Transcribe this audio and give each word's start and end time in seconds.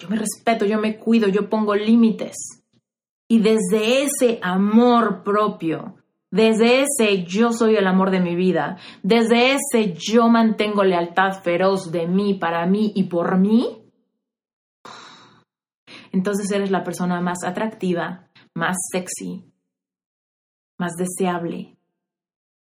Yo 0.00 0.08
me 0.08 0.16
respeto, 0.16 0.64
yo 0.64 0.80
me 0.80 0.96
cuido, 0.96 1.28
yo 1.28 1.50
pongo 1.50 1.74
límites. 1.74 2.64
Y 3.28 3.40
desde 3.40 4.02
ese 4.02 4.38
amor 4.42 5.22
propio, 5.22 5.96
desde 6.30 6.82
ese 6.82 7.24
yo 7.24 7.52
soy 7.52 7.76
el 7.76 7.86
amor 7.86 8.10
de 8.10 8.20
mi 8.20 8.34
vida, 8.34 8.78
desde 9.02 9.52
ese 9.52 9.94
yo 9.94 10.28
mantengo 10.28 10.84
lealtad 10.84 11.42
feroz 11.42 11.92
de 11.92 12.08
mí, 12.08 12.34
para 12.34 12.64
mí 12.66 12.92
y 12.94 13.04
por 13.04 13.38
mí, 13.38 13.84
entonces 16.12 16.50
eres 16.50 16.70
la 16.70 16.82
persona 16.82 17.20
más 17.20 17.44
atractiva, 17.44 18.28
más 18.54 18.76
sexy, 18.90 19.44
más 20.78 20.92
deseable, 20.96 21.76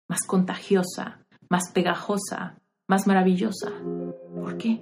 más 0.10 0.26
contagiosa, 0.26 1.26
más 1.50 1.72
pegajosa, 1.72 2.60
más 2.88 3.06
maravillosa. 3.06 3.72
¿Por 4.34 4.58
qué? 4.58 4.82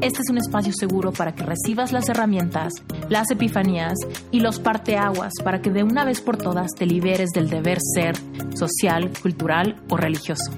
este 0.00 0.20
es 0.22 0.30
un 0.30 0.38
espacio 0.38 0.72
seguro 0.72 1.12
para 1.12 1.34
que 1.34 1.44
recibas 1.44 1.92
las 1.92 2.08
herramientas, 2.08 2.72
las 3.10 3.30
epifanías 3.30 3.94
y 4.30 4.40
los 4.40 4.58
parteaguas 4.58 5.32
para 5.44 5.60
que 5.60 5.70
de 5.70 5.82
una 5.82 6.06
vez 6.06 6.22
por 6.22 6.38
todas 6.38 6.72
te 6.74 6.86
liberes 6.86 7.30
del 7.34 7.50
deber 7.50 7.78
ser 7.94 8.16
social, 8.54 9.10
cultural 9.20 9.82
o 9.90 9.98
religioso. 9.98 10.52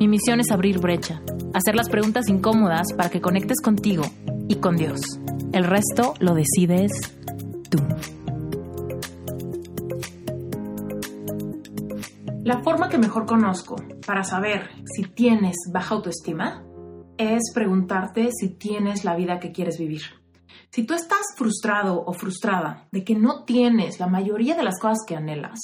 Mi 0.00 0.08
misión 0.08 0.40
es 0.40 0.50
abrir 0.50 0.78
brecha, 0.78 1.20
hacer 1.52 1.74
las 1.74 1.90
preguntas 1.90 2.28
incómodas 2.28 2.94
para 2.96 3.10
que 3.10 3.20
conectes 3.20 3.60
contigo 3.62 4.04
y 4.48 4.56
con 4.56 4.76
Dios. 4.76 5.00
El 5.52 5.64
resto 5.64 6.14
lo 6.20 6.34
decides 6.34 6.92
tú. 7.68 7.78
La 12.42 12.62
forma 12.62 12.88
que 12.88 12.96
mejor 12.96 13.26
conozco 13.26 13.76
para 14.06 14.24
saber 14.24 14.70
si 14.86 15.02
tienes 15.02 15.56
baja 15.70 15.94
autoestima 15.94 16.64
es 17.18 17.52
preguntarte 17.52 18.30
si 18.32 18.48
tienes 18.48 19.04
la 19.04 19.16
vida 19.16 19.40
que 19.40 19.52
quieres 19.52 19.78
vivir. 19.78 20.02
Si 20.70 20.84
tú 20.84 20.94
estás 20.94 21.34
frustrado 21.36 22.04
o 22.06 22.12
frustrada 22.12 22.88
de 22.92 23.04
que 23.04 23.14
no 23.14 23.44
tienes 23.44 24.00
la 24.00 24.06
mayoría 24.06 24.54
de 24.54 24.62
las 24.62 24.78
cosas 24.78 24.98
que 25.06 25.16
anhelas 25.16 25.58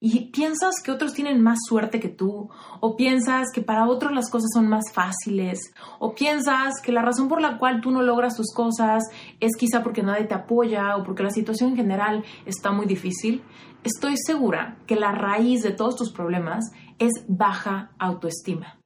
y 0.00 0.30
piensas 0.30 0.76
que 0.82 0.92
otros 0.92 1.12
tienen 1.12 1.42
más 1.42 1.58
suerte 1.66 1.98
que 1.98 2.08
tú, 2.08 2.48
o 2.80 2.96
piensas 2.96 3.48
que 3.52 3.62
para 3.62 3.86
otros 3.88 4.12
las 4.12 4.30
cosas 4.30 4.50
son 4.54 4.68
más 4.68 4.92
fáciles, 4.92 5.58
o 5.98 6.14
piensas 6.14 6.74
que 6.82 6.92
la 6.92 7.02
razón 7.02 7.28
por 7.28 7.40
la 7.40 7.58
cual 7.58 7.80
tú 7.80 7.90
no 7.90 8.02
logras 8.02 8.36
tus 8.36 8.52
cosas 8.54 9.02
es 9.40 9.56
quizá 9.56 9.82
porque 9.82 10.02
nadie 10.02 10.26
te 10.26 10.34
apoya 10.34 10.96
o 10.96 11.02
porque 11.02 11.24
la 11.24 11.30
situación 11.30 11.70
en 11.70 11.76
general 11.76 12.24
está 12.46 12.70
muy 12.70 12.86
difícil, 12.86 13.42
estoy 13.82 14.14
segura 14.16 14.78
que 14.86 14.94
la 14.94 15.12
raíz 15.12 15.62
de 15.62 15.72
todos 15.72 15.96
tus 15.96 16.12
problemas 16.12 16.70
es 16.98 17.12
baja 17.26 17.90
autoestima. 17.98 18.77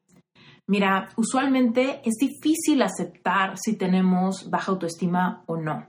Mira, 0.68 1.08
usualmente 1.16 2.00
es 2.04 2.14
difícil 2.20 2.82
aceptar 2.82 3.58
si 3.58 3.76
tenemos 3.76 4.48
baja 4.48 4.72
autoestima 4.72 5.42
o 5.46 5.56
no. 5.56 5.88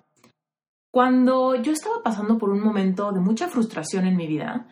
Cuando 0.91 1.55
yo 1.55 1.71
estaba 1.71 2.03
pasando 2.03 2.37
por 2.37 2.49
un 2.49 2.63
momento 2.63 3.11
de 3.11 3.19
mucha 3.19 3.47
frustración 3.47 4.05
en 4.05 4.15
mi 4.15 4.27
vida, 4.27 4.67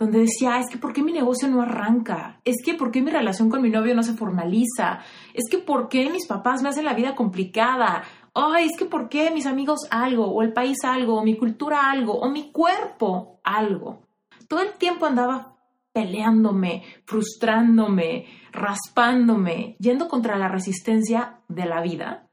donde 0.00 0.20
decía, 0.20 0.58
es 0.58 0.70
que 0.70 0.78
¿por 0.78 0.92
qué 0.92 1.02
mi 1.02 1.12
negocio 1.12 1.46
no 1.48 1.60
arranca? 1.60 2.40
Es 2.44 2.56
que 2.64 2.74
¿por 2.74 2.90
qué 2.90 3.02
mi 3.02 3.10
relación 3.10 3.50
con 3.50 3.60
mi 3.60 3.68
novio 3.68 3.94
no 3.94 4.02
se 4.02 4.14
formaliza? 4.14 5.00
Es 5.34 5.44
que 5.50 5.58
¿por 5.58 5.88
qué 5.88 6.08
mis 6.08 6.26
papás 6.26 6.62
me 6.62 6.70
hacen 6.70 6.86
la 6.86 6.94
vida 6.94 7.14
complicada? 7.14 8.02
Ay, 8.32 8.66
es 8.66 8.78
que 8.78 8.86
¿por 8.86 9.10
qué 9.10 9.30
mis 9.30 9.44
amigos 9.44 9.80
algo? 9.90 10.26
O 10.26 10.42
el 10.42 10.54
país 10.54 10.78
algo, 10.84 11.16
o 11.16 11.24
mi 11.24 11.36
cultura 11.36 11.90
algo, 11.90 12.14
o 12.14 12.30
mi 12.30 12.50
cuerpo 12.50 13.40
algo. 13.44 14.06
Todo 14.48 14.62
el 14.62 14.72
tiempo 14.72 15.04
andaba 15.04 15.49
peleándome, 15.92 16.84
frustrándome, 17.04 18.26
raspándome, 18.52 19.76
yendo 19.78 20.08
contra 20.08 20.36
la 20.36 20.48
resistencia 20.48 21.40
de 21.48 21.66
la 21.66 21.82
vida, 21.82 22.30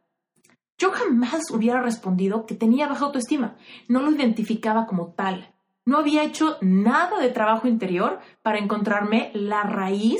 yo 0.77 0.91
jamás 0.91 1.49
hubiera 1.51 1.81
respondido 1.81 2.45
que 2.45 2.53
tenía 2.53 2.87
baja 2.87 3.05
autoestima. 3.05 3.55
No 3.87 4.01
lo 4.01 4.11
identificaba 4.11 4.85
como 4.85 5.13
tal. 5.13 5.55
No 5.85 5.97
había 5.97 6.23
hecho 6.23 6.57
nada 6.61 7.19
de 7.19 7.29
trabajo 7.29 7.67
interior 7.67 8.19
para 8.43 8.59
encontrarme 8.59 9.31
la 9.33 9.63
raíz 9.63 10.19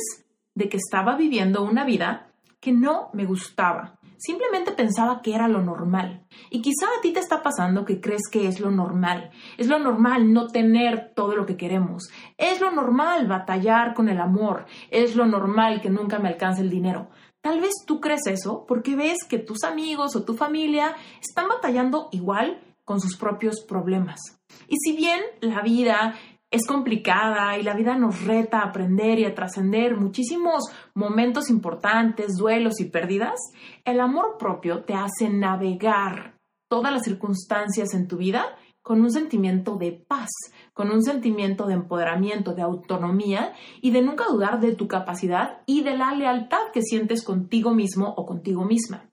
de 0.55 0.69
que 0.69 0.77
estaba 0.77 1.15
viviendo 1.15 1.63
una 1.63 1.83
vida 1.83 2.31
que 2.59 2.71
no 2.71 3.11
me 3.13 3.25
gustaba. 3.25 3.96
Simplemente 4.17 4.71
pensaba 4.71 5.21
que 5.21 5.35
era 5.35 5.47
lo 5.47 5.61
normal. 5.61 6.25
Y 6.49 6.61
quizá 6.61 6.87
a 6.87 7.01
ti 7.01 7.13
te 7.13 7.19
está 7.19 7.43
pasando 7.43 7.85
que 7.85 8.01
crees 8.01 8.23
que 8.31 8.47
es 8.47 8.59
lo 8.59 8.71
normal. 8.71 9.29
Es 9.57 9.67
lo 9.67 9.79
normal 9.79 10.33
no 10.33 10.47
tener 10.47 11.13
todo 11.15 11.35
lo 11.35 11.45
que 11.45 11.57
queremos. 11.57 12.09
Es 12.37 12.59
lo 12.59 12.71
normal 12.71 13.27
batallar 13.27 13.93
con 13.93 14.09
el 14.09 14.19
amor. 14.19 14.65
Es 14.89 15.15
lo 15.15 15.25
normal 15.25 15.81
que 15.81 15.89
nunca 15.89 16.19
me 16.19 16.29
alcance 16.29 16.61
el 16.61 16.69
dinero. 16.69 17.09
Tal 17.41 17.61
vez 17.61 17.73
tú 17.85 18.01
crees 18.01 18.25
eso 18.27 18.65
porque 18.67 18.95
ves 18.95 19.19
que 19.29 19.37
tus 19.37 19.63
amigos 19.63 20.15
o 20.15 20.23
tu 20.23 20.33
familia 20.33 20.95
están 21.21 21.47
batallando 21.47 22.09
igual 22.11 22.59
con 22.83 22.99
sus 22.99 23.15
propios 23.17 23.63
problemas. 23.67 24.19
Y 24.67 24.77
si 24.77 24.95
bien 24.95 25.21
la 25.41 25.61
vida 25.61 26.15
es 26.49 26.65
complicada 26.65 27.57
y 27.57 27.63
la 27.63 27.73
vida 27.73 27.97
nos 27.97 28.23
reta 28.23 28.59
a 28.59 28.69
aprender 28.69 29.19
y 29.19 29.25
a 29.25 29.35
trascender 29.35 29.97
muchísimos 29.97 30.63
momentos 30.93 31.49
importantes, 31.49 32.35
duelos 32.37 32.79
y 32.79 32.85
pérdidas, 32.85 33.35
el 33.83 33.99
amor 33.99 34.37
propio 34.37 34.83
te 34.83 34.93
hace 34.93 35.29
navegar 35.29 36.37
todas 36.69 36.93
las 36.93 37.03
circunstancias 37.03 37.93
en 37.93 38.07
tu 38.07 38.17
vida 38.17 38.45
con 38.81 39.01
un 39.01 39.11
sentimiento 39.11 39.75
de 39.75 39.91
paz, 39.91 40.29
con 40.73 40.91
un 40.91 41.03
sentimiento 41.03 41.65
de 41.65 41.73
empoderamiento, 41.73 42.53
de 42.53 42.61
autonomía 42.61 43.53
y 43.81 43.91
de 43.91 44.01
nunca 44.01 44.25
dudar 44.29 44.61
de 44.61 44.75
tu 44.75 44.87
capacidad 44.87 45.61
y 45.65 45.83
de 45.83 45.97
la 45.97 46.13
lealtad 46.13 46.71
que 46.73 46.81
sientes 46.81 47.21
contigo 47.25 47.73
mismo 47.73 48.13
o 48.15 48.25
contigo 48.25 48.63
misma. 48.63 49.09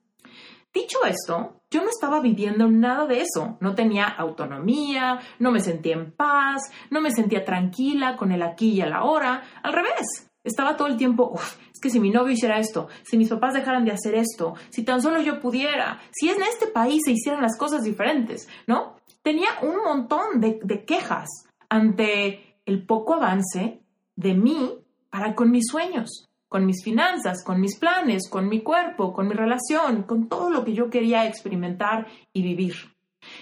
Dicho 0.73 0.99
esto, 1.05 1.61
yo 1.75 1.83
no 1.83 1.89
estaba 1.89 2.21
viviendo 2.21 2.69
nada 2.69 3.05
de 3.05 3.19
eso. 3.19 3.57
No 3.59 3.75
tenía 3.75 4.05
autonomía, 4.05 5.19
no 5.39 5.51
me 5.51 5.59
sentía 5.59 5.95
en 5.95 6.13
paz, 6.13 6.71
no 6.89 7.01
me 7.01 7.11
sentía 7.11 7.43
tranquila 7.43 8.15
con 8.15 8.31
el 8.31 8.43
aquí 8.43 8.69
y 8.69 8.81
el 8.81 8.93
ahora. 8.93 9.43
Al 9.61 9.73
revés, 9.73 10.31
estaba 10.41 10.77
todo 10.77 10.87
el 10.87 10.95
tiempo, 10.95 11.37
es 11.73 11.81
que 11.81 11.89
si 11.89 11.99
mi 11.99 12.11
novio 12.11 12.31
hiciera 12.31 12.59
esto, 12.59 12.87
si 13.03 13.17
mis 13.17 13.27
papás 13.27 13.55
dejaran 13.55 13.83
de 13.83 13.91
hacer 13.91 14.15
esto, 14.15 14.53
si 14.69 14.85
tan 14.85 15.01
solo 15.01 15.19
yo 15.19 15.41
pudiera, 15.41 15.99
si 16.11 16.29
en 16.29 16.41
este 16.43 16.67
país 16.67 17.01
se 17.03 17.11
hicieran 17.11 17.41
las 17.41 17.57
cosas 17.57 17.83
diferentes, 17.83 18.47
¿no? 18.67 18.95
Tenía 19.21 19.49
un 19.61 19.83
montón 19.83 20.39
de, 20.39 20.59
de 20.63 20.85
quejas 20.85 21.27
ante 21.67 22.57
el 22.65 22.85
poco 22.85 23.15
avance 23.15 23.81
de 24.15 24.33
mí 24.33 24.77
para 25.09 25.35
con 25.35 25.51
mis 25.51 25.65
sueños 25.67 26.29
con 26.55 26.65
mis 26.65 26.85
finanzas, 26.85 27.43
con 27.43 27.59
mis 27.59 27.77
planes, 27.77 28.29
con 28.29 28.47
mi 28.47 28.61
cuerpo, 28.61 29.11
con 29.11 29.27
mi 29.27 29.33
relación, 29.33 30.03
con 30.03 30.29
todo 30.29 30.49
lo 30.49 30.63
que 30.63 30.71
yo 30.71 30.89
quería 30.89 31.27
experimentar 31.27 32.07
y 32.31 32.43
vivir. 32.43 32.75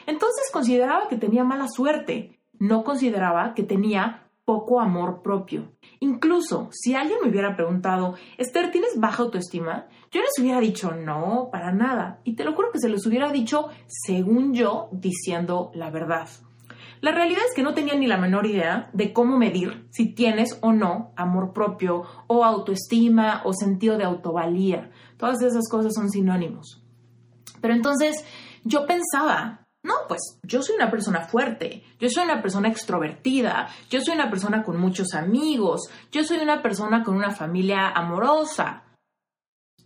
Entonces 0.07 0.49
consideraba 0.51 1.07
que 1.07 1.17
tenía 1.17 1.43
mala 1.43 1.67
suerte, 1.67 2.39
no 2.57 2.83
consideraba 2.83 3.53
que 3.53 3.61
tenía 3.61 4.31
poco 4.45 4.81
amor 4.81 5.21
propio. 5.21 5.73
Incluso 5.99 6.69
si 6.71 6.95
alguien 6.95 7.19
me 7.21 7.29
hubiera 7.29 7.55
preguntado, 7.55 8.15
Esther, 8.39 8.71
¿tienes 8.71 8.99
baja 8.99 9.21
autoestima? 9.21 9.85
Yo 10.09 10.21
les 10.21 10.31
hubiera 10.39 10.59
dicho, 10.59 10.95
no, 10.95 11.49
para 11.51 11.71
nada. 11.71 12.19
Y 12.23 12.35
te 12.35 12.43
lo 12.43 12.53
juro 12.53 12.71
que 12.71 12.79
se 12.79 12.89
los 12.89 13.05
hubiera 13.05 13.31
dicho 13.31 13.67
según 13.85 14.55
yo, 14.55 14.89
diciendo 14.91 15.69
la 15.75 15.91
verdad. 15.91 16.29
La 17.03 17.11
realidad 17.11 17.41
es 17.45 17.53
que 17.53 17.63
no 17.63 17.73
tenía 17.73 17.95
ni 17.95 18.07
la 18.07 18.15
menor 18.15 18.45
idea 18.45 18.89
de 18.93 19.11
cómo 19.11 19.37
medir 19.37 19.89
si 19.91 20.13
tienes 20.13 20.57
o 20.61 20.71
no 20.71 21.11
amor 21.17 21.51
propio 21.51 22.03
o 22.27 22.45
autoestima 22.45 23.41
o 23.43 23.51
sentido 23.51 23.97
de 23.97 24.05
autovalía. 24.05 24.89
Todas 25.17 25.41
esas 25.41 25.67
cosas 25.69 25.93
son 25.95 26.09
sinónimos. 26.09 26.81
Pero 27.59 27.73
entonces 27.73 28.23
yo 28.63 28.85
pensaba, 28.85 29.65
no, 29.83 29.95
pues 30.07 30.39
yo 30.43 30.61
soy 30.61 30.77
una 30.77 30.89
persona 30.89 31.27
fuerte, 31.27 31.83
yo 31.99 32.07
soy 32.07 32.23
una 32.23 32.41
persona 32.41 32.69
extrovertida, 32.69 33.67
yo 33.89 33.99
soy 33.99 34.13
una 34.13 34.29
persona 34.29 34.63
con 34.63 34.79
muchos 34.79 35.13
amigos, 35.13 35.89
yo 36.09 36.23
soy 36.23 36.37
una 36.37 36.61
persona 36.61 37.03
con 37.03 37.17
una 37.17 37.31
familia 37.31 37.89
amorosa. 37.89 38.85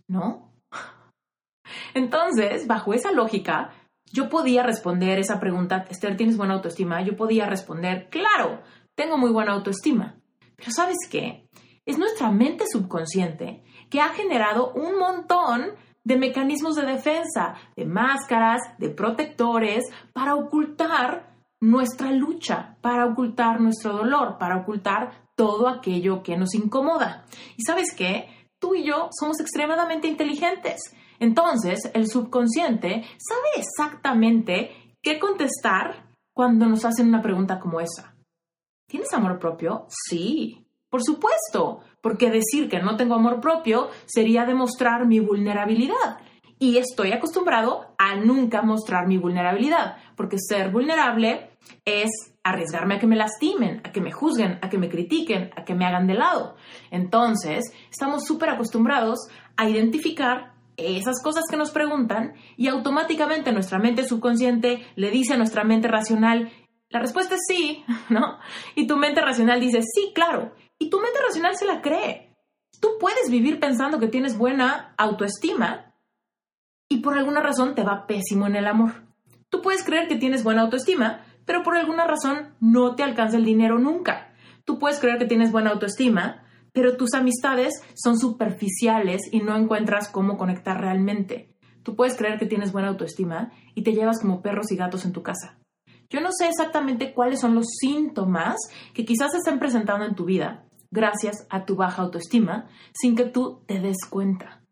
¿No? 0.06 0.52
Entonces, 1.94 2.68
bajo 2.68 2.94
esa 2.94 3.10
lógica, 3.10 3.72
yo 4.12 4.28
podía 4.28 4.62
responder 4.62 5.18
esa 5.18 5.40
pregunta, 5.40 5.84
Esther, 5.88 6.16
¿tienes 6.16 6.36
buena 6.36 6.54
autoestima? 6.54 7.02
Yo 7.02 7.16
podía 7.16 7.46
responder, 7.46 8.08
claro, 8.10 8.62
tengo 8.94 9.18
muy 9.18 9.30
buena 9.30 9.52
autoestima. 9.52 10.16
Pero 10.56 10.70
¿sabes 10.72 10.96
qué? 11.10 11.48
Es 11.86 11.98
nuestra 11.98 12.30
mente 12.30 12.64
subconsciente 12.70 13.62
que 13.90 14.00
ha 14.00 14.08
generado 14.10 14.72
un 14.72 14.98
montón 14.98 15.72
de 16.04 16.16
mecanismos 16.16 16.74
de 16.76 16.86
defensa, 16.86 17.54
de 17.76 17.84
máscaras, 17.84 18.60
de 18.78 18.88
protectores, 18.88 19.84
para 20.12 20.34
ocultar 20.34 21.34
nuestra 21.60 22.12
lucha, 22.12 22.76
para 22.80 23.06
ocultar 23.06 23.60
nuestro 23.60 23.92
dolor, 23.92 24.38
para 24.38 24.56
ocultar 24.56 25.28
todo 25.34 25.68
aquello 25.68 26.22
que 26.22 26.36
nos 26.36 26.54
incomoda. 26.54 27.24
Y 27.56 27.62
sabes 27.62 27.94
qué? 27.96 28.28
Tú 28.58 28.74
y 28.74 28.84
yo 28.84 29.08
somos 29.18 29.38
extremadamente 29.40 30.08
inteligentes. 30.08 30.80
Entonces, 31.20 31.90
el 31.94 32.08
subconsciente 32.08 33.04
sabe 33.18 33.48
exactamente 33.56 34.96
qué 35.02 35.18
contestar 35.18 36.08
cuando 36.32 36.66
nos 36.66 36.84
hacen 36.84 37.08
una 37.08 37.22
pregunta 37.22 37.58
como 37.58 37.80
esa. 37.80 38.14
¿Tienes 38.88 39.12
amor 39.12 39.38
propio? 39.38 39.86
Sí, 39.88 40.66
por 40.88 41.02
supuesto, 41.02 41.80
porque 42.00 42.30
decir 42.30 42.68
que 42.68 42.80
no 42.80 42.96
tengo 42.96 43.14
amor 43.14 43.40
propio 43.40 43.88
sería 44.06 44.46
demostrar 44.46 45.06
mi 45.06 45.20
vulnerabilidad. 45.20 46.20
Y 46.58 46.78
estoy 46.78 47.12
acostumbrado 47.12 47.94
a 47.98 48.16
nunca 48.16 48.62
mostrar 48.62 49.06
mi 49.06 49.16
vulnerabilidad, 49.16 49.96
porque 50.16 50.38
ser 50.38 50.72
vulnerable 50.72 51.50
es 51.84 52.10
arriesgarme 52.42 52.96
a 52.96 52.98
que 52.98 53.06
me 53.06 53.16
lastimen, 53.16 53.80
a 53.84 53.92
que 53.92 54.00
me 54.00 54.10
juzguen, 54.10 54.58
a 54.62 54.68
que 54.68 54.78
me 54.78 54.88
critiquen, 54.88 55.50
a 55.56 55.64
que 55.64 55.74
me 55.74 55.84
hagan 55.84 56.06
de 56.06 56.14
lado. 56.14 56.56
Entonces, 56.90 57.64
estamos 57.90 58.24
súper 58.24 58.50
acostumbrados 58.50 59.28
a 59.56 59.68
identificar 59.68 60.54
esas 60.78 61.22
cosas 61.22 61.44
que 61.50 61.56
nos 61.56 61.70
preguntan 61.70 62.34
y 62.56 62.68
automáticamente 62.68 63.52
nuestra 63.52 63.78
mente 63.78 64.04
subconsciente 64.04 64.86
le 64.94 65.10
dice 65.10 65.34
a 65.34 65.36
nuestra 65.36 65.64
mente 65.64 65.88
racional, 65.88 66.50
la 66.88 67.00
respuesta 67.00 67.34
es 67.34 67.40
sí, 67.46 67.84
¿no? 68.08 68.38
Y 68.74 68.86
tu 68.86 68.96
mente 68.96 69.20
racional 69.20 69.60
dice, 69.60 69.80
sí, 69.82 70.12
claro. 70.14 70.54
Y 70.78 70.88
tu 70.90 71.00
mente 71.00 71.18
racional 71.26 71.56
se 71.56 71.66
la 71.66 71.82
cree. 71.82 72.36
Tú 72.80 72.90
puedes 73.00 73.30
vivir 73.30 73.58
pensando 73.58 73.98
que 73.98 74.08
tienes 74.08 74.38
buena 74.38 74.94
autoestima 74.96 75.94
y 76.88 76.98
por 76.98 77.18
alguna 77.18 77.42
razón 77.42 77.74
te 77.74 77.82
va 77.82 78.06
pésimo 78.06 78.46
en 78.46 78.56
el 78.56 78.66
amor. 78.66 79.08
Tú 79.50 79.62
puedes 79.62 79.82
creer 79.82 80.08
que 80.08 80.16
tienes 80.16 80.44
buena 80.44 80.62
autoestima, 80.62 81.24
pero 81.44 81.62
por 81.62 81.76
alguna 81.76 82.06
razón 82.06 82.54
no 82.60 82.94
te 82.94 83.02
alcanza 83.02 83.36
el 83.36 83.44
dinero 83.44 83.78
nunca. 83.78 84.32
Tú 84.64 84.78
puedes 84.78 85.00
creer 85.00 85.18
que 85.18 85.24
tienes 85.24 85.50
buena 85.50 85.70
autoestima, 85.70 86.44
pero 86.78 86.96
tus 86.96 87.12
amistades 87.14 87.82
son 87.96 88.20
superficiales 88.20 89.22
y 89.32 89.40
no 89.40 89.56
encuentras 89.56 90.08
cómo 90.08 90.38
conectar 90.38 90.80
realmente. 90.80 91.52
Tú 91.82 91.96
puedes 91.96 92.16
creer 92.16 92.38
que 92.38 92.46
tienes 92.46 92.70
buena 92.70 92.86
autoestima 92.86 93.50
y 93.74 93.82
te 93.82 93.94
llevas 93.94 94.20
como 94.20 94.42
perros 94.42 94.70
y 94.70 94.76
gatos 94.76 95.04
en 95.04 95.12
tu 95.12 95.24
casa. 95.24 95.58
Yo 96.08 96.20
no 96.20 96.28
sé 96.30 96.46
exactamente 96.46 97.12
cuáles 97.12 97.40
son 97.40 97.56
los 97.56 97.66
síntomas 97.80 98.58
que 98.94 99.04
quizás 99.04 99.34
estén 99.34 99.58
presentando 99.58 100.04
en 100.04 100.14
tu 100.14 100.24
vida 100.24 100.66
gracias 100.92 101.48
a 101.50 101.64
tu 101.64 101.74
baja 101.74 102.02
autoestima 102.02 102.68
sin 102.92 103.16
que 103.16 103.24
tú 103.24 103.64
te 103.66 103.80
des 103.80 104.04
cuenta. 104.08 104.62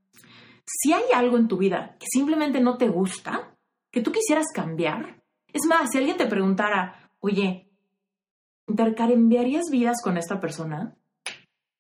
Si 0.65 0.93
hay 0.93 1.11
algo 1.13 1.39
en 1.39 1.49
tu 1.49 1.57
vida 1.57 1.97
que 1.99 2.07
simplemente 2.09 2.61
no 2.61 2.79
te 2.79 2.89
gusta, 2.89 3.53
que 3.91 4.01
tú 4.01 4.13
quisieras 4.13 4.47
cambiar, 4.55 5.25
es 5.53 5.67
más, 5.69 5.91
si 5.91 5.99
alguien 5.99 6.17
te 6.17 6.29
preguntara, 6.29 7.11
oye, 7.19 7.69
¿intercambiarías 8.69 9.65
vidas 9.73 9.97
con 10.05 10.17
esta 10.17 10.39
persona? 10.39 10.97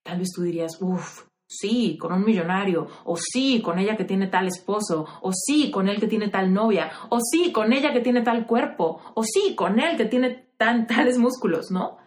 Tal 0.06 0.20
vez 0.20 0.30
tú 0.32 0.42
dirías, 0.42 0.80
uff, 0.80 1.24
sí, 1.48 1.98
con 1.98 2.12
un 2.12 2.24
millonario, 2.24 2.86
o 3.04 3.16
sí, 3.16 3.60
con 3.60 3.80
ella 3.80 3.96
que 3.96 4.04
tiene 4.04 4.28
tal 4.28 4.46
esposo, 4.46 5.04
o 5.20 5.32
sí, 5.32 5.72
con 5.72 5.88
él 5.88 5.98
que 5.98 6.06
tiene 6.06 6.28
tal 6.28 6.52
novia, 6.52 6.92
o 7.08 7.18
sí, 7.20 7.50
con 7.50 7.72
ella 7.72 7.92
que 7.92 8.00
tiene 8.00 8.22
tal 8.22 8.46
cuerpo, 8.46 9.00
o 9.14 9.24
sí, 9.24 9.56
con 9.56 9.80
él 9.80 9.96
que 9.96 10.04
tiene 10.04 10.52
tan, 10.56 10.86
tales 10.86 11.18
músculos, 11.18 11.72
¿no? 11.72 11.98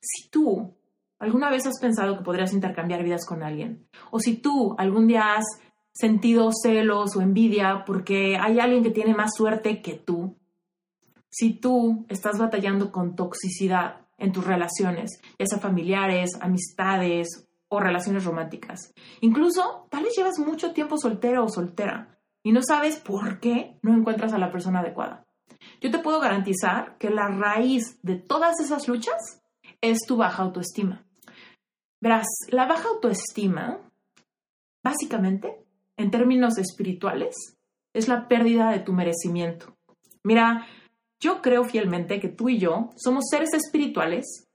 Si 0.00 0.30
tú 0.30 0.76
alguna 1.18 1.50
vez 1.50 1.66
has 1.66 1.80
pensado 1.80 2.16
que 2.16 2.24
podrías 2.24 2.52
intercambiar 2.52 3.02
vidas 3.02 3.26
con 3.26 3.42
alguien, 3.42 3.88
o 4.12 4.20
si 4.20 4.36
tú 4.36 4.76
algún 4.78 5.08
día 5.08 5.34
has 5.34 5.44
sentido 5.92 6.50
celos 6.52 7.16
o 7.16 7.22
envidia 7.22 7.82
porque 7.84 8.36
hay 8.36 8.60
alguien 8.60 8.84
que 8.84 8.90
tiene 8.90 9.14
más 9.14 9.32
suerte 9.36 9.82
que 9.82 9.94
tú, 9.94 10.38
si 11.28 11.54
tú 11.54 12.06
estás 12.08 12.38
batallando 12.38 12.92
con 12.92 13.16
toxicidad, 13.16 14.07
en 14.18 14.32
tus 14.32 14.44
relaciones, 14.44 15.20
ya 15.38 15.46
sea 15.46 15.58
familiares, 15.58 16.30
amistades 16.40 17.48
o 17.68 17.80
relaciones 17.80 18.24
románticas. 18.24 18.92
Incluso, 19.20 19.86
tal 19.90 20.04
vez 20.04 20.14
llevas 20.16 20.38
mucho 20.38 20.72
tiempo 20.72 20.98
soltero 20.98 21.44
o 21.44 21.48
soltera 21.48 22.18
y 22.42 22.52
no 22.52 22.60
sabes 22.62 22.96
por 22.96 23.40
qué 23.40 23.78
no 23.82 23.94
encuentras 23.94 24.32
a 24.32 24.38
la 24.38 24.50
persona 24.50 24.80
adecuada. 24.80 25.26
Yo 25.80 25.90
te 25.90 25.98
puedo 25.98 26.20
garantizar 26.20 26.96
que 26.98 27.10
la 27.10 27.28
raíz 27.28 28.00
de 28.02 28.16
todas 28.16 28.60
esas 28.60 28.88
luchas 28.88 29.42
es 29.80 29.98
tu 30.06 30.16
baja 30.16 30.42
autoestima. 30.42 31.04
Verás, 32.00 32.26
la 32.50 32.66
baja 32.66 32.88
autoestima, 32.88 33.78
básicamente, 34.82 35.64
en 35.96 36.10
términos 36.10 36.58
espirituales, 36.58 37.34
es 37.92 38.08
la 38.08 38.28
pérdida 38.28 38.70
de 38.70 38.78
tu 38.80 38.92
merecimiento. 38.92 39.76
Mira, 40.22 40.66
yo 41.20 41.42
creo 41.42 41.64
fielmente 41.64 42.20
que 42.20 42.28
tú 42.28 42.48
y 42.48 42.58
yo 42.58 42.90
somos 42.96 43.26
seres 43.30 43.52
espirituales 43.54 44.48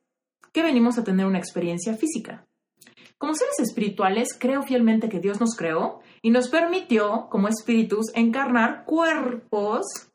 que 0.52 0.64
venimos 0.64 0.98
a 0.98 1.04
tener 1.04 1.26
una 1.26 1.40
experiencia 1.40 1.96
física. 1.96 2.46
Como 3.18 3.36
seres 3.36 3.60
espirituales, 3.60 4.38
creo 4.38 4.64
fielmente 4.64 5.10
que 5.10 5.20
Dios 5.20 5.40
nos 5.40 5.56
creó 5.56 6.02
y 6.22 6.30
nos 6.30 6.50
permitió, 6.50 7.28
como 7.30 7.48
espíritus, 7.48 8.12
encarnar 8.16 8.86
cuerpos 8.86 10.10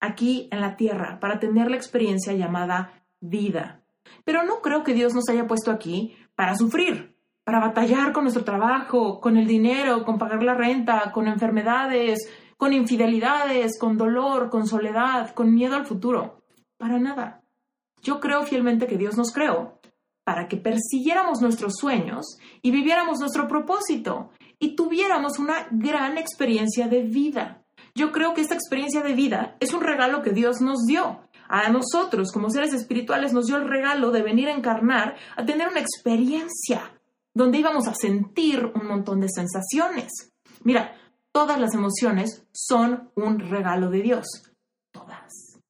aquí 0.00 0.48
en 0.50 0.60
la 0.60 0.76
tierra 0.76 1.18
para 1.20 1.38
tener 1.38 1.70
la 1.70 1.76
experiencia 1.76 2.32
llamada 2.32 3.04
vida. 3.20 3.82
Pero 4.24 4.44
no 4.44 4.60
creo 4.60 4.84
que 4.84 4.94
Dios 4.94 5.14
nos 5.14 5.28
haya 5.28 5.46
puesto 5.46 5.70
aquí 5.70 6.16
para 6.34 6.54
sufrir, 6.54 7.16
para 7.44 7.60
batallar 7.60 8.12
con 8.12 8.24
nuestro 8.24 8.44
trabajo, 8.44 9.20
con 9.20 9.36
el 9.36 9.46
dinero, 9.46 10.04
con 10.04 10.18
pagar 10.18 10.42
la 10.42 10.54
renta, 10.54 11.12
con 11.12 11.28
enfermedades, 11.28 12.28
con 12.58 12.74
infidelidades, 12.74 13.78
con 13.78 13.96
dolor, 13.96 14.50
con 14.50 14.66
soledad, 14.66 15.30
con 15.32 15.54
miedo 15.54 15.76
al 15.76 15.86
futuro. 15.86 16.42
Para 16.76 16.98
nada. 16.98 17.40
Yo 18.02 18.20
creo 18.20 18.42
fielmente 18.42 18.86
que 18.86 18.98
Dios 18.98 19.16
nos 19.16 19.32
creó 19.32 19.78
para 20.24 20.46
que 20.46 20.58
persiguiéramos 20.58 21.40
nuestros 21.40 21.76
sueños 21.76 22.36
y 22.60 22.70
viviéramos 22.70 23.18
nuestro 23.18 23.48
propósito 23.48 24.28
y 24.58 24.76
tuviéramos 24.76 25.38
una 25.38 25.68
gran 25.70 26.18
experiencia 26.18 26.86
de 26.86 27.02
vida. 27.02 27.62
Yo 27.94 28.12
creo 28.12 28.34
que 28.34 28.42
esta 28.42 28.54
experiencia 28.54 29.00
de 29.00 29.14
vida 29.14 29.56
es 29.60 29.72
un 29.72 29.80
regalo 29.80 30.20
que 30.20 30.32
Dios 30.32 30.60
nos 30.60 30.84
dio. 30.84 31.20
A 31.48 31.70
nosotros, 31.70 32.30
como 32.30 32.50
seres 32.50 32.74
espirituales, 32.74 33.32
nos 33.32 33.46
dio 33.46 33.56
el 33.56 33.68
regalo 33.68 34.10
de 34.10 34.22
venir 34.22 34.48
a 34.48 34.52
encarnar, 34.52 35.16
a 35.34 35.46
tener 35.46 35.68
una 35.68 35.80
experiencia 35.80 36.92
donde 37.32 37.58
íbamos 37.58 37.88
a 37.88 37.94
sentir 37.94 38.70
un 38.74 38.86
montón 38.86 39.20
de 39.20 39.28
sensaciones. 39.30 40.34
Mira, 40.62 40.92
todas 41.32 41.60
las 41.60 41.74
emociones 41.74 42.46
son 42.52 43.10
un 43.14 43.38
regalo 43.38 43.90
de 43.90 44.02
Dios. 44.02 44.26
Todas. 44.92 45.60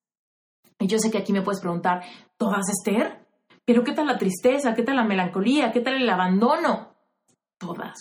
Y 0.78 0.86
yo 0.86 0.98
sé 0.98 1.10
que 1.10 1.18
aquí 1.18 1.32
me 1.32 1.42
puedes 1.42 1.60
preguntar, 1.60 2.02
¿todas, 2.36 2.68
Esther? 2.68 3.26
Pero 3.64 3.84
¿qué 3.84 3.92
tal 3.92 4.06
la 4.06 4.18
tristeza? 4.18 4.74
¿Qué 4.74 4.82
tal 4.82 4.96
la 4.96 5.04
melancolía? 5.04 5.72
¿Qué 5.72 5.80
tal 5.80 5.94
el 5.94 6.08
abandono? 6.08 6.94
Todas. 7.58 7.98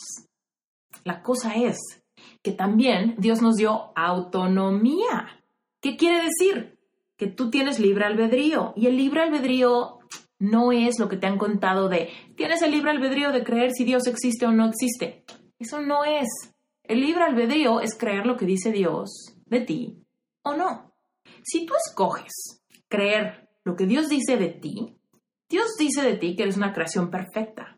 La 1.03 1.21
cosa 1.21 1.55
es 1.55 1.77
que 2.43 2.51
también 2.51 3.15
Dios 3.17 3.41
nos 3.41 3.55
dio 3.55 3.91
autonomía. 3.95 5.43
¿Qué 5.81 5.97
quiere 5.97 6.23
decir? 6.23 6.79
Que 7.17 7.27
tú 7.27 7.49
tienes 7.49 7.79
libre 7.79 8.05
albedrío. 8.05 8.73
Y 8.75 8.87
el 8.87 8.97
libre 8.97 9.21
albedrío 9.21 9.99
no 10.39 10.71
es 10.71 10.99
lo 10.99 11.09
que 11.09 11.17
te 11.17 11.27
han 11.27 11.37
contado 11.37 11.89
de, 11.89 12.09
tienes 12.35 12.61
el 12.61 12.71
libre 12.71 12.91
albedrío 12.91 13.31
de 13.31 13.43
creer 13.43 13.71
si 13.71 13.83
Dios 13.83 14.05
existe 14.07 14.45
o 14.45 14.51
no 14.51 14.67
existe. 14.67 15.23
Eso 15.59 15.81
no 15.81 16.03
es. 16.05 16.27
El 16.87 17.01
libre 17.01 17.23
albedrío 17.23 17.81
es 17.81 17.97
creer 17.97 18.25
lo 18.25 18.37
que 18.37 18.45
dice 18.45 18.71
Dios 18.71 19.35
de 19.45 19.59
ti 19.59 20.05
o 20.43 20.55
no. 20.55 20.95
Si 21.43 21.65
tú 21.65 21.73
escoges 21.75 22.63
creer 22.87 23.49
lo 23.65 23.75
que 23.75 23.85
Dios 23.85 24.07
dice 24.07 24.37
de 24.37 24.47
ti, 24.47 24.97
Dios 25.49 25.75
dice 25.77 26.01
de 26.01 26.15
ti 26.15 26.35
que 26.35 26.43
eres 26.43 26.55
una 26.55 26.73
creación 26.73 27.09
perfecta. 27.09 27.77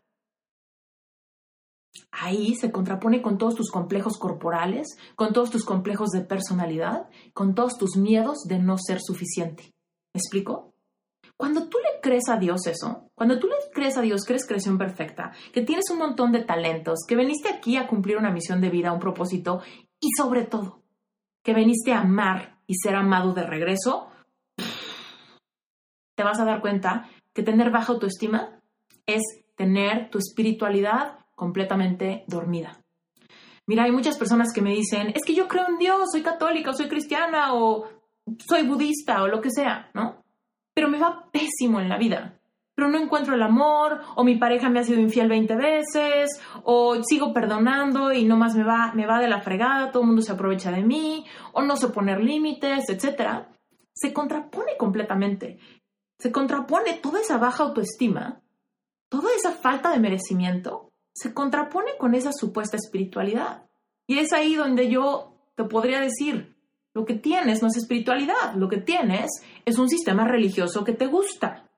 Ahí 2.12 2.54
se 2.54 2.70
contrapone 2.70 3.20
con 3.20 3.36
todos 3.36 3.56
tus 3.56 3.70
complejos 3.70 4.16
corporales, 4.16 4.96
con 5.16 5.32
todos 5.32 5.50
tus 5.50 5.64
complejos 5.64 6.10
de 6.10 6.20
personalidad, 6.20 7.08
con 7.32 7.54
todos 7.56 7.78
tus 7.78 7.96
miedos 7.96 8.44
de 8.46 8.60
no 8.60 8.78
ser 8.78 9.00
suficiente. 9.00 9.74
¿Me 10.14 10.20
explico? 10.20 10.74
Cuando 11.40 11.70
tú 11.70 11.78
le 11.78 12.02
crees 12.02 12.28
a 12.28 12.36
Dios 12.36 12.66
eso, 12.66 13.08
cuando 13.14 13.38
tú 13.38 13.46
le 13.46 13.54
crees 13.72 13.96
a 13.96 14.02
Dios 14.02 14.24
que 14.26 14.34
eres 14.34 14.46
creación 14.46 14.76
perfecta, 14.76 15.32
que 15.54 15.62
tienes 15.62 15.88
un 15.90 15.96
montón 15.96 16.32
de 16.32 16.44
talentos, 16.44 16.98
que 17.08 17.16
veniste 17.16 17.48
aquí 17.48 17.78
a 17.78 17.86
cumplir 17.86 18.18
una 18.18 18.30
misión 18.30 18.60
de 18.60 18.68
vida, 18.68 18.92
un 18.92 19.00
propósito 19.00 19.62
y 19.98 20.08
sobre 20.18 20.44
todo, 20.44 20.82
que 21.42 21.54
veniste 21.54 21.94
a 21.94 22.02
amar 22.02 22.58
y 22.66 22.74
ser 22.74 22.94
amado 22.94 23.32
de 23.32 23.44
regreso, 23.44 24.10
te 26.14 26.22
vas 26.22 26.38
a 26.38 26.44
dar 26.44 26.60
cuenta 26.60 27.08
que 27.32 27.42
tener 27.42 27.70
baja 27.70 27.94
autoestima 27.94 28.60
es 29.06 29.22
tener 29.56 30.10
tu 30.10 30.18
espiritualidad 30.18 31.20
completamente 31.34 32.24
dormida. 32.26 32.84
Mira, 33.66 33.84
hay 33.84 33.92
muchas 33.92 34.18
personas 34.18 34.52
que 34.52 34.60
me 34.60 34.74
dicen, 34.74 35.08
es 35.14 35.24
que 35.24 35.34
yo 35.34 35.48
creo 35.48 35.66
en 35.70 35.78
Dios, 35.78 36.10
soy 36.12 36.20
católica, 36.20 36.72
o 36.72 36.74
soy 36.74 36.88
cristiana, 36.88 37.54
o 37.54 37.88
soy 38.46 38.66
budista, 38.66 39.22
o 39.22 39.26
lo 39.26 39.40
que 39.40 39.50
sea, 39.50 39.90
¿no? 39.94 40.20
Pero 40.74 40.88
me 40.88 40.98
va 40.98 41.28
pésimo 41.30 41.80
en 41.80 41.88
la 41.88 41.98
vida. 41.98 42.40
Pero 42.74 42.88
no 42.88 42.98
encuentro 42.98 43.34
el 43.34 43.42
amor, 43.42 44.00
o 44.16 44.24
mi 44.24 44.36
pareja 44.36 44.70
me 44.70 44.80
ha 44.80 44.84
sido 44.84 45.00
infiel 45.00 45.28
20 45.28 45.54
veces, 45.56 46.30
o 46.64 47.02
sigo 47.02 47.32
perdonando 47.32 48.12
y 48.12 48.24
nomás 48.24 48.54
me 48.54 48.64
va, 48.64 48.92
me 48.94 49.06
va 49.06 49.20
de 49.20 49.28
la 49.28 49.40
fregada, 49.40 49.90
todo 49.90 50.02
el 50.02 50.06
mundo 50.08 50.22
se 50.22 50.32
aprovecha 50.32 50.70
de 50.70 50.82
mí, 50.82 51.26
o 51.52 51.62
no 51.62 51.76
sé 51.76 51.88
poner 51.88 52.20
límites, 52.20 52.88
etc. 52.88 53.46
se 53.92 54.12
contrapone 54.12 54.76
completamente. 54.78 55.58
Se 56.18 56.32
contrapone 56.32 56.94
toda 56.94 57.20
esa 57.20 57.38
baja 57.38 57.64
autoestima, 57.64 58.40
toda 59.08 59.30
esa 59.36 59.52
falta 59.52 59.90
de 59.90 60.00
merecimiento, 60.00 60.90
se 61.12 61.34
contrapone 61.34 61.96
con 61.98 62.14
esa 62.14 62.32
supuesta 62.32 62.76
espiritualidad. 62.76 63.66
Y 64.06 64.18
es 64.18 64.32
ahí 64.32 64.54
donde 64.54 64.88
yo 64.88 65.34
te 65.54 65.64
podría 65.64 66.00
decir, 66.00 66.56
lo 66.94 67.04
que 67.04 67.14
tienes 67.14 67.62
no 67.62 67.68
es 67.68 67.76
espiritualidad, 67.76 68.54
lo 68.56 68.68
que 68.68 68.78
tienes 68.78 69.30
es 69.64 69.78
un 69.78 69.88
sistema 69.88 70.26
religioso 70.26 70.84
que 70.84 70.92
te 70.92 71.06
gusta. 71.06 71.70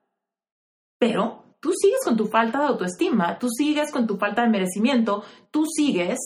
Pero 0.97 1.55
tú 1.59 1.71
sigues 1.73 1.99
con 2.03 2.17
tu 2.17 2.27
falta 2.27 2.59
de 2.59 2.67
autoestima, 2.67 3.37
tú 3.37 3.47
sigues 3.49 3.91
con 3.91 4.07
tu 4.07 4.17
falta 4.17 4.43
de 4.43 4.49
merecimiento, 4.49 5.23
tú 5.51 5.65
sigues 5.65 6.17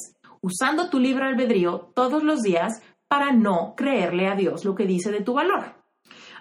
usando 0.41 0.89
tu 0.89 0.99
libre 0.99 1.25
albedrío 1.25 1.91
todos 1.93 2.23
los 2.23 2.41
días 2.41 2.81
para 3.07 3.31
no 3.31 3.73
creerle 3.75 4.27
a 4.27 4.35
Dios 4.35 4.65
lo 4.65 4.75
que 4.75 4.85
dice 4.85 5.11
de 5.11 5.21
tu 5.21 5.33
valor. 5.33 5.75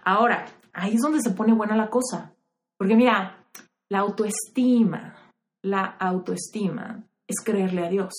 Ahora, 0.04 0.46
ahí 0.72 0.94
es 0.94 1.00
donde 1.00 1.20
se 1.20 1.30
pone 1.30 1.52
buena 1.52 1.76
la 1.76 1.90
cosa. 1.90 2.34
Porque 2.78 2.94
mira, 2.94 3.44
la 3.88 4.00
autoestima, 4.00 5.32
la 5.62 5.84
autoestima 5.84 7.04
es 7.26 7.36
creerle 7.44 7.86
a 7.86 7.90
Dios. 7.90 8.14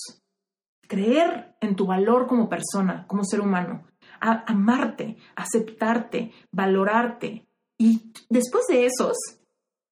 Creer 0.86 1.56
en 1.60 1.76
tu 1.76 1.86
valor 1.86 2.26
como 2.26 2.48
persona, 2.48 3.06
como 3.06 3.24
ser 3.24 3.40
humano. 3.40 3.87
Amarte, 4.20 5.16
aceptarte, 5.36 6.32
valorarte. 6.50 7.46
Y 7.78 8.12
después 8.28 8.66
de 8.68 8.86
esos, 8.86 9.16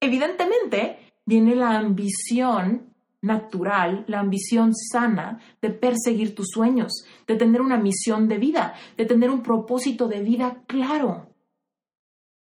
evidentemente, 0.00 1.12
viene 1.24 1.54
la 1.54 1.78
ambición 1.78 2.94
natural, 3.22 4.04
la 4.06 4.20
ambición 4.20 4.72
sana 4.74 5.40
de 5.60 5.70
perseguir 5.70 6.34
tus 6.34 6.48
sueños, 6.48 6.92
de 7.26 7.36
tener 7.36 7.60
una 7.60 7.78
misión 7.78 8.28
de 8.28 8.38
vida, 8.38 8.74
de 8.96 9.04
tener 9.04 9.30
un 9.30 9.42
propósito 9.42 10.08
de 10.08 10.22
vida 10.22 10.62
claro. 10.66 11.28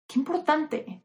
Qué 0.06 0.18
importante. 0.18 1.02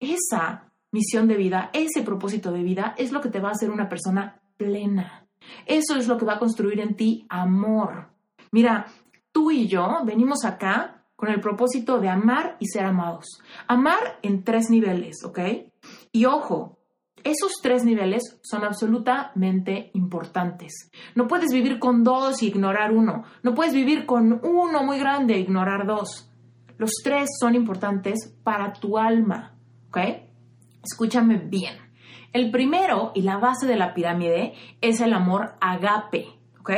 Esa 0.00 0.72
misión 0.92 1.28
de 1.28 1.36
vida, 1.36 1.70
ese 1.72 2.02
propósito 2.02 2.52
de 2.52 2.62
vida 2.62 2.94
es 2.98 3.12
lo 3.12 3.20
que 3.20 3.30
te 3.30 3.40
va 3.40 3.48
a 3.50 3.52
hacer 3.52 3.70
una 3.70 3.88
persona 3.88 4.40
plena. 4.56 5.26
Eso 5.66 5.96
es 5.96 6.08
lo 6.08 6.16
que 6.16 6.24
va 6.24 6.34
a 6.34 6.38
construir 6.38 6.80
en 6.80 6.94
ti 6.94 7.26
amor. 7.28 8.08
Mira, 8.50 8.86
tú 9.36 9.50
y 9.50 9.68
yo 9.68 9.98
venimos 10.02 10.46
acá 10.46 11.04
con 11.14 11.28
el 11.28 11.42
propósito 11.42 12.00
de 12.00 12.08
amar 12.08 12.56
y 12.58 12.68
ser 12.68 12.86
amados. 12.86 13.26
Amar 13.68 14.18
en 14.22 14.44
tres 14.44 14.70
niveles, 14.70 15.22
¿ok? 15.26 15.40
Y 16.10 16.24
ojo, 16.24 16.78
esos 17.22 17.60
tres 17.60 17.84
niveles 17.84 18.40
son 18.42 18.64
absolutamente 18.64 19.90
importantes. 19.92 20.90
No 21.14 21.26
puedes 21.26 21.52
vivir 21.52 21.78
con 21.78 22.02
dos 22.02 22.42
y 22.42 22.46
ignorar 22.46 22.92
uno. 22.92 23.24
No 23.42 23.54
puedes 23.54 23.74
vivir 23.74 24.06
con 24.06 24.40
uno 24.42 24.82
muy 24.84 24.98
grande 24.98 25.34
e 25.34 25.40
ignorar 25.40 25.86
dos. 25.86 26.32
Los 26.78 26.92
tres 27.04 27.28
son 27.38 27.54
importantes 27.54 28.34
para 28.42 28.72
tu 28.72 28.96
alma. 28.96 29.58
¿Ok? 29.88 29.98
Escúchame 30.82 31.36
bien. 31.36 31.76
El 32.32 32.50
primero 32.50 33.12
y 33.14 33.20
la 33.20 33.36
base 33.36 33.66
de 33.66 33.76
la 33.76 33.92
pirámide 33.92 34.54
es 34.80 35.02
el 35.02 35.12
amor 35.12 35.56
agape. 35.60 36.24
¿Ok? 36.58 36.70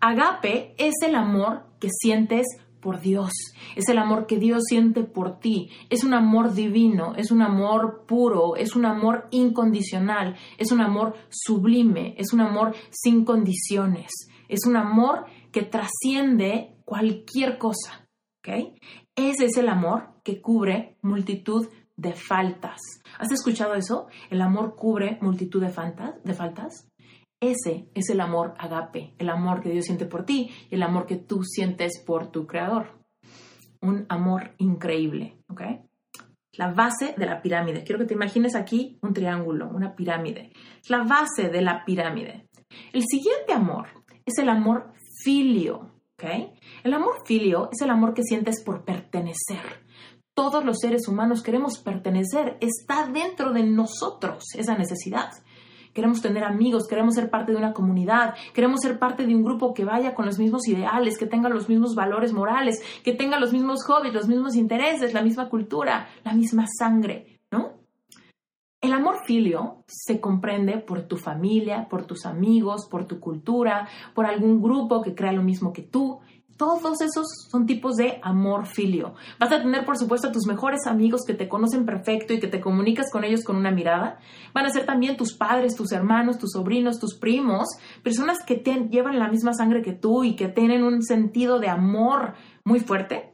Agape 0.00 0.74
es 0.78 0.94
el 1.02 1.14
amor 1.14 1.68
que 1.80 1.88
sientes 1.90 2.46
por 2.80 3.00
Dios, 3.00 3.30
es 3.76 3.88
el 3.88 3.98
amor 3.98 4.26
que 4.26 4.38
Dios 4.38 4.64
siente 4.66 5.04
por 5.04 5.38
ti, 5.38 5.70
es 5.90 6.02
un 6.02 6.14
amor 6.14 6.54
divino, 6.54 7.14
es 7.16 7.30
un 7.30 7.42
amor 7.42 8.04
puro, 8.06 8.56
es 8.56 8.74
un 8.74 8.86
amor 8.86 9.28
incondicional, 9.30 10.36
es 10.58 10.72
un 10.72 10.80
amor 10.80 11.14
sublime, 11.28 12.14
es 12.16 12.32
un 12.32 12.40
amor 12.40 12.74
sin 12.90 13.24
condiciones, 13.24 14.10
es 14.48 14.60
un 14.66 14.76
amor 14.76 15.26
que 15.52 15.62
trasciende 15.62 16.76
cualquier 16.84 17.58
cosa, 17.58 18.08
¿ok? 18.38 18.74
Ese 19.14 19.44
es 19.44 19.56
el 19.58 19.68
amor 19.68 20.14
que 20.24 20.40
cubre 20.40 20.96
multitud 21.02 21.68
de 21.96 22.14
faltas. 22.14 22.80
¿Has 23.18 23.30
escuchado 23.30 23.74
eso? 23.74 24.06
El 24.30 24.40
amor 24.40 24.74
cubre 24.74 25.18
multitud 25.20 25.60
de 25.60 25.68
faltas, 25.68 26.14
de 26.24 26.32
faltas. 26.32 26.89
Ese 27.40 27.88
es 27.94 28.10
el 28.10 28.20
amor 28.20 28.54
agape, 28.58 29.14
el 29.18 29.30
amor 29.30 29.62
que 29.62 29.70
Dios 29.70 29.86
siente 29.86 30.04
por 30.04 30.26
ti 30.26 30.50
y 30.70 30.74
el 30.74 30.82
amor 30.82 31.06
que 31.06 31.16
tú 31.16 31.42
sientes 31.42 32.02
por 32.04 32.30
tu 32.30 32.46
creador. 32.46 33.00
Un 33.80 34.04
amor 34.10 34.52
increíble, 34.58 35.38
¿ok? 35.48 35.62
La 36.58 36.72
base 36.72 37.14
de 37.16 37.24
la 37.24 37.40
pirámide. 37.40 37.82
Quiero 37.82 37.98
que 37.98 38.04
te 38.04 38.12
imagines 38.12 38.54
aquí 38.54 38.98
un 39.00 39.14
triángulo, 39.14 39.70
una 39.70 39.94
pirámide. 39.96 40.52
La 40.88 41.04
base 41.04 41.48
de 41.48 41.62
la 41.62 41.82
pirámide. 41.86 42.46
El 42.92 43.04
siguiente 43.04 43.54
amor 43.54 43.86
es 44.26 44.36
el 44.38 44.50
amor 44.50 44.92
filio, 45.24 45.94
¿ok? 46.18 46.52
El 46.84 46.92
amor 46.92 47.22
filio 47.24 47.70
es 47.72 47.80
el 47.80 47.88
amor 47.88 48.12
que 48.12 48.22
sientes 48.22 48.62
por 48.62 48.84
pertenecer. 48.84 49.62
Todos 50.34 50.62
los 50.62 50.78
seres 50.78 51.08
humanos 51.08 51.42
queremos 51.42 51.78
pertenecer. 51.78 52.58
Está 52.60 53.06
dentro 53.06 53.52
de 53.52 53.62
nosotros 53.62 54.44
esa 54.54 54.76
necesidad 54.76 55.30
queremos 56.00 56.22
tener 56.22 56.44
amigos, 56.44 56.88
queremos 56.88 57.14
ser 57.14 57.28
parte 57.28 57.52
de 57.52 57.58
una 57.58 57.74
comunidad, 57.74 58.34
queremos 58.54 58.80
ser 58.80 58.98
parte 58.98 59.26
de 59.26 59.34
un 59.34 59.44
grupo 59.44 59.74
que 59.74 59.84
vaya 59.84 60.14
con 60.14 60.24
los 60.24 60.38
mismos 60.38 60.66
ideales, 60.66 61.18
que 61.18 61.26
tenga 61.26 61.50
los 61.50 61.68
mismos 61.68 61.94
valores 61.94 62.32
morales, 62.32 62.82
que 63.04 63.12
tenga 63.12 63.38
los 63.38 63.52
mismos 63.52 63.84
hobbies, 63.84 64.14
los 64.14 64.26
mismos 64.26 64.56
intereses, 64.56 65.12
la 65.12 65.20
misma 65.20 65.50
cultura, 65.50 66.08
la 66.24 66.32
misma 66.32 66.64
sangre, 66.66 67.40
¿no? 67.50 67.72
El 68.80 68.94
amor 68.94 69.16
filio 69.26 69.84
se 69.86 70.22
comprende 70.22 70.78
por 70.78 71.02
tu 71.02 71.18
familia, 71.18 71.86
por 71.90 72.06
tus 72.06 72.24
amigos, 72.24 72.88
por 72.90 73.04
tu 73.04 73.20
cultura, 73.20 73.86
por 74.14 74.24
algún 74.24 74.62
grupo 74.62 75.02
que 75.02 75.14
crea 75.14 75.32
lo 75.32 75.42
mismo 75.42 75.70
que 75.70 75.82
tú. 75.82 76.20
Todos 76.60 77.00
esos 77.00 77.26
son 77.50 77.64
tipos 77.64 77.96
de 77.96 78.20
amor 78.22 78.66
filio. 78.66 79.14
Vas 79.38 79.50
a 79.50 79.62
tener, 79.62 79.86
por 79.86 79.96
supuesto, 79.96 80.28
a 80.28 80.32
tus 80.32 80.44
mejores 80.46 80.86
amigos 80.86 81.22
que 81.26 81.32
te 81.32 81.48
conocen 81.48 81.86
perfecto 81.86 82.34
y 82.34 82.38
que 82.38 82.48
te 82.48 82.60
comunicas 82.60 83.10
con 83.10 83.24
ellos 83.24 83.44
con 83.44 83.56
una 83.56 83.70
mirada. 83.70 84.18
Van 84.52 84.66
a 84.66 84.68
ser 84.68 84.84
también 84.84 85.16
tus 85.16 85.32
padres, 85.32 85.74
tus 85.74 85.90
hermanos, 85.90 86.36
tus 86.36 86.50
sobrinos, 86.52 87.00
tus 87.00 87.14
primos, 87.18 87.66
personas 88.02 88.40
que 88.46 88.56
te 88.56 88.74
llevan 88.90 89.18
la 89.18 89.30
misma 89.30 89.54
sangre 89.54 89.80
que 89.80 89.94
tú 89.94 90.22
y 90.22 90.36
que 90.36 90.48
tienen 90.48 90.84
un 90.84 91.02
sentido 91.02 91.60
de 91.60 91.70
amor 91.70 92.34
muy 92.62 92.80
fuerte. 92.80 93.32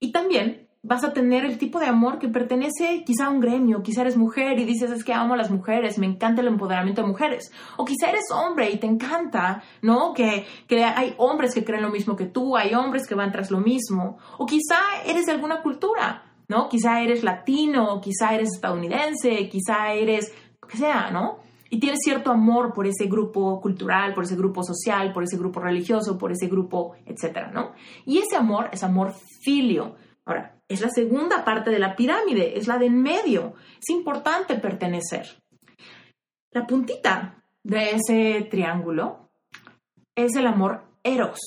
Y 0.00 0.10
también 0.12 0.63
vas 0.84 1.02
a 1.02 1.14
tener 1.14 1.44
el 1.46 1.56
tipo 1.58 1.80
de 1.80 1.86
amor 1.86 2.18
que 2.18 2.28
pertenece 2.28 3.02
quizá 3.04 3.26
a 3.26 3.30
un 3.30 3.40
gremio, 3.40 3.82
quizá 3.82 4.02
eres 4.02 4.18
mujer 4.18 4.58
y 4.58 4.64
dices 4.64 4.90
es 4.90 5.02
que 5.02 5.14
amo 5.14 5.32
a 5.32 5.36
las 5.36 5.50
mujeres, 5.50 5.98
me 5.98 6.06
encanta 6.06 6.42
el 6.42 6.48
empoderamiento 6.48 7.00
de 7.00 7.08
mujeres, 7.08 7.50
o 7.78 7.86
quizá 7.86 8.10
eres 8.10 8.24
hombre 8.30 8.70
y 8.70 8.78
te 8.78 8.86
encanta, 8.86 9.62
¿no? 9.80 10.12
Que, 10.12 10.46
que 10.68 10.84
hay 10.84 11.14
hombres 11.16 11.54
que 11.54 11.64
creen 11.64 11.82
lo 11.82 11.90
mismo 11.90 12.14
que 12.14 12.26
tú, 12.26 12.56
hay 12.56 12.74
hombres 12.74 13.08
que 13.08 13.14
van 13.14 13.32
tras 13.32 13.50
lo 13.50 13.60
mismo, 13.60 14.18
o 14.36 14.44
quizá 14.44 14.78
eres 15.06 15.24
de 15.24 15.32
alguna 15.32 15.62
cultura, 15.62 16.22
¿no? 16.48 16.68
Quizá 16.68 17.00
eres 17.00 17.24
latino, 17.24 18.00
quizá 18.02 18.34
eres 18.34 18.50
estadounidense, 18.54 19.48
quizá 19.48 19.92
eres 19.94 20.34
lo 20.60 20.68
que 20.68 20.76
sea, 20.76 21.10
¿no? 21.10 21.38
Y 21.70 21.80
tienes 21.80 22.00
cierto 22.04 22.30
amor 22.30 22.74
por 22.74 22.86
ese 22.86 23.06
grupo 23.06 23.58
cultural, 23.60 24.12
por 24.12 24.24
ese 24.24 24.36
grupo 24.36 24.62
social, 24.62 25.14
por 25.14 25.24
ese 25.24 25.38
grupo 25.38 25.60
religioso, 25.60 26.18
por 26.18 26.30
ese 26.30 26.46
grupo, 26.46 26.94
etcétera, 27.06 27.50
¿no? 27.52 27.72
Y 28.04 28.18
ese 28.18 28.36
amor 28.36 28.68
es 28.70 28.84
amor 28.84 29.14
filio. 29.42 29.96
Ahora, 30.26 30.56
es 30.68 30.80
la 30.80 30.88
segunda 30.88 31.44
parte 31.44 31.70
de 31.70 31.78
la 31.78 31.96
pirámide, 31.96 32.58
es 32.58 32.66
la 32.66 32.78
de 32.78 32.86
en 32.86 33.02
medio. 33.02 33.54
Es 33.78 33.90
importante 33.90 34.54
pertenecer. 34.56 35.26
La 36.50 36.66
puntita 36.66 37.42
de 37.62 37.92
ese 37.92 38.46
triángulo 38.50 39.30
es 40.14 40.36
el 40.36 40.46
amor 40.46 40.84
eros. 41.02 41.38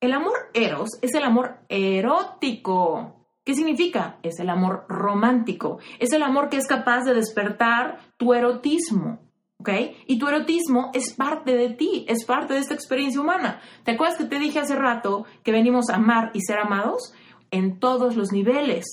El 0.00 0.12
amor 0.12 0.34
eros 0.52 0.90
es 1.00 1.14
el 1.14 1.22
amor 1.22 1.58
erótico. 1.68 3.16
¿Qué 3.44 3.54
significa? 3.54 4.18
Es 4.22 4.40
el 4.40 4.50
amor 4.50 4.84
romántico. 4.88 5.78
Es 6.00 6.12
el 6.12 6.22
amor 6.22 6.48
que 6.48 6.56
es 6.56 6.66
capaz 6.66 7.04
de 7.04 7.14
despertar 7.14 8.00
tu 8.16 8.34
erotismo. 8.34 9.20
¿Ok? 9.58 9.70
Y 10.06 10.18
tu 10.18 10.28
erotismo 10.28 10.90
es 10.92 11.14
parte 11.14 11.56
de 11.56 11.70
ti, 11.70 12.04
es 12.08 12.24
parte 12.24 12.54
de 12.54 12.60
esta 12.60 12.74
experiencia 12.74 13.20
humana. 13.20 13.60
¿Te 13.84 13.92
acuerdas 13.92 14.18
que 14.18 14.24
te 14.24 14.38
dije 14.38 14.58
hace 14.58 14.76
rato 14.76 15.24
que 15.42 15.50
venimos 15.50 15.88
a 15.88 15.96
amar 15.96 16.30
y 16.34 16.40
ser 16.40 16.58
amados? 16.58 17.14
En 17.50 17.78
todos 17.78 18.16
los 18.16 18.32
niveles. 18.32 18.84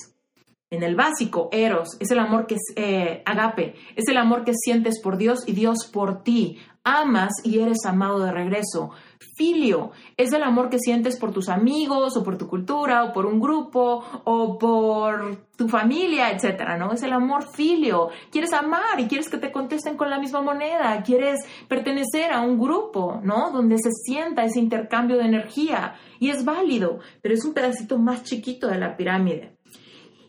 En 0.70 0.82
el 0.82 0.96
básico, 0.96 1.48
eros, 1.52 1.96
es 2.00 2.10
el 2.10 2.18
amor 2.18 2.46
que 2.46 2.56
es 2.56 2.72
eh, 2.74 3.22
agape, 3.26 3.74
es 3.94 4.08
el 4.08 4.16
amor 4.16 4.44
que 4.44 4.54
sientes 4.54 5.00
por 5.00 5.16
Dios 5.16 5.40
y 5.46 5.52
Dios 5.52 5.88
por 5.92 6.22
ti. 6.22 6.58
Amas 6.82 7.32
y 7.44 7.60
eres 7.60 7.84
amado 7.86 8.20
de 8.20 8.32
regreso. 8.32 8.90
Filio 9.36 9.92
es 10.16 10.32
el 10.32 10.42
amor 10.42 10.70
que 10.70 10.78
sientes 10.78 11.18
por 11.18 11.32
tus 11.32 11.48
amigos 11.48 12.16
o 12.16 12.22
por 12.22 12.38
tu 12.38 12.46
cultura 12.46 13.04
o 13.04 13.12
por 13.12 13.26
un 13.26 13.40
grupo 13.40 14.04
o 14.24 14.58
por 14.58 15.44
tu 15.56 15.68
familia, 15.68 16.30
etcétera, 16.30 16.76
¿no? 16.76 16.92
Es 16.92 17.02
el 17.02 17.12
amor 17.12 17.48
filio. 17.54 18.10
Quieres 18.30 18.52
amar 18.52 18.98
y 18.98 19.06
quieres 19.06 19.28
que 19.28 19.38
te 19.38 19.52
contesten 19.52 19.96
con 19.96 20.10
la 20.10 20.18
misma 20.18 20.42
moneda, 20.42 21.02
quieres 21.02 21.40
pertenecer 21.68 22.32
a 22.32 22.40
un 22.40 22.58
grupo, 22.58 23.20
¿no? 23.22 23.50
Donde 23.50 23.76
se 23.78 23.90
sienta 23.90 24.44
ese 24.44 24.60
intercambio 24.60 25.16
de 25.16 25.24
energía 25.24 25.94
y 26.18 26.30
es 26.30 26.44
válido, 26.44 26.98
pero 27.22 27.34
es 27.34 27.44
un 27.44 27.54
pedacito 27.54 27.98
más 27.98 28.24
chiquito 28.24 28.68
de 28.68 28.78
la 28.78 28.96
pirámide. 28.96 29.56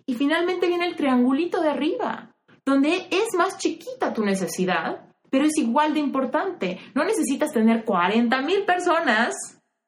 Y 0.06 0.16
finalmente 0.16 0.68
viene 0.68 0.86
el 0.86 0.96
triangulito 0.96 1.62
de 1.62 1.70
arriba, 1.70 2.36
donde 2.64 3.08
es 3.10 3.34
más 3.38 3.58
chiquita 3.58 4.14
tu 4.14 4.24
necesidad, 4.24 5.15
pero 5.36 5.48
es 5.48 5.58
igual 5.58 5.94
de 5.94 6.00
importante. 6.00 6.80
No 6.94 7.04
necesitas 7.04 7.52
tener 7.52 7.84
40 7.84 8.42
mil 8.44 8.64
personas, 8.64 9.36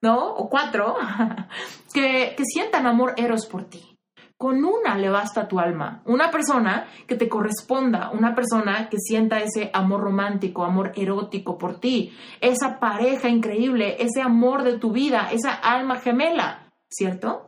¿no? 0.01 0.33
O 0.33 0.49
cuatro, 0.49 0.97
que, 1.93 2.33
que 2.35 2.43
sientan 2.43 2.85
amor 2.85 3.13
eros 3.15 3.45
por 3.45 3.63
ti. 3.63 3.95
Con 4.35 4.65
una 4.65 4.97
le 4.97 5.07
basta 5.07 5.47
tu 5.47 5.57
alma. 5.57 6.01
Una 6.03 6.31
persona 6.31 6.87
que 7.07 7.15
te 7.15 7.29
corresponda, 7.29 8.09
una 8.09 8.35
persona 8.35 8.89
que 8.89 8.97
sienta 8.99 9.39
ese 9.39 9.71
amor 9.73 10.01
romántico, 10.01 10.65
amor 10.65 10.91
erótico 10.97 11.57
por 11.57 11.79
ti, 11.79 12.13
esa 12.41 12.77
pareja 12.77 13.29
increíble, 13.29 13.95
ese 14.03 14.21
amor 14.21 14.63
de 14.63 14.77
tu 14.77 14.91
vida, 14.91 15.29
esa 15.31 15.53
alma 15.53 16.01
gemela, 16.01 16.73
¿cierto? 16.89 17.46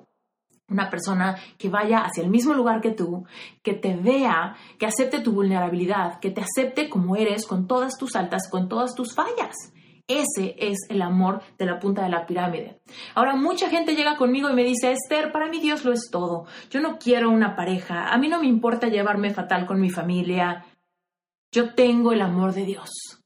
Una 0.70 0.90
persona 0.90 1.38
que 1.58 1.70
vaya 1.70 2.00
hacia 2.00 2.24
el 2.24 2.30
mismo 2.30 2.54
lugar 2.54 2.82
que 2.82 2.92
tú, 2.92 3.26
que 3.64 3.74
te 3.74 3.96
vea, 3.96 4.56
que 4.78 4.86
acepte 4.86 5.20
tu 5.20 5.32
vulnerabilidad, 5.32 6.20
que 6.20 6.32
te 6.32 6.42
acepte 6.42 6.90
como 6.90 7.16
eres, 7.16 7.46
con 7.46 7.68
todas 7.68 7.98
tus 7.98 8.16
altas, 8.16 8.50
con 8.50 8.70
todas 8.70 8.96
tus 8.96 9.14
fallas. 9.16 9.56
Ese 10.10 10.56
es 10.58 10.80
el 10.90 11.04
amor 11.04 11.44
de 11.60 11.68
la 11.68 11.78
punta 11.80 12.02
de 12.02 12.10
la 12.10 12.26
pirámide. 12.26 12.80
Ahora, 13.14 13.36
mucha 13.36 13.70
gente 13.70 13.96
llega 13.96 14.18
conmigo 14.18 14.50
y 14.50 14.54
me 14.54 14.64
dice, 14.64 14.92
Esther, 14.92 15.32
para 15.32 15.48
mí 15.48 15.60
Dios 15.60 15.86
lo 15.86 15.94
es 15.94 16.10
todo. 16.12 16.48
Yo 16.72 16.82
no 16.82 16.98
quiero 16.98 17.30
una 17.30 17.56
pareja. 17.56 18.12
A 18.12 18.18
mí 18.18 18.28
no 18.28 18.40
me 18.40 18.48
importa 18.48 18.88
llevarme 18.88 19.32
fatal 19.36 19.68
con 19.68 19.80
mi 19.80 19.92
familia. 19.92 20.66
Yo 21.52 21.76
tengo 21.76 22.12
el 22.12 22.22
amor 22.22 22.54
de 22.54 22.66
Dios. 22.66 23.19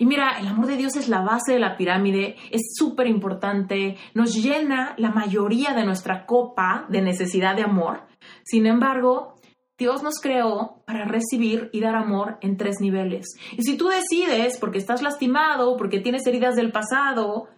Y 0.00 0.06
mira, 0.06 0.38
el 0.38 0.46
amor 0.46 0.66
de 0.66 0.76
Dios 0.76 0.94
es 0.94 1.08
la 1.08 1.22
base 1.22 1.52
de 1.52 1.58
la 1.58 1.76
pirámide, 1.76 2.36
es 2.52 2.74
súper 2.76 3.08
importante, 3.08 3.96
nos 4.14 4.32
llena 4.32 4.94
la 4.96 5.10
mayoría 5.10 5.74
de 5.74 5.84
nuestra 5.84 6.24
copa 6.24 6.86
de 6.88 7.02
necesidad 7.02 7.56
de 7.56 7.64
amor. 7.64 8.02
Sin 8.44 8.66
embargo, 8.66 9.34
Dios 9.76 10.04
nos 10.04 10.20
creó 10.20 10.82
para 10.86 11.04
recibir 11.04 11.68
y 11.72 11.80
dar 11.80 11.96
amor 11.96 12.38
en 12.42 12.56
tres 12.56 12.76
niveles. 12.80 13.26
Y 13.56 13.62
si 13.62 13.76
tú 13.76 13.88
decides, 13.88 14.56
porque 14.58 14.78
estás 14.78 15.02
lastimado, 15.02 15.76
porque 15.76 15.98
tienes 15.98 16.24
heridas 16.28 16.54
del 16.54 16.70
pasado, 16.70 17.48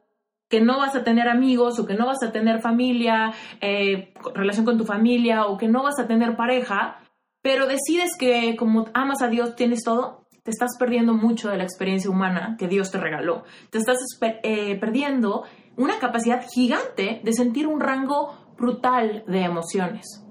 que 0.49 0.62
no 0.62 0.78
vas 0.78 0.97
a 0.97 1.04
tener 1.04 1.28
amigos 1.28 1.78
o 1.78 1.87
que 1.87 1.94
no 1.94 2.06
vas 2.06 2.23
a 2.23 2.32
tener 2.32 2.61
familia, 2.61 3.32
eh, 3.61 4.14
relación 4.35 4.64
con 4.64 4.78
tu 4.78 4.85
familia 4.87 5.44
o 5.44 5.59
que 5.59 5.68
no 5.68 5.82
vas 5.82 5.99
a 5.99 6.06
tener 6.06 6.37
pareja, 6.37 6.99
pero 7.42 7.66
decides 7.66 8.16
que 8.18 8.56
como 8.56 8.87
amas 8.94 9.20
a 9.23 9.28
Dios 9.28 9.56
tienes 9.56 9.82
todo, 9.85 10.20
te 10.42 10.50
estás 10.50 10.76
perdiendo 10.78 11.14
mucho 11.14 11.50
de 11.50 11.56
la 11.56 11.64
experiencia 11.64 12.11
humana 12.11 12.56
que 12.59 12.68
Dios 12.68 12.90
te 12.90 12.99
regaló. 12.99 13.44
Te 13.70 13.78
estás 13.78 13.99
eh, 14.20 14.78
perdiendo 14.78 15.44
una 15.76 15.99
capacidad 15.99 16.44
gigante 16.49 17.20
de 17.23 17.32
sentir 17.32 17.66
un 17.66 17.80
rango 17.80 18.54
brutal 18.59 19.25
de 19.26 19.40
emociones. 19.40 20.25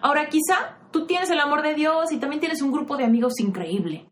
Ahora, 0.00 0.28
quizá 0.28 0.78
tú 0.90 1.06
tienes 1.06 1.30
el 1.30 1.40
amor 1.40 1.62
de 1.62 1.74
Dios 1.74 2.12
y 2.12 2.18
también 2.18 2.40
tienes 2.40 2.62
un 2.62 2.72
grupo 2.72 2.96
de 2.96 3.04
amigos 3.04 3.40
increíble, 3.40 4.10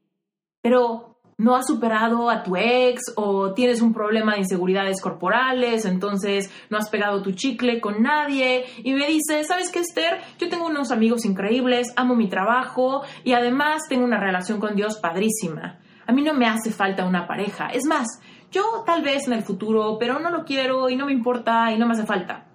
pero 0.60 1.13
no 1.38 1.56
has 1.56 1.66
superado 1.66 2.30
a 2.30 2.42
tu 2.42 2.56
ex 2.56 3.12
o 3.16 3.52
tienes 3.54 3.82
un 3.82 3.92
problema 3.92 4.34
de 4.34 4.40
inseguridades 4.40 5.00
corporales, 5.00 5.84
entonces 5.84 6.50
no 6.70 6.78
has 6.78 6.88
pegado 6.88 7.22
tu 7.22 7.32
chicle 7.32 7.80
con 7.80 8.02
nadie 8.02 8.64
y 8.78 8.92
me 8.92 9.06
dices, 9.06 9.48
¿sabes 9.48 9.70
qué, 9.70 9.80
Esther? 9.80 10.20
Yo 10.38 10.48
tengo 10.48 10.66
unos 10.66 10.90
amigos 10.90 11.24
increíbles, 11.24 11.92
amo 11.96 12.14
mi 12.14 12.28
trabajo 12.28 13.02
y 13.24 13.32
además 13.32 13.82
tengo 13.88 14.04
una 14.04 14.18
relación 14.18 14.60
con 14.60 14.76
Dios 14.76 14.98
padrísima. 14.98 15.78
A 16.06 16.12
mí 16.12 16.22
no 16.22 16.34
me 16.34 16.46
hace 16.46 16.70
falta 16.70 17.06
una 17.06 17.26
pareja. 17.26 17.68
Es 17.68 17.86
más, 17.86 18.20
yo 18.50 18.84
tal 18.86 19.02
vez 19.02 19.26
en 19.26 19.32
el 19.32 19.42
futuro, 19.42 19.96
pero 19.98 20.18
no 20.18 20.30
lo 20.30 20.44
quiero 20.44 20.88
y 20.88 20.96
no 20.96 21.06
me 21.06 21.12
importa 21.12 21.72
y 21.72 21.78
no 21.78 21.86
me 21.86 21.94
hace 21.94 22.06
falta. 22.06 22.46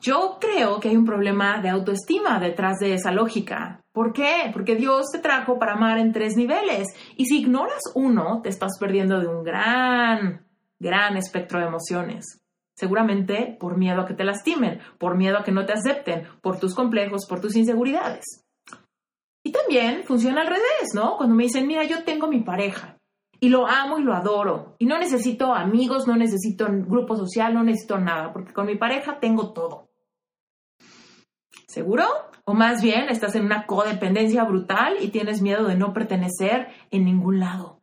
Yo 0.00 0.38
creo 0.40 0.78
que 0.78 0.90
hay 0.90 0.96
un 0.96 1.04
problema 1.04 1.60
de 1.60 1.70
autoestima 1.70 2.38
detrás 2.38 2.78
de 2.78 2.94
esa 2.94 3.10
lógica. 3.10 3.80
¿Por 3.92 4.12
qué? 4.12 4.48
Porque 4.52 4.76
Dios 4.76 5.06
te 5.12 5.18
trajo 5.18 5.58
para 5.58 5.72
amar 5.72 5.98
en 5.98 6.12
tres 6.12 6.36
niveles. 6.36 6.86
Y 7.16 7.26
si 7.26 7.40
ignoras 7.40 7.82
uno, 7.96 8.40
te 8.42 8.48
estás 8.48 8.78
perdiendo 8.78 9.18
de 9.18 9.26
un 9.26 9.42
gran, 9.42 10.46
gran 10.78 11.16
espectro 11.16 11.58
de 11.58 11.66
emociones. 11.66 12.40
Seguramente 12.76 13.56
por 13.58 13.76
miedo 13.76 14.02
a 14.02 14.06
que 14.06 14.14
te 14.14 14.22
lastimen, 14.22 14.78
por 14.98 15.16
miedo 15.16 15.38
a 15.38 15.42
que 15.42 15.50
no 15.50 15.66
te 15.66 15.72
acepten, 15.72 16.28
por 16.42 16.60
tus 16.60 16.76
complejos, 16.76 17.26
por 17.28 17.40
tus 17.40 17.56
inseguridades. 17.56 18.44
Y 19.42 19.50
también 19.50 20.04
funciona 20.04 20.42
al 20.42 20.46
revés, 20.46 20.94
¿no? 20.94 21.16
Cuando 21.16 21.34
me 21.34 21.42
dicen, 21.42 21.66
mira, 21.66 21.82
yo 21.82 22.04
tengo 22.04 22.28
mi 22.28 22.40
pareja 22.42 22.98
y 23.40 23.48
lo 23.48 23.66
amo 23.66 23.98
y 23.98 24.02
lo 24.02 24.14
adoro 24.14 24.76
y 24.78 24.86
no 24.86 24.98
necesito 24.98 25.52
amigos, 25.54 26.06
no 26.06 26.16
necesito 26.16 26.66
grupo 26.68 27.16
social, 27.16 27.54
no 27.54 27.64
necesito 27.64 27.98
nada, 27.98 28.32
porque 28.32 28.52
con 28.52 28.66
mi 28.66 28.76
pareja 28.76 29.18
tengo 29.18 29.52
todo. 29.52 29.87
¿Seguro? 31.68 32.06
O 32.44 32.54
más 32.54 32.82
bien 32.82 33.10
estás 33.10 33.34
en 33.34 33.44
una 33.44 33.66
codependencia 33.66 34.42
brutal 34.44 34.96
y 35.00 35.08
tienes 35.08 35.42
miedo 35.42 35.66
de 35.68 35.76
no 35.76 35.92
pertenecer 35.92 36.68
en 36.90 37.04
ningún 37.04 37.40
lado. 37.40 37.82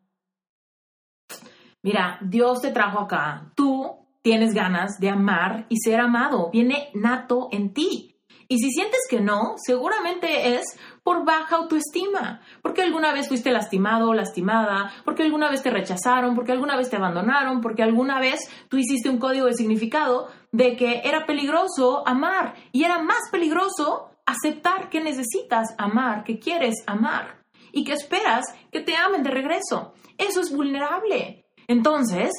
Mira, 1.84 2.18
Dios 2.22 2.62
te 2.62 2.72
trajo 2.72 3.00
acá. 3.00 3.52
Tú 3.56 4.08
tienes 4.24 4.56
ganas 4.56 4.98
de 5.00 5.12
amar 5.12 5.68
y 5.70 5.78
ser 5.78 6.00
amado. 6.00 6.50
Viene 6.52 6.90
nato 6.96 7.48
en 7.52 7.74
ti. 7.76 8.16
Y 8.48 8.58
si 8.58 8.72
sientes 8.72 9.02
que 9.10 9.22
no, 9.22 9.54
seguramente 9.58 10.56
es 10.56 10.64
por 11.04 11.26
baja 11.26 11.58
autoestima, 11.58 12.42
porque 12.62 12.84
alguna 12.84 13.12
vez 13.12 13.28
fuiste 13.28 13.52
lastimado 13.52 14.10
o 14.10 14.14
lastimada, 14.14 14.92
porque 15.04 15.24
alguna 15.24 15.50
vez 15.50 15.64
te 15.64 15.72
rechazaron, 15.72 16.36
porque 16.36 16.52
alguna 16.52 16.78
vez 16.78 16.90
te 16.90 16.96
abandonaron, 16.96 17.62
porque 17.62 17.84
alguna 17.84 18.20
vez 18.20 18.40
tú 18.70 18.78
hiciste 18.78 19.10
un 19.10 19.18
código 19.18 19.48
de 19.48 19.54
significado 19.54 20.28
de 20.56 20.78
que 20.78 21.02
era 21.04 21.26
peligroso 21.26 22.08
amar 22.08 22.56
y 22.72 22.86
era 22.86 23.00
más 23.00 23.30
peligroso 23.30 24.12
aceptar 24.26 24.90
que 24.90 25.02
necesitas 25.02 25.76
amar, 25.78 26.24
que 26.24 26.40
quieres 26.40 26.76
amar 26.88 27.44
y 27.74 27.84
que 27.84 27.92
esperas 27.92 28.46
que 28.72 28.80
te 28.80 28.96
amen 28.96 29.22
de 29.22 29.32
regreso. 29.32 29.94
Eso 30.18 30.40
es 30.40 30.56
vulnerable. 30.56 31.46
Entonces, 31.68 32.32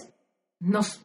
nos, 0.58 1.04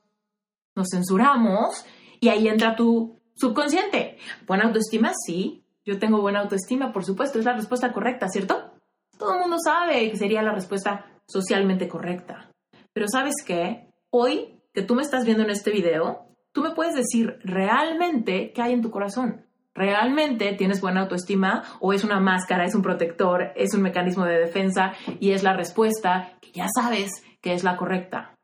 nos 0.74 0.88
censuramos 0.89 1.86
y 2.21 2.30
ahí 2.30 2.47
entra 2.47 2.78
tu 2.78 3.19
Subconsciente. 3.36 4.17
Buena 4.45 4.65
autoestima, 4.65 5.12
sí. 5.26 5.65
Yo 5.84 6.00
tengo 6.00 6.21
buena 6.21 6.41
autoestima, 6.41 6.93
por 6.93 7.04
supuesto, 7.04 7.39
es 7.39 7.45
la 7.45 7.56
respuesta 7.56 7.91
correcta, 7.91 8.28
¿cierto? 8.30 8.71
Todo 9.17 9.34
el 9.34 9.39
mundo 9.39 9.58
sabe 9.62 10.12
que 10.12 10.17
sería 10.17 10.43
la 10.43 10.54
respuesta 10.54 11.08
socialmente 11.28 11.88
correcta. 11.88 12.52
Pero 12.93 13.08
¿sabes 13.08 13.34
qué? 13.45 13.89
Hoy 14.12 14.62
que 14.74 14.84
tú 14.84 14.95
me 14.95 15.02
estás 15.02 15.26
viendo 15.26 15.43
en 15.43 15.50
este 15.50 15.71
video, 15.71 16.31
tú 16.54 16.62
me 16.62 16.72
puedes 16.72 16.96
decir 16.96 17.40
realmente 17.44 18.52
qué 18.54 18.62
hay 18.62 18.74
en 18.74 18.82
tu 18.82 18.92
corazón. 18.92 19.46
¿Realmente 19.74 20.54
tienes 20.54 20.82
buena 20.82 21.02
autoestima 21.02 21.64
o 21.80 21.94
es 21.94 22.04
una 22.04 22.20
máscara, 22.20 22.66
es 22.66 22.76
un 22.76 22.82
protector, 22.82 23.54
es 23.56 23.74
un 23.74 23.82
mecanismo 23.82 24.26
de 24.26 24.40
defensa 24.40 24.94
y 25.20 25.32
es 25.32 25.44
la 25.44 25.56
respuesta 25.56 26.38
que 26.42 26.52
ya 26.52 26.68
sabes 26.76 27.24
que 27.42 27.54
es 27.54 27.64
la 27.64 27.78
correcta? 27.78 28.36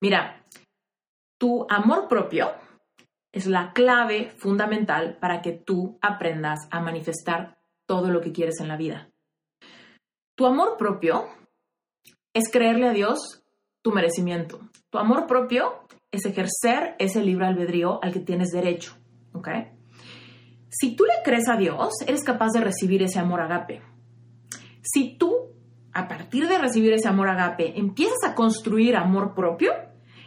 Mira, 0.00 0.44
tu 1.38 1.66
amor 1.70 2.08
propio 2.08 2.52
es 3.32 3.46
la 3.46 3.72
clave 3.72 4.30
fundamental 4.36 5.16
para 5.20 5.42
que 5.42 5.52
tú 5.52 5.98
aprendas 6.00 6.68
a 6.70 6.80
manifestar 6.80 7.58
todo 7.86 8.10
lo 8.10 8.20
que 8.20 8.32
quieres 8.32 8.60
en 8.60 8.68
la 8.68 8.76
vida. 8.76 9.10
Tu 10.36 10.46
amor 10.46 10.76
propio 10.76 11.28
es 12.32 12.50
creerle 12.50 12.88
a 12.88 12.92
Dios 12.92 13.44
tu 13.82 13.92
merecimiento. 13.92 14.60
Tu 14.90 14.98
amor 14.98 15.26
propio 15.26 15.83
es 16.14 16.24
ejercer 16.24 16.94
ese 16.98 17.22
libre 17.22 17.46
albedrío 17.46 18.02
al 18.02 18.12
que 18.12 18.20
tienes 18.20 18.50
derecho. 18.50 18.94
Si 20.68 20.96
tú 20.96 21.04
le 21.04 21.22
crees 21.24 21.48
a 21.48 21.56
Dios, 21.56 21.92
eres 22.06 22.24
capaz 22.24 22.52
de 22.52 22.60
recibir 22.60 23.02
ese 23.02 23.18
amor 23.18 23.40
agape. 23.40 23.82
Si 24.82 25.16
tú, 25.16 25.52
a 25.92 26.08
partir 26.08 26.48
de 26.48 26.58
recibir 26.58 26.92
ese 26.92 27.08
amor 27.08 27.28
agape, 27.28 27.78
empiezas 27.78 28.22
a 28.24 28.34
construir 28.34 28.96
amor 28.96 29.34
propio, 29.34 29.72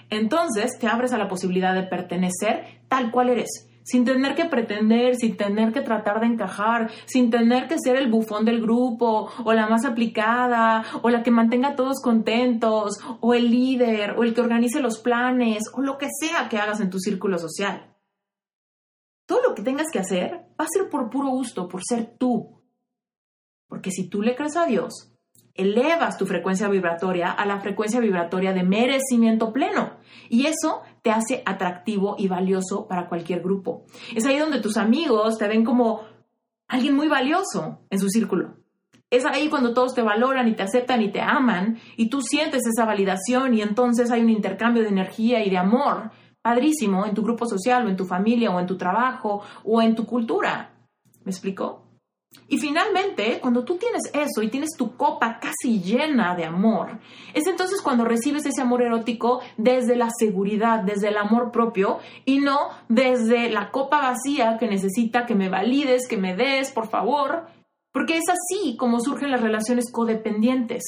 entonces 0.10 0.78
te 0.80 0.88
abres 0.88 1.14
a 1.14 1.18
la 1.18 1.28
posibilidad 1.28 1.74
de 1.74 1.84
pertenecer 1.84 2.82
tal 2.88 3.12
cual 3.12 3.30
eres, 3.30 3.67
sin 3.88 4.04
tener 4.04 4.36
que 4.36 4.44
pretender, 4.44 5.16
sin 5.16 5.38
tener 5.38 5.72
que 5.72 5.80
tratar 5.80 6.20
de 6.20 6.28
encajar, 6.28 6.92
sin 7.06 7.30
tener 7.32 7.70
que 7.70 7.80
ser 7.80 7.96
el 7.96 8.12
bufón 8.12 8.44
del 8.44 8.62
grupo, 8.62 9.32
o 9.46 9.54
la 9.54 9.70
más 9.70 9.86
aplicada, 9.86 10.84
o 11.02 11.10
la 11.10 11.24
que 11.24 11.32
mantenga 11.32 11.70
a 11.70 11.76
todos 11.76 12.02
contentos, 12.02 13.00
o 13.22 13.34
el 13.34 13.50
líder, 13.50 14.12
o 14.18 14.24
el 14.24 14.34
que 14.34 14.42
organice 14.42 14.82
los 14.82 15.00
planes, 15.00 15.64
o 15.74 15.82
lo 15.82 15.98
que 15.98 16.10
sea 16.20 16.50
que 16.50 16.58
hagas 16.58 16.82
en 16.82 16.90
tu 16.90 17.00
círculo 17.00 17.40
social. 17.40 17.96
Todo 19.26 19.42
lo 19.42 19.56
que 19.56 19.64
tengas 19.64 19.88
que 19.90 20.00
hacer 20.00 20.34
va 20.60 20.66
a 20.66 20.68
ser 20.68 20.90
por 20.90 21.10
puro 21.10 21.30
gusto, 21.30 21.70
por 21.70 21.82
ser 21.82 22.18
tú. 22.18 22.62
Porque 23.70 23.92
si 23.92 24.10
tú 24.10 24.22
le 24.22 24.36
crees 24.36 24.58
a 24.58 24.66
Dios, 24.66 25.14
elevas 25.54 26.18
tu 26.18 26.26
frecuencia 26.26 26.68
vibratoria 26.68 27.32
a 27.32 27.46
la 27.46 27.62
frecuencia 27.62 28.02
vibratoria 28.02 28.52
de 28.52 28.64
merecimiento 28.64 29.54
pleno. 29.54 29.98
Y 30.30 30.46
eso 30.46 30.82
te 31.08 31.14
hace 31.14 31.42
atractivo 31.46 32.18
y 32.20 32.28
valioso 32.28 32.86
para 32.86 33.08
cualquier 33.08 33.42
grupo. 33.42 33.86
Es 34.14 34.26
ahí 34.26 34.38
donde 34.38 34.60
tus 34.60 34.76
amigos 34.76 35.38
te 35.38 35.48
ven 35.48 35.64
como 35.64 36.02
alguien 36.68 36.98
muy 36.98 37.08
valioso 37.08 37.80
en 37.90 37.98
su 37.98 38.10
círculo. 38.10 38.58
Es 39.10 39.24
ahí 39.26 39.48
cuando 39.48 39.74
todos 39.74 39.96
te 39.96 40.02
valoran 40.02 40.50
y 40.50 40.54
te 40.54 40.64
aceptan 40.64 41.02
y 41.02 41.10
te 41.10 41.22
aman 41.22 41.78
y 41.96 42.10
tú 42.10 42.22
sientes 42.22 42.64
esa 42.68 42.84
validación 42.84 43.54
y 43.54 43.62
entonces 43.62 44.12
hay 44.12 44.20
un 44.20 44.30
intercambio 44.30 44.84
de 44.84 44.90
energía 44.90 45.46
y 45.46 45.50
de 45.50 45.58
amor 45.58 46.12
padrísimo 46.42 47.06
en 47.06 47.14
tu 47.14 47.24
grupo 47.24 47.46
social 47.46 47.86
o 47.86 47.90
en 47.90 47.96
tu 47.96 48.04
familia 48.04 48.52
o 48.52 48.60
en 48.60 48.68
tu 48.68 48.76
trabajo 48.76 49.44
o 49.64 49.82
en 49.82 49.96
tu 49.96 50.06
cultura. 50.06 50.74
¿Me 51.24 51.32
explico? 51.32 51.87
Y 52.50 52.58
finalmente, 52.60 53.40
cuando 53.42 53.66
tú 53.66 53.78
tienes 53.78 54.04
eso 54.14 54.42
y 54.42 54.50
tienes 54.50 54.72
tu 54.78 54.96
copa 54.96 55.40
casi 55.40 55.82
llena 55.82 56.36
de 56.36 56.46
amor, 56.46 57.00
es 57.34 57.46
entonces 57.46 57.82
cuando 57.82 58.06
recibes 58.06 58.46
ese 58.46 58.62
amor 58.62 58.82
erótico 58.82 59.42
desde 59.58 59.98
la 59.98 60.10
seguridad, 60.18 60.82
desde 60.82 61.10
el 61.10 61.18
amor 61.18 61.52
propio 61.52 62.00
y 62.24 62.40
no 62.40 62.70
desde 62.88 63.50
la 63.50 63.72
copa 63.72 64.00
vacía 64.00 64.58
que 64.58 64.68
necesita 64.68 65.26
que 65.26 65.36
me 65.36 65.50
valides, 65.50 66.08
que 66.08 66.18
me 66.18 66.36
des, 66.36 66.72
por 66.72 66.88
favor, 66.88 67.48
porque 67.92 68.18
es 68.18 68.26
así 68.30 68.78
como 68.78 69.02
surgen 69.02 69.32
las 69.32 69.42
relaciones 69.42 69.92
codependientes. 69.92 70.84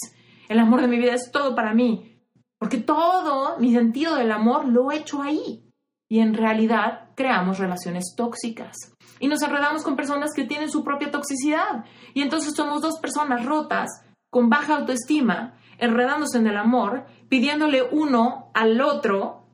El 0.47 0.59
amor 0.59 0.81
de 0.81 0.87
mi 0.87 0.97
vida 0.97 1.13
es 1.13 1.29
todo 1.31 1.55
para 1.55 1.73
mí, 1.73 2.21
porque 2.57 2.77
todo 2.77 3.59
mi 3.59 3.73
sentido 3.73 4.15
del 4.15 4.31
amor 4.31 4.65
lo 4.65 4.91
he 4.91 4.97
hecho 4.97 5.21
ahí. 5.21 5.65
Y 6.07 6.19
en 6.19 6.33
realidad 6.33 7.09
creamos 7.15 7.59
relaciones 7.59 8.13
tóxicas 8.15 8.95
y 9.19 9.27
nos 9.27 9.41
enredamos 9.41 9.83
con 9.83 9.95
personas 9.95 10.31
que 10.33 10.45
tienen 10.45 10.69
su 10.69 10.83
propia 10.83 11.11
toxicidad. 11.11 11.85
Y 12.13 12.21
entonces 12.21 12.53
somos 12.55 12.81
dos 12.81 12.99
personas 12.99 13.45
rotas, 13.45 13.89
con 14.29 14.49
baja 14.49 14.77
autoestima, 14.77 15.59
enredándose 15.77 16.37
en 16.37 16.47
el 16.47 16.57
amor, 16.57 17.05
pidiéndole 17.29 17.83
uno 17.83 18.51
al 18.53 18.79
otro, 18.81 19.47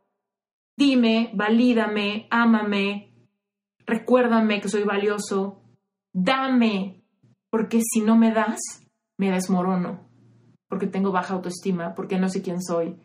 dime, 0.78 1.32
valídame, 1.34 2.28
ámame, 2.30 3.14
recuérdame 3.86 4.62
que 4.62 4.70
soy 4.70 4.84
valioso, 4.84 5.62
dame, 6.14 7.04
porque 7.50 7.82
si 7.82 8.02
no 8.02 8.18
me 8.18 8.32
das, 8.32 8.60
me 9.18 9.32
desmorono, 9.32 10.10
porque 10.68 10.88
tengo 10.88 11.12
baja 11.12 11.36
autoestima, 11.36 11.96
porque 11.96 12.20
no 12.20 12.30
sé 12.30 12.42
quién 12.42 12.62
soy. 12.62 13.00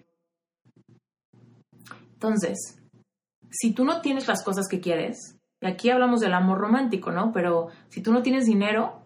Entonces, 2.14 2.81
si 3.51 3.73
tú 3.73 3.85
no 3.85 4.01
tienes 4.01 4.29
las 4.29 4.44
cosas 4.44 4.68
que 4.68 4.81
quieres, 4.81 5.39
aquí 5.62 5.90
hablamos 5.90 6.20
del 6.20 6.35
amor 6.35 6.59
romántico, 6.59 7.11
¿no? 7.11 7.33
Pero 7.33 7.68
si 7.88 8.03
tú 8.03 8.12
no 8.12 8.23
tienes 8.23 8.46
dinero, 8.46 9.03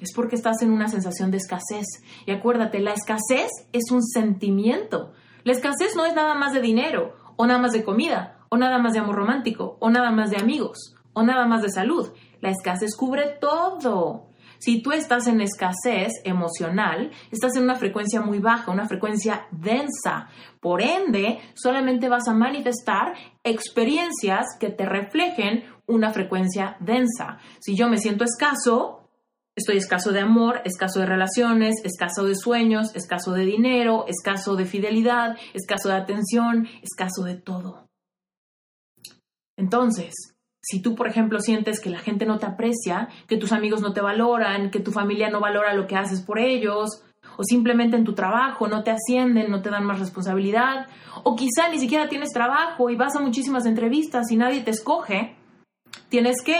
es 0.00 0.12
porque 0.14 0.36
estás 0.36 0.62
en 0.62 0.70
una 0.70 0.88
sensación 0.88 1.30
de 1.30 1.38
escasez. 1.38 1.86
Y 2.26 2.32
acuérdate, 2.32 2.80
la 2.80 2.92
escasez 2.92 3.48
es 3.72 3.90
un 3.90 4.02
sentimiento. 4.02 5.12
La 5.44 5.52
escasez 5.52 5.96
no 5.96 6.04
es 6.04 6.14
nada 6.14 6.34
más 6.34 6.52
de 6.52 6.60
dinero, 6.60 7.14
o 7.36 7.46
nada 7.46 7.58
más 7.58 7.72
de 7.72 7.84
comida, 7.84 8.38
o 8.48 8.56
nada 8.56 8.78
más 8.78 8.92
de 8.92 9.00
amor 9.00 9.16
romántico, 9.16 9.76
o 9.80 9.90
nada 9.90 10.10
más 10.10 10.30
de 10.30 10.36
amigos, 10.36 10.94
o 11.12 11.22
nada 11.22 11.46
más 11.46 11.62
de 11.62 11.70
salud. 11.70 12.12
La 12.40 12.50
escasez 12.50 12.96
cubre 12.96 13.36
todo. 13.40 14.28
Si 14.64 14.80
tú 14.80 14.92
estás 14.92 15.26
en 15.26 15.42
escasez 15.42 16.22
emocional, 16.24 17.10
estás 17.30 17.54
en 17.54 17.64
una 17.64 17.74
frecuencia 17.74 18.22
muy 18.22 18.38
baja, 18.38 18.72
una 18.72 18.88
frecuencia 18.88 19.46
densa. 19.50 20.30
Por 20.58 20.80
ende, 20.80 21.38
solamente 21.52 22.08
vas 22.08 22.28
a 22.28 22.32
manifestar 22.32 23.12
experiencias 23.42 24.46
que 24.58 24.70
te 24.70 24.86
reflejen 24.86 25.64
una 25.86 26.12
frecuencia 26.12 26.78
densa. 26.80 27.40
Si 27.60 27.76
yo 27.76 27.90
me 27.90 27.98
siento 27.98 28.24
escaso, 28.24 29.10
estoy 29.54 29.76
escaso 29.76 30.12
de 30.12 30.20
amor, 30.20 30.62
escaso 30.64 31.00
de 31.00 31.06
relaciones, 31.06 31.84
escaso 31.84 32.24
de 32.24 32.34
sueños, 32.34 32.96
escaso 32.96 33.32
de 33.32 33.44
dinero, 33.44 34.06
escaso 34.08 34.56
de 34.56 34.64
fidelidad, 34.64 35.36
escaso 35.52 35.90
de 35.90 35.96
atención, 35.96 36.68
escaso 36.80 37.24
de 37.24 37.34
todo. 37.34 37.90
Entonces, 39.58 40.33
si 40.64 40.80
tú, 40.80 40.94
por 40.94 41.06
ejemplo, 41.06 41.40
sientes 41.40 41.80
que 41.80 41.90
la 41.90 41.98
gente 41.98 42.24
no 42.24 42.38
te 42.38 42.46
aprecia, 42.46 43.08
que 43.28 43.36
tus 43.36 43.52
amigos 43.52 43.82
no 43.82 43.92
te 43.92 44.00
valoran, 44.00 44.70
que 44.70 44.80
tu 44.80 44.92
familia 44.92 45.28
no 45.28 45.40
valora 45.40 45.74
lo 45.74 45.86
que 45.86 45.96
haces 45.96 46.22
por 46.22 46.38
ellos, 46.38 47.02
o 47.36 47.42
simplemente 47.42 47.96
en 47.96 48.04
tu 48.04 48.14
trabajo 48.14 48.66
no 48.66 48.82
te 48.82 48.90
ascienden, 48.90 49.50
no 49.50 49.60
te 49.60 49.70
dan 49.70 49.84
más 49.84 49.98
responsabilidad, 49.98 50.86
o 51.22 51.36
quizá 51.36 51.68
ni 51.70 51.78
siquiera 51.78 52.08
tienes 52.08 52.30
trabajo 52.30 52.88
y 52.88 52.96
vas 52.96 53.14
a 53.16 53.20
muchísimas 53.20 53.66
entrevistas 53.66 54.30
y 54.30 54.36
nadie 54.36 54.62
te 54.62 54.70
escoge, 54.70 55.36
tienes 56.08 56.42
que 56.42 56.56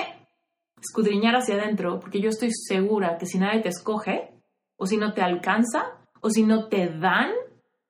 escudriñar 0.81 1.37
hacia 1.37 1.55
adentro, 1.55 1.99
porque 1.99 2.21
yo 2.21 2.29
estoy 2.29 2.51
segura 2.53 3.17
que 3.19 3.27
si 3.27 3.38
nadie 3.38 3.61
te 3.61 3.71
escoge, 3.71 4.33
o 4.77 4.87
si 4.87 4.99
no 4.99 5.14
te 5.14 5.23
alcanza, 5.23 5.97
o 6.21 6.29
si 6.29 6.43
no 6.43 6.69
te 6.69 6.88
dan 6.88 7.31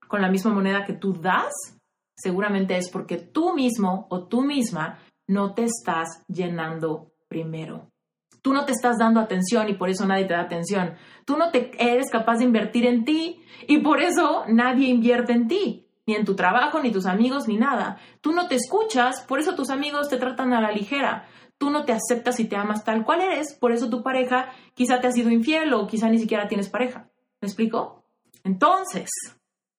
con 0.07 0.23
la 0.23 0.31
misma 0.31 0.53
moneda 0.53 0.85
que 0.85 0.93
tú 0.93 1.13
das, 1.13 1.53
seguramente 2.17 2.77
es 2.77 2.89
porque 2.89 3.17
tú 3.17 3.55
mismo 3.55 4.07
o 4.11 4.27
tú 4.27 4.43
misma 4.43 4.99
no 5.27 5.55
te 5.55 5.65
estás 5.65 6.23
llenando 6.29 7.13
primero. 7.29 7.91
Tú 8.43 8.53
no 8.53 8.67
te 8.67 8.73
estás 8.73 8.99
dando 8.99 9.21
atención 9.21 9.69
y 9.71 9.75
por 9.75 9.89
eso 9.89 10.05
nadie 10.05 10.27
te 10.27 10.35
da 10.35 10.43
atención. 10.43 10.95
Tú 11.25 11.39
no 11.39 11.51
te 11.51 11.71
eres 11.79 12.11
capaz 12.11 12.37
de 12.37 12.45
invertir 12.45 12.87
en 12.87 13.05
ti 13.05 13.43
y 13.67 13.79
por 13.79 14.03
eso 14.03 14.45
nadie 14.49 14.89
invierte 14.89 15.33
en 15.33 15.49
ti, 15.49 15.89
ni 16.07 16.15
en 16.15 16.27
tu 16.27 16.37
trabajo, 16.37 16.81
ni 16.81 16.93
tus 16.93 17.07
amigos, 17.07 17.49
ni 17.49 17.57
nada. 17.57 17.99
Tú 18.21 18.33
no 18.33 18.47
te 18.47 18.57
escuchas, 18.57 19.23
por 19.23 19.39
eso 19.39 19.55
tus 19.55 19.71
amigos 19.71 20.11
te 20.11 20.19
tratan 20.19 20.53
a 20.53 20.61
la 20.61 20.73
ligera. 20.73 21.27
Tú 21.57 21.71
no 21.71 21.85
te 21.85 21.93
aceptas 21.93 22.39
y 22.41 22.45
te 22.45 22.57
amas 22.57 22.85
tal 22.85 23.05
cual 23.05 23.23
eres, 23.23 23.55
por 23.55 23.73
eso 23.73 23.89
tu 23.89 24.03
pareja 24.03 24.51
quizá 24.75 25.01
te 25.01 25.07
ha 25.07 25.13
sido 25.13 25.31
infiel 25.31 25.73
o 25.73 25.87
quizá 25.87 26.11
ni 26.11 26.19
siquiera 26.19 26.47
tienes 26.47 26.69
pareja. 26.69 27.09
¿Me 27.41 27.47
explico? 27.47 28.05
Entonces, 28.43 29.09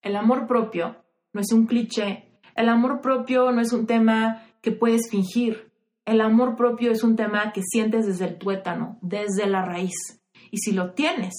el 0.01 0.15
amor 0.15 0.47
propio 0.47 1.03
no 1.33 1.41
es 1.41 1.51
un 1.51 1.67
cliché. 1.67 2.39
El 2.55 2.69
amor 2.69 3.01
propio 3.01 3.51
no 3.51 3.61
es 3.61 3.73
un 3.73 3.85
tema 3.85 4.44
que 4.65 4.71
puedes 4.71 5.09
fingir. 5.11 5.71
El 6.05 6.21
amor 6.21 6.55
propio 6.55 6.91
es 6.91 7.03
un 7.03 7.15
tema 7.15 7.53
que 7.53 7.61
sientes 7.61 8.07
desde 8.07 8.25
el 8.25 8.37
tuétano, 8.39 8.97
desde 9.01 9.45
la 9.45 9.63
raíz. 9.63 10.23
Y 10.49 10.57
si 10.57 10.71
lo 10.71 10.93
tienes, 10.93 11.33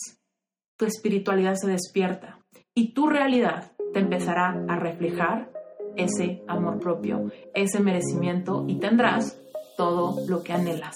tu 0.79 0.87
espiritualidad 0.87 1.57
se 1.57 1.67
despierta 1.67 2.39
y 2.73 2.95
tu 2.95 3.09
realidad 3.09 3.73
te 3.93 3.99
empezará 3.99 4.65
a 4.69 4.77
reflejar 4.77 5.51
ese 5.97 6.45
amor 6.47 6.79
propio, 6.79 7.33
ese 7.53 7.81
merecimiento 7.81 8.65
y 8.69 8.79
tendrás 8.79 9.41
todo 9.77 10.25
lo 10.29 10.43
que 10.45 10.53
anhelas. 10.53 10.95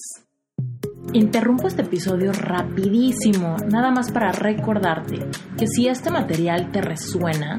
Interrumpo 1.13 1.67
este 1.67 1.83
episodio 1.83 2.33
rapidísimo, 2.33 3.57
nada 3.69 3.91
más 3.91 4.13
para 4.13 4.31
recordarte 4.31 5.19
que 5.59 5.67
si 5.67 5.89
este 5.89 6.11
material 6.11 6.71
te 6.71 6.81
resuena, 6.81 7.57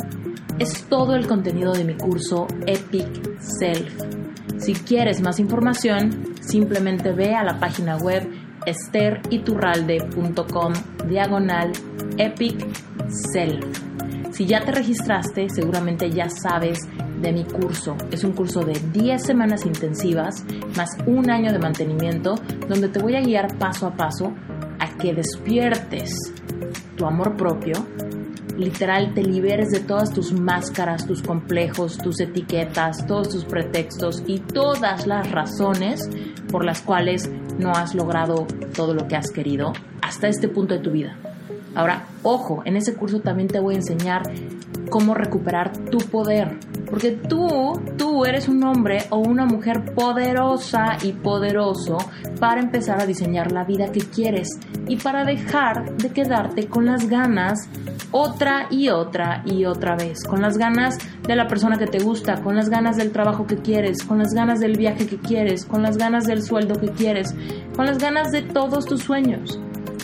es 0.60 0.86
todo 0.88 1.16
el 1.16 1.28
contenido 1.28 1.74
de 1.74 1.84
mi 1.84 1.98
curso 1.98 2.48
Epic 2.68 3.40
Self 3.40 4.21
si 4.62 4.74
quieres 4.74 5.22
más 5.22 5.40
información, 5.40 6.36
simplemente 6.40 7.12
ve 7.12 7.34
a 7.34 7.44
la 7.44 7.60
página 7.60 7.98
web 7.98 8.30
esteriturralde.com 8.66 10.74
diagonal 11.08 11.72
epic 12.18 12.68
self. 13.34 13.66
Si 14.32 14.46
ya 14.46 14.64
te 14.64 14.72
registraste, 14.72 15.50
seguramente 15.50 16.12
ya 16.12 16.30
sabes 16.30 16.88
de 17.20 17.34
mi 17.34 17.44
curso. 17.44 17.98
Es 18.12 18.24
un 18.24 18.34
curso 18.34 18.62
de 18.62 18.80
10 18.94 19.24
semanas 19.24 19.66
intensivas 19.66 20.46
más 20.78 20.90
un 21.08 21.32
año 21.32 21.52
de 21.52 21.58
mantenimiento 21.60 22.36
donde 22.68 22.90
te 22.90 23.00
voy 23.00 23.16
a 23.16 23.22
guiar 23.22 23.58
paso 23.58 23.88
a 23.88 23.96
paso 23.96 24.32
a 24.80 24.96
que 24.98 25.14
despiertes 25.14 26.14
tu 26.96 27.08
amor 27.08 27.36
propio 27.36 27.74
literal 28.62 29.14
te 29.14 29.24
liberes 29.24 29.72
de 29.72 29.80
todas 29.80 30.14
tus 30.14 30.32
máscaras, 30.32 31.06
tus 31.06 31.22
complejos, 31.22 31.98
tus 31.98 32.20
etiquetas, 32.20 33.06
todos 33.08 33.30
tus 33.30 33.46
pretextos 33.46 34.24
y 34.28 34.40
todas 34.40 35.08
las 35.08 35.30
razones 35.32 36.10
por 36.50 36.64
las 36.64 36.82
cuales 36.82 37.30
no 37.58 37.72
has 37.72 37.96
logrado 37.96 38.48
todo 38.76 38.94
lo 38.94 39.08
que 39.08 39.16
has 39.16 39.32
querido 39.32 39.74
hasta 40.02 40.28
este 40.28 40.48
punto 40.48 40.74
de 40.76 40.80
tu 40.80 40.92
vida. 40.92 41.18
Ahora, 41.76 42.06
ojo, 42.24 42.62
en 42.66 42.76
ese 42.78 42.94
curso 42.94 43.20
también 43.20 43.48
te 43.48 43.60
voy 43.60 43.76
a 43.76 43.78
enseñar 43.78 44.24
cómo 44.90 45.14
recuperar 45.14 45.72
tu 45.90 45.98
poder. 46.00 46.58
Porque 46.92 47.12
tú, 47.14 47.82
tú 47.98 48.26
eres 48.26 48.50
un 48.50 48.64
hombre 48.66 49.06
o 49.10 49.18
una 49.18 49.46
mujer 49.46 49.96
poderosa 49.96 50.98
y 51.02 51.14
poderoso 51.14 51.98
para 52.40 52.60
empezar 52.60 53.02
a 53.02 53.06
diseñar 53.06 53.54
la 53.54 53.64
vida 53.64 53.94
que 53.94 54.02
quieres 54.02 54.50
y 54.88 54.98
para 54.98 55.24
dejar 55.24 55.96
de 55.96 56.10
quedarte 56.10 56.68
con 56.68 56.86
las 56.86 57.08
ganas 57.08 57.70
otra 58.12 58.68
y 58.70 58.90
otra 58.90 59.42
y 59.46 59.64
otra 59.64 59.96
vez, 59.96 60.26
con 60.26 60.42
las 60.42 60.58
ganas 60.58 60.98
de 61.26 61.36
la 61.36 61.48
persona 61.48 61.78
que 61.78 61.88
te 61.88 62.00
gusta, 62.00 62.42
con 62.42 62.56
las 62.58 62.70
ganas 62.70 62.98
del 62.98 63.14
trabajo 63.14 63.48
que 63.48 63.56
quieres, 63.56 64.04
con 64.04 64.18
las 64.18 64.34
ganas 64.34 64.60
del 64.60 64.78
viaje 64.78 65.08
que 65.08 65.18
quieres, 65.18 65.66
con 65.66 65.82
las 65.82 65.98
ganas 65.98 66.26
del 66.26 66.44
sueldo 66.44 66.78
que 66.78 66.90
quieres, 66.90 67.34
con 67.74 67.86
las 67.86 68.00
ganas 68.00 68.32
de 68.32 68.42
todos 68.42 68.86
tus 68.86 69.02
sueños. 69.02 69.60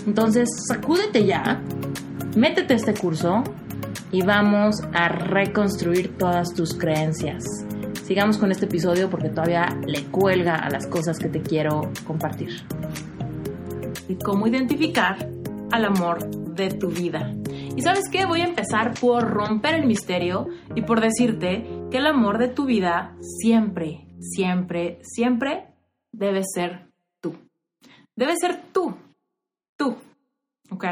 Entonces, 0.05 0.47
sacúdete 0.69 1.25
ya, 1.25 1.61
métete 2.37 2.75
este 2.75 2.93
curso 2.93 3.43
y 4.11 4.21
vamos 4.21 4.81
a 4.93 5.09
reconstruir 5.09 6.17
todas 6.17 6.53
tus 6.53 6.73
creencias. 6.73 7.43
Sigamos 8.03 8.37
con 8.37 8.51
este 8.51 8.65
episodio 8.65 9.09
porque 9.09 9.29
todavía 9.29 9.67
le 9.85 10.03
cuelga 10.05 10.55
a 10.55 10.69
las 10.69 10.87
cosas 10.87 11.19
que 11.19 11.27
te 11.27 11.41
quiero 11.41 11.91
compartir. 12.05 12.63
Cómo 14.23 14.47
identificar 14.47 15.27
al 15.71 15.85
amor 15.85 16.25
de 16.29 16.69
tu 16.69 16.89
vida. 16.89 17.35
Y 17.75 17.81
sabes 17.81 18.05
qué, 18.09 18.25
voy 18.25 18.41
a 18.41 18.47
empezar 18.47 18.93
por 18.99 19.29
romper 19.29 19.75
el 19.75 19.85
misterio 19.85 20.47
y 20.73 20.81
por 20.81 21.01
decirte 21.01 21.65
que 21.91 21.97
el 21.97 22.07
amor 22.07 22.37
de 22.37 22.47
tu 22.47 22.65
vida 22.65 23.15
siempre, 23.21 24.07
siempre, 24.19 24.99
siempre 25.03 25.67
debe 26.11 26.41
ser 26.43 26.87
tú. 27.21 27.35
Debe 28.15 28.35
ser 28.37 28.61
tú, 28.71 28.95
tú, 29.75 29.97
¿ok? 30.71 30.85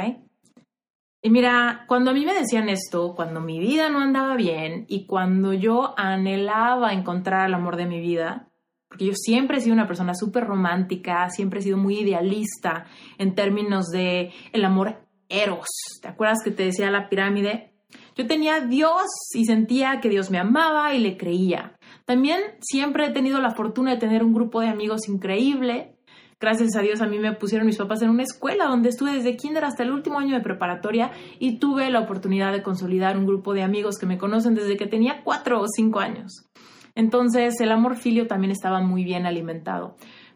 Y 1.25 1.31
mira, 1.31 1.85
cuando 1.87 2.11
a 2.11 2.13
mí 2.13 2.23
me 2.23 2.35
decían 2.35 2.69
esto, 2.69 3.15
cuando 3.15 3.41
mi 3.41 3.57
vida 3.57 3.89
no 3.89 3.99
andaba 3.99 4.35
bien 4.35 4.85
y 4.87 5.07
cuando 5.07 5.53
yo 5.53 5.95
anhelaba 5.97 6.93
encontrar 6.93 7.47
el 7.47 7.55
amor 7.55 7.77
de 7.77 7.87
mi 7.87 7.99
vida, 7.99 8.51
porque 8.87 9.07
yo 9.07 9.13
siempre 9.15 9.57
he 9.57 9.61
sido 9.61 9.73
una 9.73 9.87
persona 9.87 10.13
súper 10.13 10.43
romántica, 10.43 11.27
siempre 11.31 11.61
he 11.61 11.63
sido 11.63 11.79
muy 11.79 12.01
idealista 12.01 12.85
en 13.17 13.33
términos 13.33 13.87
de 13.87 14.33
el 14.53 14.65
amor 14.65 14.99
eros. 15.27 15.65
¿Te 15.99 16.09
acuerdas 16.09 16.43
que 16.43 16.51
te 16.51 16.61
decía 16.61 16.91
la 16.91 17.09
pirámide? 17.09 17.73
Yo 18.15 18.27
tenía 18.27 18.59
Dios 18.59 19.07
y 19.33 19.45
sentía 19.45 20.01
que 20.01 20.09
Dios 20.09 20.29
me 20.29 20.37
amaba 20.37 20.93
y 20.93 20.99
le 20.99 21.17
creía. 21.17 21.75
También 22.05 22.39
siempre 22.59 23.07
he 23.07 23.11
tenido 23.11 23.41
la 23.41 23.55
fortuna 23.55 23.89
de 23.89 23.97
tener 23.97 24.23
un 24.23 24.35
grupo 24.35 24.61
de 24.61 24.67
amigos 24.67 25.09
increíble. 25.09 25.94
Gracias 26.39 26.75
a 26.75 26.81
Dios 26.81 27.01
a 27.01 27.07
mí 27.07 27.17
me 27.17 27.31
pusieron 27.33 27.65
mis 27.65 27.77
papás 27.77 28.01
en 28.01 28.09
una 28.09 28.23
escuela 28.23 28.65
donde 28.65 28.89
estuve 28.89 29.13
desde 29.13 29.37
kinder 29.37 29.63
hasta 29.63 29.83
el 29.83 29.91
último 29.91 30.19
año 30.19 30.35
de 30.35 30.41
preparatoria 30.41 31.11
y 31.39 31.59
tuve 31.59 31.89
la 31.89 32.01
oportunidad 32.01 32.51
de 32.51 32.61
consolidar 32.61 33.17
un 33.17 33.25
grupo 33.25 33.53
de 33.53 33.63
amigos 33.63 33.97
que 33.97 34.05
me 34.05 34.17
conocen 34.17 34.53
desde 34.53 34.75
que 34.75 34.85
tenía 34.85 35.23
cuatro 35.23 35.61
o 35.61 35.67
cinco 35.67 35.99
años. 35.99 36.49
Entonces 36.93 37.59
el 37.61 37.71
amor 37.71 37.95
filio 37.95 38.27
también 38.27 38.51
estaba 38.51 38.81
muy 38.81 39.03
bien 39.03 39.25
alimentado. 39.25 39.95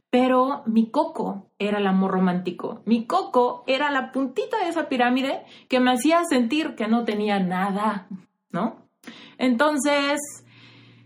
Pero 0.09 0.63
mi 0.65 0.89
coco 0.89 1.51
era 1.59 1.77
el 1.77 1.85
amor 1.85 2.11
romántico. 2.11 2.81
Mi 2.85 3.05
coco 3.05 3.63
era 3.67 3.91
la 3.91 4.11
puntita 4.11 4.57
de 4.57 4.69
esa 4.69 4.89
pirámide 4.89 5.43
que 5.67 5.79
me 5.79 5.91
hacía 5.91 6.21
sentir 6.27 6.75
que 6.75 6.87
no 6.87 7.03
tenía 7.03 7.39
nada, 7.39 8.07
¿no? 8.49 8.87
Entonces, 9.37 10.19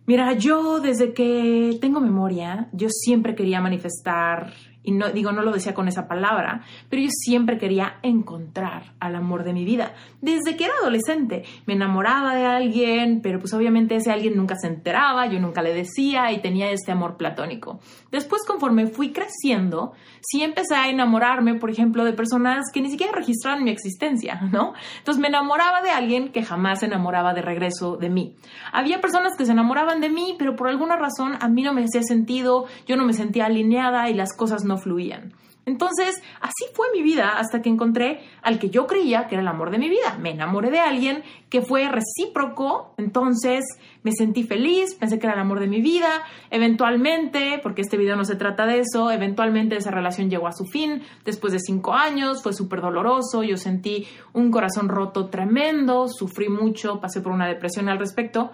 mira, 0.06 0.34
yo 0.34 0.80
desde 0.80 1.14
que 1.14 1.78
tengo 1.82 2.00
memoria, 2.00 2.70
yo 2.72 2.88
siempre 2.90 3.36
quería 3.36 3.60
manifestar 3.60 4.54
y 4.84 4.92
no 4.92 5.10
digo, 5.10 5.32
no 5.32 5.42
lo 5.42 5.52
decía 5.52 5.74
con 5.74 5.88
esa 5.88 6.08
palabra, 6.08 6.62
pero 6.90 7.02
yo 7.02 7.10
siempre 7.10 7.58
quería 7.58 7.98
encontrar 8.04 8.94
al 9.00 9.16
amor 9.16 9.44
de 9.44 9.54
mi 9.54 9.66
vida. 9.66 9.94
Desde 10.22 10.56
que 10.58 10.66
era 10.66 10.74
adolescente 10.82 11.44
me 11.66 11.74
enamoraba 11.74 12.36
de 12.36 12.46
alguien, 12.46 13.22
pero 13.22 13.40
pues 13.40 13.54
obviamente 13.54 13.96
ese 13.96 14.12
alguien 14.12 14.36
nunca 14.36 14.56
se 14.56 14.68
enteraba, 14.68 15.28
yo 15.28 15.40
nunca 15.40 15.62
le 15.62 15.74
decía 15.74 16.32
y 16.32 16.42
tenía 16.42 16.70
este 16.72 16.92
amor 16.92 17.18
platónico. 17.18 17.80
Después 18.12 18.44
conforme 18.46 18.88
fui 18.88 19.12
creciendo, 19.12 19.94
sí 20.22 20.44
empecé 20.44 20.76
a 20.76 20.90
enamorarme, 20.90 21.56
por 21.56 21.70
ejemplo, 21.70 22.04
de 22.04 22.14
personas 22.14 22.66
que 22.74 22.82
ni 22.82 22.90
siquiera 22.90 23.14
registraron 23.14 23.64
mi 23.64 23.72
existencia, 23.72 24.42
¿no? 24.52 24.74
Entonces 24.98 25.22
me 25.22 25.28
enamoraba 25.28 25.82
de 25.82 25.92
alguien 25.92 26.32
que 26.32 26.44
jamás 26.44 26.80
se 26.80 26.88
enamoraba 26.88 27.34
de 27.34 27.42
regreso 27.42 27.98
de 27.98 28.10
mí. 28.10 28.36
Había 28.72 29.02
personas 29.02 29.36
que 29.38 29.46
se 29.46 29.52
enamoraban 29.52 30.02
de 30.02 30.10
mí, 30.10 30.36
pero 30.38 30.56
por 30.56 30.68
alguna 30.68 30.98
razón 30.98 31.38
a 31.40 31.48
mí 31.48 31.64
no 31.64 31.74
me 31.74 31.84
hacía 31.84 32.04
sentido, 32.04 32.66
yo 32.86 32.96
no 32.96 33.06
me 33.06 33.14
sentía 33.14 33.46
alineada 33.46 34.10
y 34.10 34.14
las 34.14 34.36
cosas 34.36 34.64
no 34.64 34.73
fluían. 34.78 35.34
Entonces, 35.66 36.22
así 36.42 36.66
fue 36.74 36.88
mi 36.94 37.02
vida 37.02 37.38
hasta 37.38 37.62
que 37.62 37.70
encontré 37.70 38.20
al 38.42 38.60
que 38.60 38.70
yo 38.70 38.86
creía 38.86 39.28
que 39.28 39.36
era 39.36 39.42
el 39.42 39.48
amor 39.48 39.72
de 39.72 39.78
mi 39.78 39.88
vida. 39.88 40.18
Me 40.20 40.32
enamoré 40.32 40.72
de 40.72 40.80
alguien 40.80 41.24
que 41.50 41.62
fue 41.62 41.88
recíproco, 41.88 42.94
entonces 42.98 43.64
me 44.04 44.12
sentí 44.12 44.44
feliz, 44.44 44.96
pensé 44.96 45.20
que 45.20 45.28
era 45.28 45.36
el 45.36 45.42
amor 45.42 45.62
de 45.62 45.68
mi 45.68 45.82
vida. 45.82 46.24
Eventualmente, 46.50 47.62
porque 47.64 47.82
este 47.82 47.96
video 47.96 48.18
no 48.18 48.26
se 48.26 48.36
trata 48.36 48.66
de 48.66 48.80
eso, 48.80 49.10
eventualmente 49.10 49.78
esa 49.78 49.92
relación 49.92 50.30
llegó 50.30 50.48
a 50.48 50.54
su 50.54 50.66
fin 50.66 51.02
después 51.24 51.54
de 51.54 51.60
cinco 51.60 51.94
años, 51.94 52.44
fue 52.44 52.52
súper 52.52 52.82
doloroso, 52.82 53.44
yo 53.44 53.56
sentí 53.56 54.06
un 54.34 54.52
corazón 54.52 54.90
roto 54.90 55.30
tremendo, 55.30 56.10
sufrí 56.10 56.50
mucho, 56.50 57.00
pasé 57.00 57.22
por 57.22 57.32
una 57.32 57.48
depresión 57.48 57.88
al 57.88 58.00
respecto. 58.00 58.52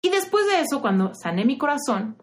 Y 0.00 0.08
después 0.08 0.46
de 0.46 0.60
eso, 0.60 0.80
cuando 0.80 1.12
sané 1.12 1.44
mi 1.44 1.58
corazón, 1.58 2.16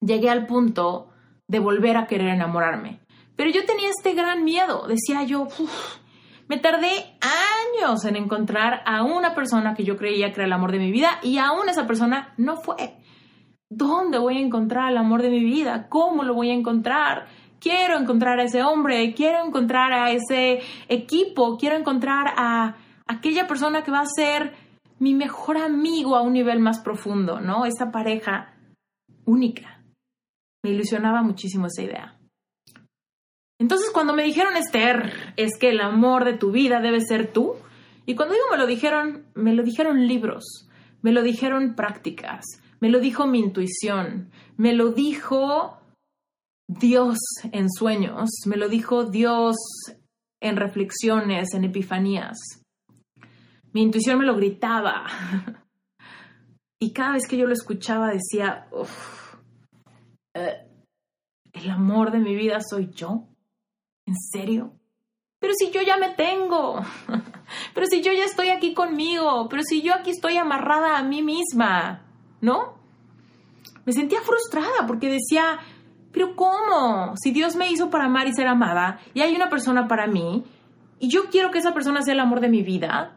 llegué 0.00 0.30
al 0.30 0.46
punto 0.46 1.08
de 1.48 1.58
volver 1.58 1.96
a 1.96 2.06
querer 2.06 2.28
enamorarme. 2.28 3.00
Pero 3.36 3.50
yo 3.50 3.64
tenía 3.64 3.88
este 3.88 4.14
gran 4.14 4.44
miedo, 4.44 4.86
decía 4.88 5.22
yo, 5.24 5.48
me 6.48 6.58
tardé 6.58 7.16
años 7.20 8.04
en 8.04 8.16
encontrar 8.16 8.82
a 8.86 9.02
una 9.02 9.34
persona 9.34 9.74
que 9.74 9.84
yo 9.84 9.96
creía 9.96 10.28
que 10.28 10.40
era 10.40 10.46
el 10.46 10.52
amor 10.52 10.72
de 10.72 10.78
mi 10.78 10.90
vida 10.90 11.18
y 11.22 11.38
aún 11.38 11.68
esa 11.68 11.86
persona 11.86 12.34
no 12.36 12.56
fue. 12.56 12.96
¿Dónde 13.68 14.18
voy 14.18 14.38
a 14.38 14.40
encontrar 14.40 14.92
el 14.92 14.96
amor 14.96 15.22
de 15.22 15.30
mi 15.30 15.44
vida? 15.44 15.88
¿Cómo 15.88 16.22
lo 16.22 16.34
voy 16.34 16.50
a 16.50 16.54
encontrar? 16.54 17.26
Quiero 17.58 17.98
encontrar 17.98 18.38
a 18.38 18.44
ese 18.44 18.62
hombre, 18.62 19.12
quiero 19.14 19.44
encontrar 19.44 19.92
a 19.92 20.12
ese 20.12 20.60
equipo, 20.88 21.56
quiero 21.58 21.76
encontrar 21.76 22.32
a 22.36 22.76
aquella 23.06 23.46
persona 23.46 23.82
que 23.82 23.90
va 23.90 24.00
a 24.00 24.06
ser 24.06 24.54
mi 24.98 25.14
mejor 25.14 25.58
amigo 25.58 26.16
a 26.16 26.22
un 26.22 26.32
nivel 26.32 26.60
más 26.60 26.78
profundo, 26.80 27.40
¿no? 27.40 27.64
Esa 27.66 27.90
pareja 27.90 28.54
única. 29.24 29.75
Me 30.66 30.72
ilusionaba 30.72 31.22
muchísimo 31.22 31.68
esa 31.68 31.84
idea. 31.84 32.18
Entonces 33.60 33.90
cuando 33.92 34.14
me 34.14 34.24
dijeron, 34.24 34.56
Esther, 34.56 35.12
es 35.36 35.52
que 35.60 35.70
el 35.70 35.80
amor 35.80 36.24
de 36.24 36.36
tu 36.36 36.50
vida 36.50 36.80
debe 36.80 37.00
ser 37.00 37.32
tú, 37.32 37.54
y 38.04 38.16
cuando 38.16 38.34
digo 38.34 38.46
me 38.50 38.58
lo 38.58 38.66
dijeron, 38.66 39.26
me 39.36 39.54
lo 39.54 39.62
dijeron 39.62 40.08
libros, 40.08 40.68
me 41.02 41.12
lo 41.12 41.22
dijeron 41.22 41.76
prácticas, 41.76 42.44
me 42.80 42.90
lo 42.90 42.98
dijo 42.98 43.28
mi 43.28 43.38
intuición, 43.38 44.32
me 44.56 44.72
lo 44.72 44.90
dijo 44.90 45.78
Dios 46.66 47.18
en 47.52 47.70
sueños, 47.70 48.28
me 48.46 48.56
lo 48.56 48.68
dijo 48.68 49.04
Dios 49.04 49.54
en 50.42 50.56
reflexiones, 50.56 51.54
en 51.54 51.62
epifanías. 51.62 52.38
Mi 53.72 53.82
intuición 53.82 54.18
me 54.18 54.26
lo 54.26 54.34
gritaba. 54.34 55.06
Y 56.78 56.92
cada 56.92 57.12
vez 57.12 57.22
que 57.26 57.38
yo 57.38 57.46
lo 57.46 57.54
escuchaba 57.54 58.10
decía, 58.10 58.68
eh, 58.70 58.84
¿el 61.52 61.70
amor 61.70 62.10
de 62.10 62.18
mi 62.18 62.34
vida 62.34 62.60
soy 62.60 62.90
yo? 62.92 63.28
¿En 64.06 64.14
serio? 64.16 64.72
Pero 65.38 65.52
si 65.54 65.70
yo 65.70 65.82
ya 65.82 65.96
me 65.96 66.10
tengo, 66.10 66.80
pero 67.74 67.86
si 67.86 68.02
yo 68.02 68.12
ya 68.12 68.24
estoy 68.24 68.48
aquí 68.48 68.74
conmigo, 68.74 69.48
pero 69.48 69.62
si 69.62 69.82
yo 69.82 69.94
aquí 69.94 70.10
estoy 70.10 70.36
amarrada 70.36 70.98
a 70.98 71.02
mí 71.02 71.22
misma, 71.22 72.02
¿no? 72.40 72.74
Me 73.84 73.92
sentía 73.92 74.20
frustrada 74.20 74.86
porque 74.86 75.08
decía, 75.08 75.58
pero 76.12 76.34
¿cómo? 76.34 77.14
Si 77.22 77.30
Dios 77.30 77.56
me 77.56 77.70
hizo 77.70 77.90
para 77.90 78.06
amar 78.06 78.26
y 78.26 78.32
ser 78.32 78.48
amada 78.48 79.00
y 79.14 79.20
hay 79.20 79.34
una 79.34 79.50
persona 79.50 79.86
para 79.86 80.06
mí 80.06 80.44
y 80.98 81.08
yo 81.08 81.26
quiero 81.30 81.50
que 81.50 81.58
esa 81.58 81.74
persona 81.74 82.02
sea 82.02 82.14
el 82.14 82.20
amor 82.20 82.40
de 82.40 82.48
mi 82.48 82.62
vida, 82.62 83.15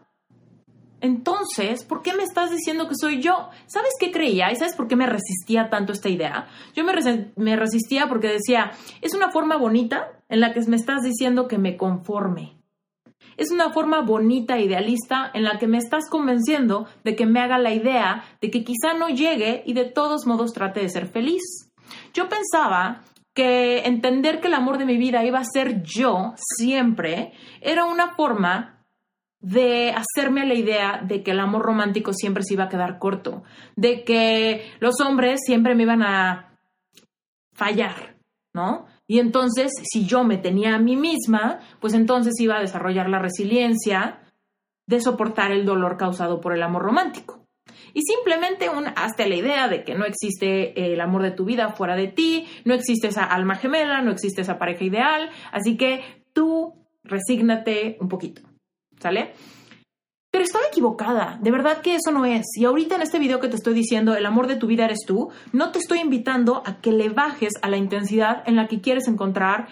entonces, 1.01 1.83
¿por 1.85 2.01
qué 2.01 2.13
me 2.13 2.23
estás 2.23 2.51
diciendo 2.51 2.87
que 2.87 2.95
soy 2.95 3.21
yo? 3.21 3.49
¿Sabes 3.67 3.91
qué 3.99 4.11
creía? 4.11 4.51
¿Y 4.51 4.55
sabes 4.55 4.75
por 4.75 4.87
qué 4.87 4.95
me 4.95 5.07
resistía 5.07 5.69
tanto 5.69 5.93
esta 5.93 6.09
idea? 6.09 6.47
Yo 6.73 6.83
me, 6.83 7.55
resistía 7.55 8.07
porque 8.07 8.27
decía, 8.27 8.71
es 9.01 9.13
una 9.13 9.31
forma 9.31 9.57
bonita 9.57 10.11
en 10.27 10.41
la 10.41 10.53
que 10.53 10.61
me 10.67 10.75
estás 10.75 11.01
diciendo 11.03 11.47
que 11.47 11.57
me 11.57 11.77
conforme. 11.77 12.57
Es 13.37 13.51
una 13.51 13.71
forma 13.71 14.01
bonita, 14.01 14.59
idealista, 14.59 15.31
en 15.33 15.43
la 15.43 15.57
que 15.57 15.67
me 15.67 15.77
estás 15.77 16.09
convenciendo 16.09 16.87
de 17.05 17.15
que 17.15 17.25
me 17.25 17.39
haga 17.39 17.57
la 17.57 17.73
idea 17.73 18.25
de 18.41 18.51
que 18.51 18.65
quizá 18.65 18.93
no 18.97 19.07
llegue 19.07 19.63
y 19.65 19.73
de 19.73 19.85
todos 19.85 20.25
modos 20.25 20.51
trate 20.51 20.81
de 20.81 20.89
ser 20.89 21.07
feliz. 21.07 21.71
Yo 22.13 22.27
pensaba 22.27 23.03
que 23.33 23.79
entender 23.85 24.41
que 24.41 24.47
el 24.47 24.55
amor 24.55 24.77
de 24.77 24.85
mi 24.85 24.97
vida 24.97 25.23
iba 25.23 25.39
a 25.39 25.45
ser 25.45 25.81
yo 25.83 26.33
siempre 26.57 27.31
era 27.61 27.85
una 27.85 28.13
forma 28.15 28.78
de 29.41 29.93
hacerme 29.93 30.45
la 30.45 30.53
idea 30.53 31.01
de 31.03 31.23
que 31.23 31.31
el 31.31 31.39
amor 31.39 31.61
romántico 31.61 32.13
siempre 32.13 32.43
se 32.43 32.55
iba 32.55 32.65
a 32.65 32.69
quedar 32.69 32.99
corto, 32.99 33.43
de 33.75 34.03
que 34.03 34.71
los 34.79 34.99
hombres 34.99 35.39
siempre 35.45 35.75
me 35.75 35.83
iban 35.83 36.03
a 36.03 36.59
fallar, 37.53 38.17
¿no? 38.53 38.87
Y 39.07 39.19
entonces, 39.19 39.71
si 39.83 40.05
yo 40.05 40.23
me 40.23 40.37
tenía 40.37 40.75
a 40.75 40.79
mí 40.79 40.95
misma, 40.95 41.59
pues 41.79 41.93
entonces 41.93 42.39
iba 42.39 42.57
a 42.57 42.61
desarrollar 42.61 43.09
la 43.09 43.19
resiliencia 43.19 44.21
de 44.87 45.01
soportar 45.01 45.51
el 45.51 45.65
dolor 45.65 45.97
causado 45.97 46.41
por 46.41 46.53
el 46.53 46.61
amor 46.61 46.83
romántico. 46.83 47.45
Y 47.93 48.01
simplemente 48.01 48.69
un, 48.69 48.87
hasta 48.95 49.25
la 49.27 49.35
idea 49.35 49.67
de 49.67 49.83
que 49.83 49.95
no 49.95 50.05
existe 50.05 50.93
el 50.93 51.01
amor 51.01 51.23
de 51.23 51.31
tu 51.31 51.45
vida 51.45 51.69
fuera 51.69 51.95
de 51.95 52.07
ti, 52.07 52.47
no 52.65 52.73
existe 52.73 53.07
esa 53.07 53.23
alma 53.23 53.55
gemela, 53.55 54.01
no 54.01 54.11
existe 54.11 54.41
esa 54.41 54.59
pareja 54.59 54.83
ideal, 54.83 55.29
así 55.51 55.77
que 55.77 56.23
tú 56.33 56.75
resígnate 57.03 57.97
un 57.99 58.09
poquito. 58.09 58.48
¿Sale? 58.99 59.33
Pero 60.31 60.43
estaba 60.43 60.65
equivocada, 60.67 61.39
de 61.41 61.51
verdad 61.51 61.81
que 61.81 61.95
eso 61.95 62.11
no 62.11 62.25
es. 62.25 62.45
Y 62.55 62.65
ahorita 62.65 62.95
en 62.95 63.01
este 63.01 63.17
video 63.17 63.39
que 63.39 63.47
te 63.47 63.55
estoy 63.55 63.73
diciendo, 63.73 64.15
el 64.15 64.25
amor 64.25 64.47
de 64.47 64.57
tu 64.57 64.67
vida 64.67 64.85
eres 64.85 64.99
tú, 65.07 65.31
no 65.53 65.71
te 65.71 65.79
estoy 65.79 65.99
invitando 65.99 66.61
a 66.65 66.81
que 66.81 66.91
le 66.91 67.09
bajes 67.09 67.53
a 67.63 67.69
la 67.69 67.77
intensidad 67.77 68.43
en 68.45 68.55
la 68.55 68.67
que 68.67 68.79
quieres 68.79 69.07
encontrar 69.07 69.67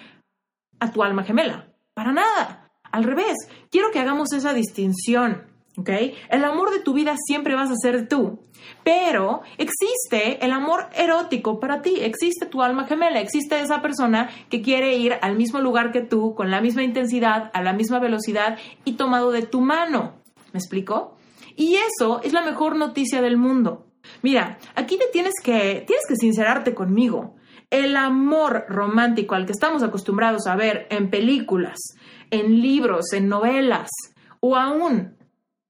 a 0.80 0.92
tu 0.92 1.04
alma 1.04 1.24
gemela. 1.24 1.68
Para 1.94 2.12
nada. 2.12 2.72
Al 2.92 3.04
revés, 3.04 3.36
quiero 3.70 3.92
que 3.92 4.00
hagamos 4.00 4.34
esa 4.34 4.54
distinción. 4.54 5.46
¿Ok? 5.78 5.90
El 6.30 6.44
amor 6.44 6.72
de 6.72 6.80
tu 6.80 6.94
vida 6.94 7.16
siempre 7.26 7.56
vas 7.56 7.70
a 7.70 7.76
ser 7.76 8.08
tú, 8.08 8.40
pero 8.84 9.42
existe 9.58 10.44
el 10.44 10.52
amor 10.52 10.88
erótico 10.96 11.60
para 11.60 11.82
ti, 11.82 11.96
existe 12.02 12.48
tu 12.48 12.62
alma 12.62 12.86
gemela, 12.86 13.22
existe 13.22 13.60
esa 13.62 13.82
persona 13.82 14.30
que 14.50 14.62
quiere 14.62 14.98
ir 14.98 15.14
al 15.22 15.38
mismo 15.38 15.62
lugar 15.62 15.92
que 15.92 16.02
tú, 16.02 16.34
con 16.36 16.52
la 16.52 16.62
misma 16.62 16.84
intensidad, 16.84 17.52
a 17.54 17.62
la 17.62 17.74
misma 17.74 18.00
velocidad 18.00 18.58
y 18.84 18.94
tomado 18.94 19.32
de 19.32 19.44
tu 19.44 19.62
mano. 19.62 20.16
¿Me 20.52 20.60
explico? 20.60 21.16
Y 21.56 21.76
eso 21.76 22.22
es 22.24 22.34
la 22.34 22.44
mejor 22.44 22.76
noticia 22.76 23.22
del 23.22 23.38
mundo. 23.38 23.86
Mira, 24.22 24.58
aquí 24.76 24.98
te 24.98 25.08
tienes 25.12 25.34
que, 25.44 25.84
tienes 25.86 26.06
que 26.08 26.16
sincerarte 26.16 26.74
conmigo. 26.74 27.36
El 27.70 27.98
amor 27.98 28.66
romántico 28.70 29.36
al 29.36 29.46
que 29.46 29.52
estamos 29.52 29.84
acostumbrados 29.84 30.48
a 30.48 30.56
ver 30.56 30.88
en 30.90 31.10
películas, 31.10 31.78
en 32.32 32.62
libros, 32.62 33.12
en 33.12 33.28
novelas 33.28 33.90
o 34.40 34.56
aún 34.56 35.17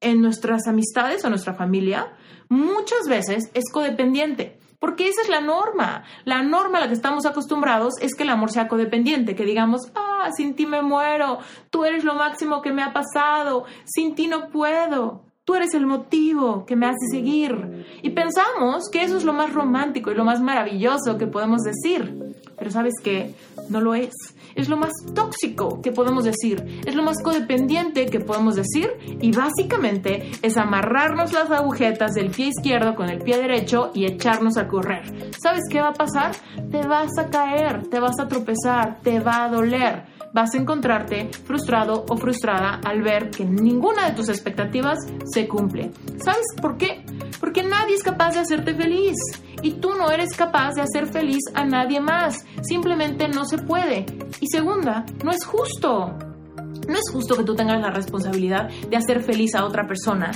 en 0.01 0.21
nuestras 0.21 0.67
amistades 0.67 1.23
o 1.25 1.29
nuestra 1.29 1.53
familia 1.53 2.13
muchas 2.49 3.07
veces 3.07 3.49
es 3.53 3.65
codependiente. 3.71 4.59
Porque 4.79 5.07
esa 5.07 5.21
es 5.21 5.29
la 5.29 5.41
norma. 5.41 6.03
La 6.23 6.43
norma 6.43 6.77
a 6.77 6.81
la 6.81 6.87
que 6.87 6.93
estamos 6.93 7.25
acostumbrados 7.25 7.95
es 7.99 8.13
que 8.13 8.23
el 8.23 8.29
amor 8.29 8.51
sea 8.51 8.67
codependiente, 8.67 9.35
que 9.35 9.43
digamos, 9.43 9.91
ah, 9.95 10.29
sin 10.35 10.55
ti 10.55 10.67
me 10.67 10.83
muero, 10.83 11.39
tú 11.71 11.83
eres 11.83 12.03
lo 12.03 12.13
máximo 12.13 12.61
que 12.61 12.71
me 12.71 12.83
ha 12.83 12.93
pasado, 12.93 13.65
sin 13.85 14.13
ti 14.13 14.27
no 14.27 14.49
puedo. 14.49 15.23
Tú 15.45 15.55
eres 15.55 15.73
el 15.73 15.87
motivo 15.87 16.65
que 16.65 16.75
me 16.75 16.85
hace 16.85 17.07
seguir. 17.09 17.85
Y 18.03 18.09
pensamos 18.11 18.89
que 18.91 19.03
eso 19.03 19.17
es 19.17 19.23
lo 19.23 19.33
más 19.33 19.53
romántico 19.53 20.11
y 20.11 20.15
lo 20.15 20.25
más 20.25 20.41
maravilloso 20.41 21.17
que 21.17 21.25
podemos 21.25 21.61
decir. 21.61 22.35
Pero 22.57 22.69
sabes 22.69 22.93
qué? 23.01 23.33
No 23.69 23.79
lo 23.79 23.95
es. 23.95 24.13
Es 24.57 24.67
lo 24.67 24.75
más 24.75 24.91
tóxico 25.13 25.81
que 25.81 25.91
podemos 25.91 26.25
decir. 26.25 26.81
Es 26.85 26.95
lo 26.95 27.03
más 27.03 27.21
codependiente 27.21 28.07
que 28.07 28.19
podemos 28.19 28.55
decir. 28.55 28.89
Y 29.21 29.31
básicamente 29.31 30.31
es 30.41 30.57
amarrarnos 30.57 31.31
las 31.31 31.51
agujetas 31.51 32.13
del 32.15 32.31
pie 32.31 32.47
izquierdo 32.47 32.95
con 32.95 33.09
el 33.09 33.19
pie 33.19 33.37
derecho 33.37 33.91
y 33.93 34.05
echarnos 34.05 34.57
a 34.57 34.67
correr. 34.67 35.03
¿Sabes 35.41 35.61
qué 35.69 35.79
va 35.79 35.89
a 35.89 35.93
pasar? 35.93 36.31
Te 36.71 36.85
vas 36.87 37.17
a 37.19 37.29
caer, 37.29 37.87
te 37.87 37.99
vas 37.99 38.19
a 38.19 38.27
tropezar, 38.27 38.99
te 39.01 39.19
va 39.19 39.45
a 39.45 39.49
doler 39.49 40.17
vas 40.33 40.53
a 40.53 40.57
encontrarte 40.57 41.29
frustrado 41.45 42.05
o 42.07 42.17
frustrada 42.17 42.79
al 42.85 43.01
ver 43.01 43.31
que 43.31 43.43
ninguna 43.43 44.07
de 44.07 44.15
tus 44.15 44.29
expectativas 44.29 44.99
se 45.25 45.47
cumple. 45.47 45.91
¿Sabes 46.23 46.45
por 46.61 46.77
qué? 46.77 47.03
Porque 47.39 47.63
nadie 47.63 47.95
es 47.95 48.03
capaz 48.03 48.33
de 48.33 48.39
hacerte 48.39 48.75
feliz 48.75 49.15
y 49.61 49.73
tú 49.73 49.93
no 49.95 50.09
eres 50.09 50.35
capaz 50.35 50.73
de 50.73 50.81
hacer 50.81 51.07
feliz 51.07 51.43
a 51.53 51.65
nadie 51.65 51.99
más. 51.99 52.45
Simplemente 52.61 53.27
no 53.27 53.45
se 53.45 53.57
puede. 53.57 54.05
Y 54.39 54.47
segunda, 54.47 55.05
no 55.23 55.31
es 55.31 55.45
justo. 55.45 56.17
No 56.87 56.93
es 56.93 57.11
justo 57.11 57.35
que 57.35 57.43
tú 57.43 57.55
tengas 57.55 57.81
la 57.81 57.91
responsabilidad 57.91 58.69
de 58.69 58.97
hacer 58.97 59.21
feliz 59.23 59.55
a 59.55 59.65
otra 59.65 59.87
persona 59.87 60.31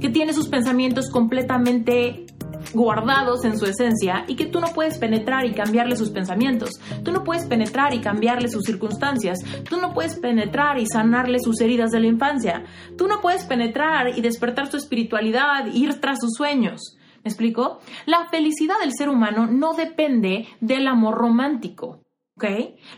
que 0.00 0.08
tiene 0.08 0.32
sus 0.32 0.48
pensamientos 0.48 1.10
completamente 1.10 2.24
guardados 2.72 3.44
en 3.44 3.58
su 3.58 3.66
esencia 3.66 4.24
y 4.26 4.36
que 4.36 4.46
tú 4.46 4.60
no 4.60 4.68
puedes 4.68 4.98
penetrar 4.98 5.44
y 5.46 5.52
cambiarle 5.52 5.96
sus 5.96 6.10
pensamientos. 6.10 6.70
Tú 7.02 7.12
no 7.12 7.24
puedes 7.24 7.44
penetrar 7.44 7.94
y 7.94 8.00
cambiarle 8.00 8.48
sus 8.48 8.64
circunstancias. 8.64 9.38
Tú 9.68 9.80
no 9.80 9.92
puedes 9.92 10.18
penetrar 10.18 10.78
y 10.78 10.86
sanarle 10.86 11.38
sus 11.40 11.60
heridas 11.60 11.90
de 11.90 12.00
la 12.00 12.06
infancia. 12.06 12.64
Tú 12.96 13.06
no 13.06 13.20
puedes 13.20 13.44
penetrar 13.44 14.16
y 14.16 14.20
despertar 14.20 14.70
su 14.70 14.76
espiritualidad, 14.76 15.66
ir 15.72 16.00
tras 16.00 16.20
sus 16.20 16.32
sueños. 16.36 16.96
¿Me 17.22 17.28
explico? 17.28 17.80
La 18.06 18.28
felicidad 18.28 18.80
del 18.80 18.92
ser 18.92 19.08
humano 19.08 19.46
no 19.46 19.74
depende 19.74 20.48
del 20.60 20.86
amor 20.86 21.18
romántico. 21.18 22.00
¿Ok? 22.36 22.44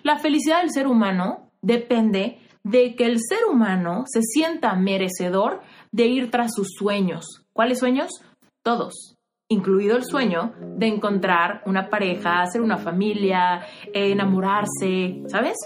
La 0.02 0.18
felicidad 0.18 0.60
del 0.60 0.70
ser 0.70 0.86
humano 0.86 1.50
depende 1.60 2.38
de 2.62 2.94
que 2.94 3.06
el 3.06 3.18
ser 3.18 3.44
humano 3.50 4.04
se 4.06 4.20
sienta 4.22 4.74
merecedor 4.74 5.62
de 5.90 6.06
ir 6.06 6.30
tras 6.30 6.52
sus 6.54 6.68
sueños. 6.78 7.44
¿Cuáles 7.52 7.80
sueños? 7.80 8.10
Todos 8.62 9.11
incluido 9.52 9.96
el 9.96 10.04
sueño 10.04 10.52
de 10.60 10.86
encontrar 10.86 11.62
una 11.66 11.88
pareja, 11.88 12.42
hacer 12.42 12.60
una 12.60 12.78
familia, 12.78 13.64
enamorarse, 13.92 15.22
¿sabes? 15.28 15.56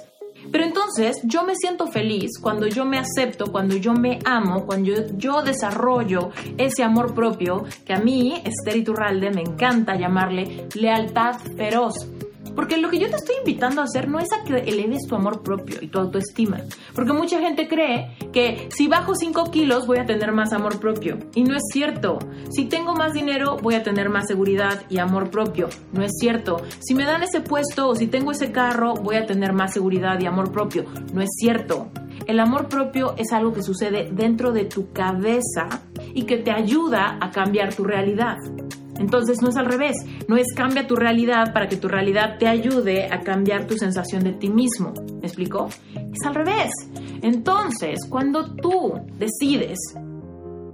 Pero 0.53 0.65
entonces 0.65 1.21
yo 1.25 1.45
me 1.45 1.55
siento 1.55 1.87
feliz 1.87 2.39
cuando 2.41 2.67
yo 2.67 2.85
me 2.85 2.99
acepto, 2.99 3.51
cuando 3.51 3.77
yo 3.77 3.95
me 3.95 4.19
amo, 4.25 4.65
cuando 4.67 4.91
yo, 4.91 4.95
yo, 5.17 5.43
desarrollo 5.43 6.31
ese 6.57 6.83
amor 6.83 7.15
propio 7.15 7.65
que 7.85 7.95
a 7.95 7.99
mí, 7.99 8.43
Esther 8.45 8.77
Iturralde, 8.77 9.31
me 9.31 9.43
encanta 9.43 9.97
llamarle 9.97 10.69
lealtad 10.75 11.37
feroz. 11.57 12.16
Porque 12.57 12.79
lo 12.79 12.89
que 12.91 12.99
yo 12.99 13.09
te 13.09 13.17
estoy 13.17 13.37
invitando 13.39 13.83
a 13.83 13.85
hacer 13.85 14.09
no 14.09 14.19
es 14.19 14.29
a 14.33 14.43
que 14.43 14.57
eleves 14.57 15.07
tu 15.07 15.15
amor 15.15 15.43
propio 15.43 15.77
y 15.81 15.89
tu 15.89 15.99
autoestima. 15.99 16.63
Porque 16.95 17.13
mucha 17.13 17.39
gente 17.39 17.69
cree 17.69 18.17
que 18.33 18.69
si 18.71 18.89
bajo 18.89 19.15
5 19.15 19.51
kilos 19.51 19.87
voy 19.87 19.99
a 19.99 20.07
tener 20.07 20.33
más 20.33 20.53
amor 20.53 20.81
propio. 20.81 21.19
Y 21.35 21.45
no 21.45 21.55
es 21.55 21.63
cierto. 21.73 22.19
Si 22.51 22.65
tengo 22.65 22.95
más 22.95 23.13
dinero 23.13 23.59
voy 23.63 23.75
a 23.75 23.83
tener 23.83 24.09
más 24.09 24.27
seguridad 24.27 24.83
y 24.89 24.99
amor 24.99 25.31
propio. 25.31 25.69
No 25.93 26.03
es 26.03 26.13
cierto. 26.19 26.63
Si 26.81 26.95
me 26.95 27.05
dan 27.05 27.23
ese 27.23 27.41
puesto 27.41 27.89
o 27.89 27.95
si 27.95 28.07
tengo 28.07 28.33
ese 28.33 28.51
carro 28.51 28.95
voy 28.95 29.17
a 29.17 29.27
tener 29.27 29.53
más 29.53 29.75
seguridad 29.75 30.19
y 30.19 30.27
amor 30.27 30.51
propio. 30.51 30.87
No 31.13 31.21
es 31.21 31.31
cierto. 31.39 31.91
El 32.27 32.41
amor 32.41 32.69
propio 32.69 33.15
es 33.19 33.33
algo 33.33 33.53
que 33.53 33.63
sucede 33.63 34.09
dentro 34.11 34.53
de 34.53 34.65
tu 34.65 34.91
cabeza 34.93 35.69
y 36.15 36.25
que 36.25 36.39
te 36.39 36.51
ayuda 36.51 37.19
a 37.21 37.31
cambiar 37.31 37.75
tu 37.75 37.85
realidad. 37.85 38.37
Entonces 38.99 39.43
no 39.43 39.49
es 39.49 39.57
al 39.57 39.67
revés, 39.67 39.97
no 40.29 40.37
es 40.37 40.47
cambia 40.55 40.87
tu 40.87 40.97
realidad 40.97 41.53
para 41.53 41.69
que 41.69 41.77
tu 41.77 41.89
realidad 41.89 42.39
te 42.39 42.49
ayude 42.49 43.07
a 43.13 43.21
cambiar 43.21 43.67
tu 43.67 43.77
sensación 43.77 44.25
de 44.25 44.33
ti 44.33 44.49
mismo. 44.49 44.93
¿Me 45.21 45.27
explico? 45.27 45.69
Es 45.95 46.27
al 46.27 46.35
revés. 46.35 46.71
Entonces, 47.23 48.01
cuando 48.09 48.55
tú 48.55 48.95
decides 49.19 49.79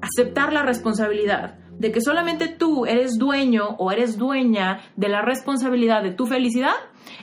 aceptar 0.01 0.53
la 0.53 0.63
responsabilidad 0.63 1.59
de 1.79 1.91
que 1.91 2.01
solamente 2.01 2.49
tú 2.49 2.87
eres 2.87 3.19
dueño 3.19 3.71
o 3.79 3.91
eres 3.91 4.19
dueña 4.19 4.83
de 4.97 5.09
la 5.09 5.23
responsabilidad 5.23 6.03
de 6.03 6.13
tu 6.13 6.27
felicidad, 6.27 6.75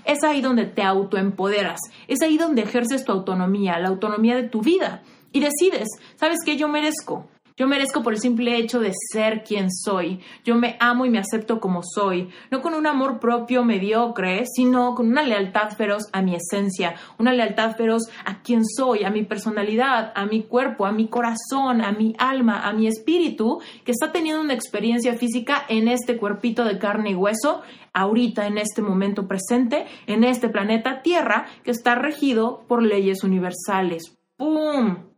es 0.05 0.23
ahí 0.23 0.41
donde 0.41 0.65
te 0.65 0.83
autoempoderas, 0.83 1.79
es 2.07 2.21
ahí 2.21 2.38
donde 2.38 2.63
ejerces 2.63 3.05
tu 3.05 3.12
autonomía, 3.12 3.79
la 3.79 3.89
autonomía 3.89 4.35
de 4.35 4.49
tu 4.49 4.62
vida 4.62 5.01
y 5.31 5.39
decides, 5.39 5.88
¿sabes 6.15 6.39
qué 6.43 6.57
yo 6.57 6.67
merezco? 6.67 7.27
Yo 7.60 7.67
merezco 7.67 8.02
por 8.02 8.13
el 8.13 8.22
simple 8.22 8.56
hecho 8.56 8.80
de 8.80 8.93
ser 9.12 9.43
quien 9.43 9.69
soy. 9.69 10.22
Yo 10.45 10.56
me 10.56 10.78
amo 10.80 11.06
y 11.06 11.10
me 11.10 11.19
acepto 11.19 11.60
como 11.60 11.82
soy, 11.84 12.30
no 12.52 12.62
con 12.62 12.74
un 12.74 12.88
amor 12.88 13.19
propio 13.19 13.65
mediocre, 13.65 14.45
sino 14.45 14.95
con 14.95 15.08
una 15.08 15.24
lealtad 15.24 15.72
feroz 15.72 16.04
a 16.13 16.22
mi 16.22 16.36
esencia, 16.36 16.95
una 17.17 17.34
lealtad 17.34 17.76
feroz 17.76 18.04
a 18.24 18.41
quien 18.41 18.65
soy, 18.65 19.04
a 19.04 19.10
mi 19.10 19.24
personalidad, 19.24 20.13
a 20.15 20.26
mi 20.26 20.43
cuerpo, 20.43 20.86
a 20.86 20.93
mi 20.93 21.10
corazón, 21.10 21.82
a 21.82 21.91
mi 21.91 22.15
alma, 22.17 22.65
a 22.65 22.72
mi 22.72 22.88
espíritu, 22.88 23.60
que 23.84 23.91
está 23.91 24.13
teniendo 24.13 24.41
una 24.41 24.54
experiencia 24.54 25.15
física 25.15 25.65
en 25.67 25.89
este 25.89 26.15
cuerpito 26.15 26.63
de 26.63 26.80
carne 26.80 27.10
y 27.10 27.15
hueso, 27.15 27.62
ahorita, 27.91 28.48
en 28.48 28.58
este 28.58 28.82
momento 28.82 29.28
presente, 29.28 29.86
en 30.08 30.24
este 30.24 30.48
planeta 30.48 31.02
Tierra, 31.02 31.48
que 31.65 31.72
está 31.72 31.95
regido 31.95 32.63
por 32.69 32.82
leyes 32.82 33.26
universales. 33.26 34.17
¡Pum! 34.38 35.10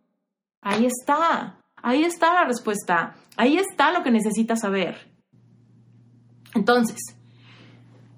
Ahí 0.64 0.88
está. 0.88 1.61
Ahí 1.82 2.04
está 2.04 2.34
la 2.34 2.46
respuesta. 2.46 3.16
Ahí 3.38 3.58
está 3.58 3.92
lo 3.92 4.04
que 4.04 4.12
necesitas 4.12 4.62
saber. 4.62 4.98
Entonces, 6.54 7.00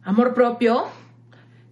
amor 0.03 0.33
propio, 0.33 0.85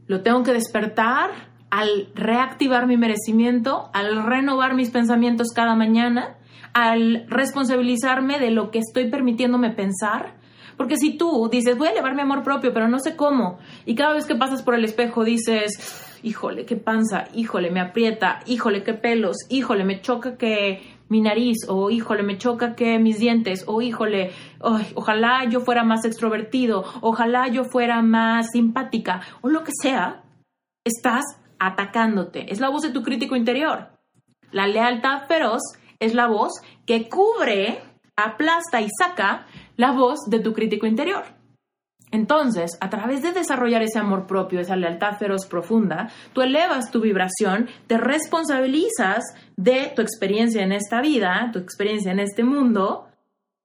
lo 0.08 0.22
tengo 0.22 0.44
que 0.44 0.54
despertar 0.54 1.32
al 1.70 2.10
reactivar 2.14 2.86
mi 2.86 2.98
merecimiento, 2.98 3.90
al 3.94 4.24
renovar 4.26 4.76
mis 4.76 4.92
pensamientos 4.92 5.48
cada 5.56 5.76
mañana, 5.76 6.38
al 6.74 7.26
responsabilizarme 7.28 8.40
de 8.40 8.52
lo 8.52 8.72
que 8.72 8.80
estoy 8.80 9.10
permitiéndome 9.10 9.72
pensar. 9.72 10.36
Porque 10.78 10.98
si 10.98 11.18
tú 11.18 11.50
dices, 11.52 11.78
voy 11.78 11.88
a 11.88 11.92
elevar 11.92 12.16
mi 12.16 12.22
amor 12.22 12.44
propio, 12.44 12.74
pero 12.74 12.88
no 12.88 13.00
sé 13.00 13.16
cómo, 13.16 13.60
y 13.86 13.96
cada 13.96 14.14
vez 14.14 14.26
que 14.26 14.36
pasas 14.36 14.64
por 14.64 14.76
el 14.76 14.84
espejo 14.84 15.24
dices, 15.24 16.20
híjole, 16.24 16.66
qué 16.66 16.76
panza, 16.76 17.26
híjole, 17.34 17.72
me 17.72 17.80
aprieta, 17.80 18.40
híjole, 18.48 18.84
qué 18.84 18.94
pelos, 18.94 19.38
híjole, 19.50 19.84
me 19.84 20.02
choca 20.02 20.38
que 20.38 20.82
mi 21.12 21.20
nariz, 21.20 21.68
o 21.68 21.90
híjole, 21.90 22.24
me 22.24 22.38
choca 22.38 22.74
que 22.74 22.98
mis 22.98 23.20
dientes, 23.20 23.66
o 23.68 23.82
híjole, 23.82 24.32
ojalá 24.96 25.44
yo 25.44 25.60
fuera 25.60 25.84
más 25.84 26.06
extrovertido, 26.06 26.86
ojalá 27.02 27.50
yo 27.50 27.66
fuera 27.66 28.02
más 28.02 28.52
simpática, 28.54 29.20
o 29.42 29.50
lo 29.50 29.66
que 29.66 29.74
sea, 29.74 30.24
estás 30.86 31.26
atacándote. 31.60 32.50
Es 32.54 32.62
la 32.62 32.70
voz 32.70 32.84
de 32.84 32.92
tu 32.92 33.04
crítico 33.04 33.36
interior. 33.36 33.90
La 34.52 34.68
lealtad 34.68 35.28
feroz 35.28 35.62
es 36.00 36.14
la 36.14 36.28
voz 36.28 36.54
que 36.86 37.10
cubre, 37.10 37.82
aplasta 38.16 38.80
y 38.80 38.88
saca 38.98 39.48
la 39.76 39.92
voz 39.92 40.20
de 40.28 40.40
tu 40.40 40.54
crítico 40.54 40.88
interior. 40.88 41.26
Entonces, 42.12 42.78
a 42.82 42.90
través 42.90 43.22
de 43.22 43.32
desarrollar 43.32 43.82
ese 43.82 43.98
amor 43.98 44.28
propio, 44.28 44.60
esa 44.60 44.76
lealtad 44.76 45.18
feroz 45.18 45.46
profunda, 45.46 46.10
tú 46.34 46.42
elevas 46.42 46.92
tu 46.92 47.00
vibración, 47.00 47.70
te 47.88 47.98
responsabilizas 47.98 49.24
de 49.56 49.94
tu 49.96 50.02
experiencia 50.02 50.62
en 50.62 50.74
esta 50.74 51.02
vida, 51.02 51.50
tu 51.54 51.60
experiencia 51.60 52.12
en 52.12 52.20
este 52.20 52.44
mundo, 52.44 53.08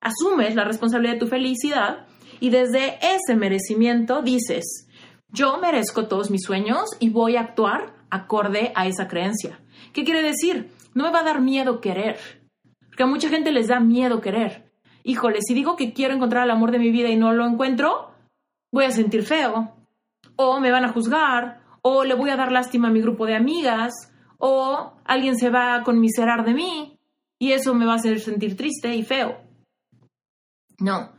asumes 0.00 0.54
la 0.54 0.64
responsabilidad 0.64 1.14
de 1.14 1.20
tu 1.20 1.26
felicidad 1.26 2.06
y 2.38 2.50
desde 2.50 2.98
ese 3.02 3.34
merecimiento 3.34 4.22
dices, 4.22 4.88
yo 5.28 5.58
merezco 5.58 6.06
todos 6.06 6.30
mis 6.30 6.42
sueños 6.42 6.84
y 7.00 7.10
voy 7.10 7.36
a 7.36 7.40
actuar 7.40 7.94
acorde 8.10 8.72
a 8.76 8.86
esa 8.86 9.08
creencia. 9.08 9.58
¿Qué 9.92 10.04
quiere 10.04 10.22
decir? 10.22 10.70
No 10.94 11.04
me 11.04 11.10
va 11.10 11.20
a 11.20 11.24
dar 11.24 11.40
miedo 11.40 11.80
querer, 11.80 12.18
porque 12.88 13.02
a 13.02 13.06
mucha 13.06 13.28
gente 13.28 13.50
les 13.50 13.66
da 13.66 13.80
miedo 13.80 14.20
querer. 14.20 14.72
Híjole, 15.02 15.38
si 15.40 15.54
digo 15.54 15.76
que 15.76 15.92
quiero 15.92 16.14
encontrar 16.14 16.44
el 16.44 16.50
amor 16.50 16.70
de 16.70 16.78
mi 16.78 16.90
vida 16.90 17.08
y 17.08 17.16
no 17.16 17.32
lo 17.32 17.46
encuentro, 17.46 18.12
voy 18.76 18.84
a 18.84 18.90
sentir 18.90 19.22
feo, 19.22 19.74
o 20.36 20.60
me 20.60 20.70
van 20.70 20.84
a 20.84 20.92
juzgar, 20.92 21.62
o 21.80 22.04
le 22.04 22.14
voy 22.14 22.28
a 22.28 22.36
dar 22.36 22.52
lástima 22.52 22.88
a 22.88 22.90
mi 22.90 23.00
grupo 23.00 23.24
de 23.24 23.34
amigas, 23.34 23.94
o 24.36 24.92
alguien 25.06 25.38
se 25.38 25.48
va 25.48 25.74
a 25.74 25.82
conmiserar 25.82 26.44
de 26.44 26.52
mí 26.52 26.98
y 27.38 27.52
eso 27.52 27.72
me 27.72 27.86
va 27.86 27.92
a 27.92 27.96
hacer 27.96 28.20
sentir 28.20 28.54
triste 28.54 28.94
y 28.94 29.02
feo. 29.02 29.38
No. 30.78 31.12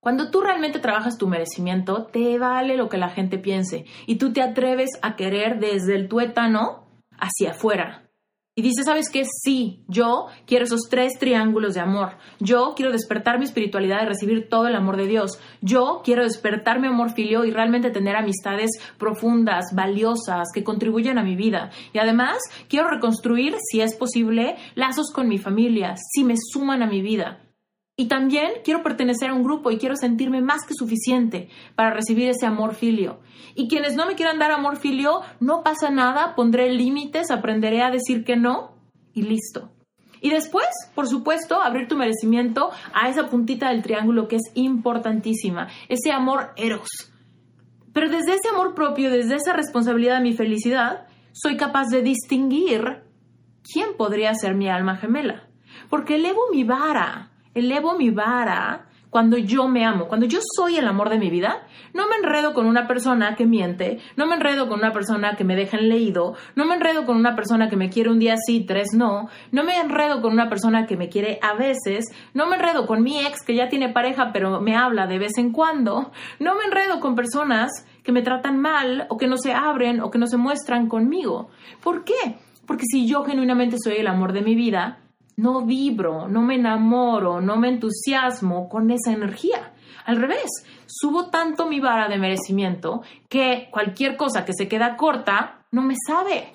Cuando 0.00 0.32
tú 0.32 0.40
realmente 0.40 0.80
trabajas 0.80 1.16
tu 1.16 1.28
merecimiento, 1.28 2.06
te 2.06 2.40
vale 2.40 2.76
lo 2.76 2.88
que 2.88 2.98
la 2.98 3.10
gente 3.10 3.38
piense 3.38 3.84
y 4.06 4.16
tú 4.16 4.32
te 4.32 4.42
atreves 4.42 4.90
a 5.00 5.14
querer 5.14 5.60
desde 5.60 5.94
el 5.94 6.08
tuétano 6.08 6.88
hacia 7.12 7.52
afuera. 7.52 8.05
Y 8.58 8.62
dice, 8.62 8.84
¿sabes 8.84 9.10
qué? 9.10 9.24
Sí, 9.44 9.80
yo 9.86 10.28
quiero 10.46 10.64
esos 10.64 10.88
tres 10.88 11.18
triángulos 11.18 11.74
de 11.74 11.80
amor. 11.80 12.16
Yo 12.40 12.72
quiero 12.74 12.90
despertar 12.90 13.38
mi 13.38 13.44
espiritualidad 13.44 14.02
y 14.02 14.06
recibir 14.06 14.48
todo 14.48 14.66
el 14.66 14.74
amor 14.74 14.96
de 14.96 15.06
Dios. 15.06 15.38
Yo 15.60 16.00
quiero 16.02 16.22
despertar 16.22 16.80
mi 16.80 16.86
amor 16.86 17.12
filio 17.12 17.44
y 17.44 17.50
realmente 17.50 17.90
tener 17.90 18.16
amistades 18.16 18.70
profundas, 18.96 19.66
valiosas, 19.74 20.48
que 20.54 20.64
contribuyan 20.64 21.18
a 21.18 21.22
mi 21.22 21.36
vida. 21.36 21.68
Y 21.92 21.98
además, 21.98 22.38
quiero 22.70 22.88
reconstruir, 22.88 23.56
si 23.70 23.82
es 23.82 23.94
posible, 23.94 24.56
lazos 24.74 25.12
con 25.12 25.28
mi 25.28 25.36
familia, 25.36 25.94
si 26.14 26.24
me 26.24 26.36
suman 26.38 26.82
a 26.82 26.86
mi 26.86 27.02
vida. 27.02 27.45
Y 27.98 28.08
también 28.08 28.50
quiero 28.62 28.82
pertenecer 28.82 29.30
a 29.30 29.34
un 29.34 29.42
grupo 29.42 29.70
y 29.70 29.78
quiero 29.78 29.96
sentirme 29.96 30.42
más 30.42 30.66
que 30.66 30.74
suficiente 30.74 31.48
para 31.74 31.94
recibir 31.94 32.28
ese 32.28 32.44
amor 32.44 32.74
filio. 32.74 33.20
Y 33.54 33.68
quienes 33.68 33.96
no 33.96 34.06
me 34.06 34.16
quieran 34.16 34.38
dar 34.38 34.50
amor 34.50 34.76
filio, 34.76 35.22
no 35.40 35.62
pasa 35.62 35.88
nada, 35.88 36.34
pondré 36.34 36.70
límites, 36.70 37.30
aprenderé 37.30 37.82
a 37.82 37.90
decir 37.90 38.24
que 38.24 38.36
no 38.36 38.76
y 39.14 39.22
listo. 39.22 39.70
Y 40.20 40.30
después, 40.30 40.66
por 40.94 41.08
supuesto, 41.08 41.62
abrir 41.62 41.88
tu 41.88 41.96
merecimiento 41.96 42.70
a 42.92 43.08
esa 43.08 43.28
puntita 43.28 43.70
del 43.70 43.82
triángulo 43.82 44.28
que 44.28 44.36
es 44.36 44.50
importantísima, 44.54 45.68
ese 45.88 46.12
amor 46.12 46.50
eros. 46.56 46.88
Pero 47.94 48.10
desde 48.10 48.34
ese 48.34 48.48
amor 48.48 48.74
propio, 48.74 49.10
desde 49.10 49.36
esa 49.36 49.54
responsabilidad 49.54 50.16
de 50.16 50.22
mi 50.22 50.34
felicidad, 50.34 51.06
soy 51.32 51.56
capaz 51.56 51.86
de 51.88 52.02
distinguir 52.02 53.04
quién 53.62 53.96
podría 53.96 54.34
ser 54.34 54.54
mi 54.54 54.68
alma 54.68 54.96
gemela. 54.96 55.48
Porque 55.88 56.16
elevo 56.16 56.40
mi 56.50 56.64
vara, 56.64 57.30
elevo 57.56 57.96
mi 57.96 58.10
vara 58.10 58.86
cuando 59.10 59.38
yo 59.38 59.66
me 59.66 59.82
amo, 59.84 60.08
cuando 60.08 60.26
yo 60.26 60.40
soy 60.56 60.76
el 60.76 60.86
amor 60.86 61.08
de 61.08 61.18
mi 61.18 61.30
vida, 61.30 61.66
no 61.94 62.06
me 62.06 62.16
enredo 62.16 62.52
con 62.52 62.66
una 62.66 62.86
persona 62.86 63.34
que 63.34 63.46
miente, 63.46 63.98
no 64.14 64.26
me 64.26 64.34
enredo 64.34 64.68
con 64.68 64.80
una 64.80 64.92
persona 64.92 65.36
que 65.36 65.44
me 65.44 65.56
deja 65.56 65.78
en 65.78 65.88
leído, 65.88 66.34
no 66.54 66.66
me 66.66 66.74
enredo 66.74 67.06
con 67.06 67.16
una 67.16 67.34
persona 67.34 67.70
que 67.70 67.76
me 67.76 67.88
quiere 67.88 68.10
un 68.10 68.18
día 68.18 68.34
sí, 68.36 68.66
tres 68.66 68.88
no, 68.92 69.30
no 69.52 69.64
me 69.64 69.78
enredo 69.78 70.20
con 70.20 70.34
una 70.34 70.50
persona 70.50 70.84
que 70.84 70.98
me 70.98 71.08
quiere 71.08 71.38
a 71.40 71.54
veces, 71.54 72.04
no 72.34 72.46
me 72.46 72.56
enredo 72.56 72.86
con 72.86 73.02
mi 73.02 73.24
ex 73.24 73.42
que 73.42 73.54
ya 73.54 73.70
tiene 73.70 73.88
pareja 73.88 74.32
pero 74.34 74.60
me 74.60 74.76
habla 74.76 75.06
de 75.06 75.18
vez 75.18 75.38
en 75.38 75.50
cuando, 75.50 76.12
no 76.38 76.54
me 76.54 76.64
enredo 76.64 77.00
con 77.00 77.14
personas 77.14 77.70
que 78.02 78.12
me 78.12 78.20
tratan 78.20 78.58
mal 78.58 79.06
o 79.08 79.16
que 79.16 79.28
no 79.28 79.38
se 79.38 79.54
abren 79.54 80.00
o 80.00 80.10
que 80.10 80.18
no 80.18 80.26
se 80.26 80.36
muestran 80.36 80.88
conmigo. 80.88 81.48
¿Por 81.82 82.04
qué? 82.04 82.36
Porque 82.66 82.84
si 82.86 83.06
yo 83.06 83.24
genuinamente 83.24 83.78
soy 83.82 83.96
el 83.96 84.08
amor 84.08 84.34
de 84.34 84.42
mi 84.42 84.54
vida, 84.54 84.98
no 85.36 85.64
vibro, 85.64 86.28
no 86.28 86.42
me 86.42 86.56
enamoro, 86.56 87.40
no 87.40 87.56
me 87.56 87.68
entusiasmo 87.68 88.68
con 88.68 88.90
esa 88.90 89.12
energía. 89.12 89.72
Al 90.04 90.16
revés, 90.16 90.50
subo 90.86 91.30
tanto 91.30 91.66
mi 91.66 91.80
vara 91.80 92.08
de 92.08 92.18
merecimiento 92.18 93.02
que 93.28 93.68
cualquier 93.70 94.16
cosa 94.16 94.44
que 94.44 94.52
se 94.54 94.68
queda 94.68 94.96
corta 94.96 95.66
no 95.72 95.82
me 95.82 95.94
sabe. 96.06 96.54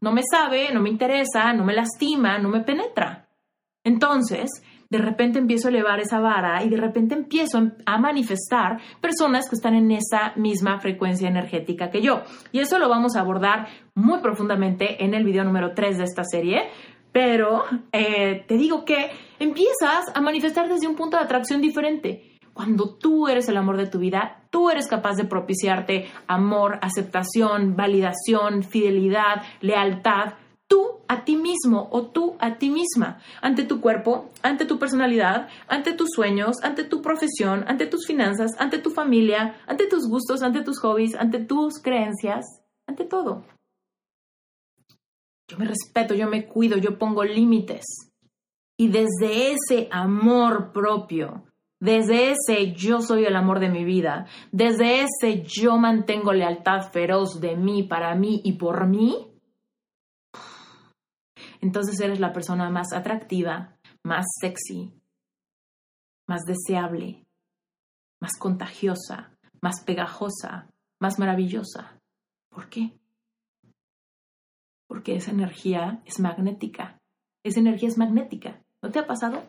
No 0.00 0.12
me 0.12 0.22
sabe, 0.30 0.72
no 0.72 0.80
me 0.80 0.90
interesa, 0.90 1.52
no 1.52 1.64
me 1.64 1.74
lastima, 1.74 2.38
no 2.38 2.48
me 2.48 2.60
penetra. 2.60 3.28
Entonces, 3.82 4.50
de 4.88 4.98
repente 4.98 5.38
empiezo 5.38 5.68
a 5.68 5.70
elevar 5.70 6.00
esa 6.00 6.20
vara 6.20 6.62
y 6.62 6.68
de 6.68 6.76
repente 6.76 7.14
empiezo 7.14 7.72
a 7.84 7.98
manifestar 7.98 8.78
personas 9.00 9.48
que 9.48 9.56
están 9.56 9.74
en 9.74 9.90
esa 9.90 10.32
misma 10.36 10.78
frecuencia 10.80 11.28
energética 11.28 11.90
que 11.90 12.02
yo. 12.02 12.22
Y 12.52 12.60
eso 12.60 12.78
lo 12.78 12.88
vamos 12.88 13.16
a 13.16 13.20
abordar 13.20 13.66
muy 13.94 14.20
profundamente 14.20 15.04
en 15.04 15.14
el 15.14 15.24
video 15.24 15.44
número 15.44 15.72
3 15.74 15.98
de 15.98 16.04
esta 16.04 16.22
serie, 16.24 16.68
pero 17.16 17.64
eh, 17.92 18.44
te 18.46 18.58
digo 18.58 18.84
que 18.84 19.10
empiezas 19.38 20.04
a 20.12 20.20
manifestar 20.20 20.68
desde 20.68 20.86
un 20.86 20.96
punto 20.96 21.16
de 21.16 21.22
atracción 21.22 21.62
diferente. 21.62 22.36
Cuando 22.52 22.94
tú 22.94 23.26
eres 23.26 23.48
el 23.48 23.56
amor 23.56 23.78
de 23.78 23.86
tu 23.86 23.98
vida, 23.98 24.42
tú 24.50 24.68
eres 24.68 24.86
capaz 24.86 25.14
de 25.14 25.24
propiciarte 25.24 26.10
amor, 26.26 26.78
aceptación, 26.82 27.74
validación, 27.74 28.64
fidelidad, 28.64 29.42
lealtad, 29.62 30.34
tú 30.68 30.98
a 31.08 31.24
ti 31.24 31.36
mismo 31.36 31.88
o 31.90 32.02
tú 32.02 32.36
a 32.38 32.58
ti 32.58 32.68
misma, 32.68 33.18
ante 33.40 33.64
tu 33.64 33.80
cuerpo, 33.80 34.28
ante 34.42 34.66
tu 34.66 34.78
personalidad, 34.78 35.48
ante 35.68 35.94
tus 35.94 36.10
sueños, 36.10 36.56
ante 36.62 36.84
tu 36.84 37.00
profesión, 37.00 37.64
ante 37.66 37.86
tus 37.86 38.06
finanzas, 38.06 38.50
ante 38.58 38.76
tu 38.76 38.90
familia, 38.90 39.56
ante 39.66 39.86
tus 39.86 40.06
gustos, 40.06 40.42
ante 40.42 40.60
tus 40.60 40.78
hobbies, 40.80 41.14
ante 41.14 41.38
tus 41.38 41.80
creencias, 41.80 42.44
ante 42.86 43.06
todo. 43.06 43.42
Yo 45.48 45.58
me 45.58 45.66
respeto, 45.66 46.14
yo 46.14 46.28
me 46.28 46.46
cuido, 46.46 46.76
yo 46.76 46.98
pongo 46.98 47.24
límites. 47.24 47.84
Y 48.76 48.88
desde 48.88 49.52
ese 49.52 49.88
amor 49.90 50.72
propio, 50.72 51.44
desde 51.80 52.32
ese 52.32 52.72
yo 52.72 53.00
soy 53.00 53.24
el 53.24 53.36
amor 53.36 53.60
de 53.60 53.70
mi 53.70 53.84
vida, 53.84 54.26
desde 54.50 55.02
ese 55.02 55.42
yo 55.44 55.78
mantengo 55.78 56.32
lealtad 56.32 56.90
feroz 56.90 57.40
de 57.40 57.56
mí, 57.56 57.82
para 57.84 58.14
mí 58.14 58.40
y 58.44 58.54
por 58.54 58.86
mí, 58.86 59.32
entonces 61.60 61.98
eres 62.00 62.20
la 62.20 62.32
persona 62.32 62.70
más 62.70 62.92
atractiva, 62.92 63.78
más 64.02 64.26
sexy, 64.40 64.92
más 66.26 66.42
deseable, 66.42 67.26
más 68.20 68.32
contagiosa, 68.38 69.36
más 69.60 69.82
pegajosa, 69.84 70.70
más 71.00 71.18
maravillosa. 71.18 72.00
¿Por 72.50 72.68
qué? 72.68 72.98
Porque 74.86 75.16
esa 75.16 75.30
energía 75.30 76.02
es 76.04 76.20
magnética. 76.20 77.00
Esa 77.42 77.60
energía 77.60 77.88
es 77.88 77.98
magnética. 77.98 78.62
¿No 78.82 78.90
te 78.90 78.98
ha 78.98 79.06
pasado? 79.06 79.44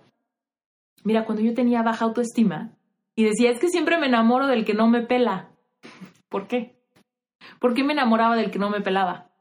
Mira, 1.03 1.25
cuando 1.25 1.43
yo 1.43 1.53
tenía 1.53 1.83
baja 1.83 2.05
autoestima 2.05 2.75
y 3.15 3.23
decía, 3.23 3.51
es 3.51 3.59
que 3.59 3.69
siempre 3.69 3.97
me 3.97 4.07
enamoro 4.07 4.47
del 4.47 4.65
que 4.65 4.73
no 4.73 4.87
me 4.87 5.01
pela. 5.01 5.51
¿Por 6.29 6.47
qué? 6.47 6.79
¿Por 7.59 7.73
qué 7.73 7.83
me 7.83 7.93
enamoraba 7.93 8.35
del 8.35 8.51
que 8.51 8.59
no 8.59 8.69
me 8.69 8.81
pelaba? 8.81 9.31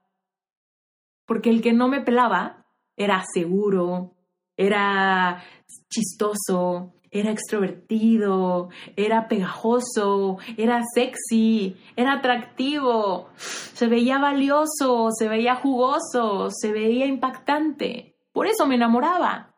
Porque 1.27 1.51
el 1.51 1.61
que 1.61 1.73
no 1.73 1.89
me 1.89 2.01
pelaba 2.01 2.67
era 2.97 3.23
seguro, 3.33 4.15
era 4.57 5.43
chistoso, 5.91 6.95
era 7.19 7.31
extrovertido, 7.31 8.69
era 8.97 9.29
pegajoso, 9.29 10.39
era 10.57 10.83
sexy, 10.95 11.77
era 11.97 12.15
atractivo, 12.15 13.29
se 13.37 13.87
veía 13.87 14.19
valioso, 14.19 15.11
se 15.11 15.29
veía 15.29 15.57
jugoso, 15.57 16.51
se 16.51 16.73
veía 16.73 17.07
impactante. 17.07 18.17
Por 18.33 18.47
eso 18.47 18.67
me 18.67 18.75
enamoraba. 18.75 19.55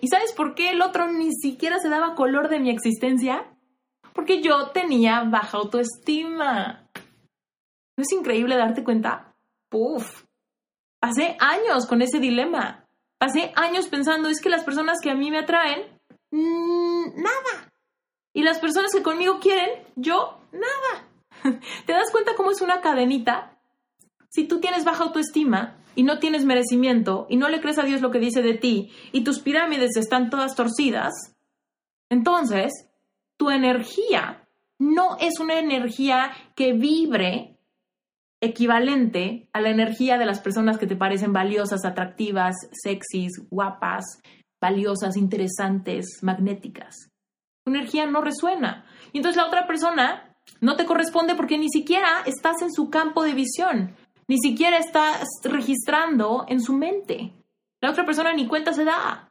¿Y 0.00 0.08
sabes 0.08 0.32
por 0.32 0.54
qué 0.54 0.70
el 0.70 0.82
otro 0.82 1.10
ni 1.10 1.32
siquiera 1.32 1.78
se 1.78 1.88
daba 1.88 2.14
color 2.14 2.48
de 2.48 2.60
mi 2.60 2.70
existencia? 2.70 3.46
Porque 4.12 4.42
yo 4.42 4.68
tenía 4.68 5.24
baja 5.24 5.58
autoestima. 5.58 6.88
¿No 7.96 8.02
es 8.02 8.12
increíble 8.12 8.56
darte 8.56 8.84
cuenta? 8.84 9.34
Puf. 9.68 10.24
Pasé 11.00 11.36
años 11.38 11.86
con 11.86 12.02
ese 12.02 12.18
dilema. 12.18 12.84
Pasé 13.18 13.52
años 13.54 13.86
pensando, 13.88 14.28
es 14.28 14.40
que 14.40 14.48
las 14.48 14.64
personas 14.64 14.98
que 15.02 15.10
a 15.10 15.14
mí 15.14 15.30
me 15.30 15.38
atraen 15.38 15.82
nada. 17.16 17.72
Y 18.32 18.42
las 18.42 18.58
personas 18.58 18.92
que 18.92 19.02
conmigo 19.02 19.40
quieren, 19.40 19.70
yo, 19.96 20.40
nada. 20.52 21.08
¿Te 21.86 21.92
das 21.92 22.10
cuenta 22.10 22.34
cómo 22.36 22.50
es 22.50 22.60
una 22.60 22.80
cadenita? 22.80 23.58
Si 24.28 24.44
tú 24.44 24.60
tienes 24.60 24.84
baja 24.84 25.04
autoestima 25.04 25.78
y 25.94 26.04
no 26.04 26.18
tienes 26.18 26.44
merecimiento 26.44 27.26
y 27.28 27.36
no 27.36 27.48
le 27.48 27.60
crees 27.60 27.78
a 27.78 27.84
Dios 27.84 28.00
lo 28.00 28.10
que 28.10 28.20
dice 28.20 28.42
de 28.42 28.54
ti 28.54 28.92
y 29.12 29.24
tus 29.24 29.40
pirámides 29.40 29.96
están 29.96 30.30
todas 30.30 30.54
torcidas, 30.54 31.12
entonces 32.08 32.72
tu 33.36 33.50
energía 33.50 34.48
no 34.78 35.16
es 35.18 35.40
una 35.40 35.58
energía 35.58 36.30
que 36.54 36.72
vibre 36.72 37.58
equivalente 38.40 39.48
a 39.52 39.60
la 39.60 39.70
energía 39.70 40.16
de 40.16 40.24
las 40.24 40.40
personas 40.40 40.78
que 40.78 40.86
te 40.86 40.96
parecen 40.96 41.32
valiosas, 41.32 41.84
atractivas, 41.84 42.56
sexys, 42.72 43.46
guapas, 43.50 44.04
valiosas, 44.60 45.16
interesantes, 45.16 46.18
magnéticas. 46.22 47.10
Tu 47.64 47.70
energía 47.70 48.06
no 48.06 48.20
resuena. 48.20 48.84
Y 49.12 49.18
entonces 49.18 49.36
la 49.36 49.46
otra 49.46 49.66
persona 49.66 50.36
no 50.60 50.76
te 50.76 50.86
corresponde 50.86 51.34
porque 51.34 51.58
ni 51.58 51.68
siquiera 51.68 52.22
estás 52.26 52.62
en 52.62 52.72
su 52.72 52.90
campo 52.90 53.22
de 53.22 53.34
visión, 53.34 53.96
ni 54.28 54.38
siquiera 54.38 54.78
estás 54.78 55.28
registrando 55.44 56.44
en 56.48 56.60
su 56.60 56.74
mente. 56.74 57.32
La 57.80 57.90
otra 57.90 58.04
persona 58.04 58.32
ni 58.32 58.46
cuenta 58.46 58.72
se 58.72 58.84
da. 58.84 59.30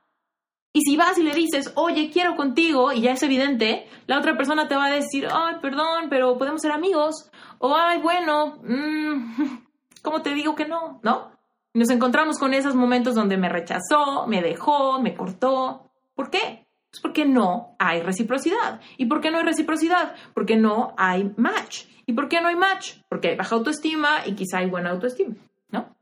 Y 0.73 0.81
si 0.81 0.97
vas 0.97 1.17
y 1.17 1.23
le 1.23 1.33
dices, 1.33 1.73
oye, 1.75 2.11
quiero 2.11 2.35
contigo, 2.35 2.91
y 2.91 3.01
ya 3.01 3.13
es 3.13 3.23
evidente, 3.23 3.87
la 4.05 4.19
otra 4.19 4.37
persona 4.37 4.67
te 4.67 4.75
va 4.75 4.85
a 4.85 4.91
decir, 4.91 5.27
ay, 5.31 5.55
perdón, 5.61 6.07
pero 6.09 6.37
podemos 6.37 6.61
ser 6.61 6.71
amigos. 6.71 7.31
O, 7.57 7.75
ay, 7.75 7.99
bueno, 7.99 8.59
mm, 8.63 9.65
¿cómo 10.03 10.21
te 10.21 10.33
digo 10.33 10.55
que 10.55 10.67
no? 10.67 10.99
¿No? 11.01 11.31
Nos 11.73 11.89
encontramos 11.89 12.39
con 12.39 12.53
esos 12.53 12.75
momentos 12.75 13.15
donde 13.15 13.37
me 13.37 13.49
rechazó, 13.49 14.25
me 14.27 14.41
dejó, 14.41 15.01
me 15.01 15.13
cortó. 15.13 15.91
¿Por 16.15 16.29
qué? 16.29 16.65
Pues 16.89 17.01
porque 17.01 17.25
no 17.25 17.75
hay 17.77 18.01
reciprocidad. 18.01 18.81
¿Y 18.97 19.05
por 19.05 19.21
qué 19.21 19.29
no 19.29 19.37
hay 19.37 19.43
reciprocidad? 19.43 20.15
Porque 20.33 20.57
no 20.57 20.95
hay 20.97 21.31
match. 21.37 21.85
¿Y 22.07 22.13
por 22.13 22.27
qué 22.27 22.41
no 22.41 22.47
hay 22.47 22.55
match? 22.55 22.95
Porque 23.07 23.29
hay 23.29 23.35
baja 23.35 23.55
autoestima 23.55 24.21
y 24.25 24.33
quizá 24.33 24.57
hay 24.59 24.69
buena 24.69 24.89
autoestima, 24.89 25.35
¿no? 25.69 25.95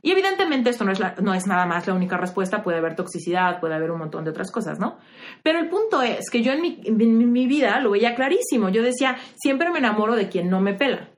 Y 0.00 0.12
evidentemente 0.12 0.70
esto 0.70 0.84
no 0.84 0.92
es, 0.92 1.00
no 1.20 1.34
es 1.34 1.46
nada 1.48 1.66
más 1.66 1.88
la 1.88 1.94
única 1.94 2.16
respuesta, 2.16 2.62
puede 2.62 2.78
haber 2.78 2.94
toxicidad, 2.94 3.58
puede 3.58 3.74
haber 3.74 3.90
un 3.90 3.98
montón 3.98 4.22
de 4.22 4.30
otras 4.30 4.52
cosas, 4.52 4.78
¿no? 4.78 4.98
Pero 5.42 5.58
el 5.58 5.68
punto 5.68 6.00
es 6.02 6.30
que 6.30 6.42
yo 6.42 6.52
en 6.52 6.62
mi, 6.62 6.80
en 6.84 7.32
mi 7.32 7.46
vida 7.48 7.80
lo 7.80 7.90
veía 7.90 8.14
clarísimo. 8.14 8.68
Yo 8.68 8.82
decía, 8.84 9.16
siempre 9.34 9.70
me 9.70 9.80
enamoro 9.80 10.14
de 10.14 10.28
quien 10.28 10.48
no 10.48 10.60
me 10.60 10.74
pela. 10.74 11.10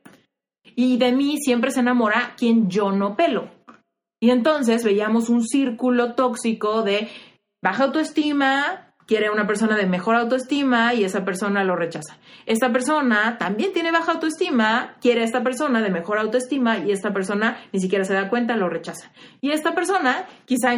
Y 0.74 0.96
de 0.96 1.12
mí 1.12 1.36
siempre 1.38 1.70
se 1.70 1.80
enamora 1.80 2.32
quien 2.36 2.70
yo 2.70 2.90
no 2.90 3.14
pelo. 3.14 3.50
Y 4.22 4.30
entonces 4.30 4.84
veíamos 4.84 5.28
un 5.28 5.42
círculo 5.42 6.14
tóxico 6.14 6.84
de 6.84 7.08
baja 7.60 7.82
autoestima, 7.82 8.94
quiere 9.04 9.30
una 9.30 9.48
persona 9.48 9.76
de 9.76 9.86
mejor 9.86 10.14
autoestima 10.14 10.94
y 10.94 11.02
esa 11.02 11.24
persona 11.24 11.64
lo 11.64 11.74
rechaza. 11.74 12.18
Esta 12.46 12.72
persona 12.72 13.36
también 13.36 13.72
tiene 13.72 13.90
baja 13.90 14.12
autoestima, 14.12 14.94
quiere 15.00 15.22
a 15.22 15.24
esta 15.24 15.42
persona 15.42 15.82
de 15.82 15.90
mejor 15.90 16.18
autoestima 16.18 16.78
y 16.78 16.92
esta 16.92 17.12
persona 17.12 17.58
ni 17.72 17.80
siquiera 17.80 18.04
se 18.04 18.14
da 18.14 18.30
cuenta, 18.30 18.54
lo 18.54 18.68
rechaza. 18.68 19.10
Y 19.40 19.50
esta 19.50 19.74
persona 19.74 20.24
quizá, 20.44 20.70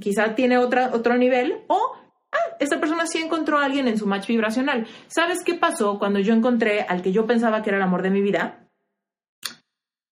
quizá 0.00 0.34
tiene 0.34 0.58
otra, 0.58 0.90
otro 0.92 1.16
nivel 1.16 1.62
o 1.68 1.92
ah, 2.32 2.56
esta 2.58 2.80
persona 2.80 3.06
sí 3.06 3.18
encontró 3.18 3.58
a 3.58 3.66
alguien 3.66 3.86
en 3.86 3.96
su 3.96 4.08
match 4.08 4.26
vibracional. 4.26 4.88
¿Sabes 5.06 5.44
qué 5.44 5.54
pasó 5.54 6.00
cuando 6.00 6.18
yo 6.18 6.34
encontré 6.34 6.80
al 6.80 7.00
que 7.02 7.12
yo 7.12 7.26
pensaba 7.26 7.62
que 7.62 7.70
era 7.70 7.76
el 7.76 7.84
amor 7.84 8.02
de 8.02 8.10
mi 8.10 8.22
vida? 8.22 8.68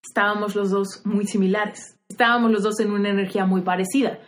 Estábamos 0.01 0.55
los 0.55 0.69
dos 0.69 1.01
muy 1.03 1.27
similares. 1.27 1.96
Estábamos 2.09 2.51
los 2.51 2.63
dos 2.63 2.79
en 2.79 2.91
una 2.91 3.09
energía 3.09 3.45
muy 3.45 3.61
parecida. 3.61 4.19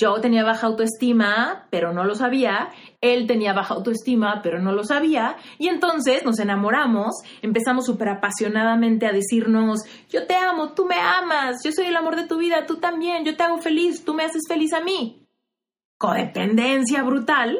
Yo 0.00 0.18
tenía 0.20 0.44
baja 0.44 0.66
autoestima, 0.66 1.66
pero 1.68 1.92
no 1.92 2.04
lo 2.04 2.14
sabía. 2.14 2.70
Él 3.02 3.26
tenía 3.26 3.52
baja 3.52 3.74
autoestima, 3.74 4.40
pero 4.42 4.58
no 4.58 4.72
lo 4.72 4.82
sabía. 4.82 5.36
Y 5.58 5.68
entonces 5.68 6.24
nos 6.24 6.38
enamoramos, 6.38 7.16
empezamos 7.42 7.84
súper 7.84 8.08
apasionadamente 8.08 9.06
a 9.06 9.12
decirnos, 9.12 9.80
yo 10.08 10.26
te 10.26 10.34
amo, 10.34 10.72
tú 10.72 10.86
me 10.86 10.94
amas, 10.94 11.56
yo 11.62 11.70
soy 11.70 11.86
el 11.86 11.96
amor 11.96 12.16
de 12.16 12.26
tu 12.26 12.38
vida, 12.38 12.64
tú 12.64 12.76
también, 12.76 13.26
yo 13.26 13.36
te 13.36 13.42
hago 13.42 13.58
feliz, 13.58 14.02
tú 14.02 14.14
me 14.14 14.24
haces 14.24 14.44
feliz 14.48 14.72
a 14.72 14.80
mí. 14.80 15.26
Codependencia 15.98 17.02
brutal. 17.02 17.58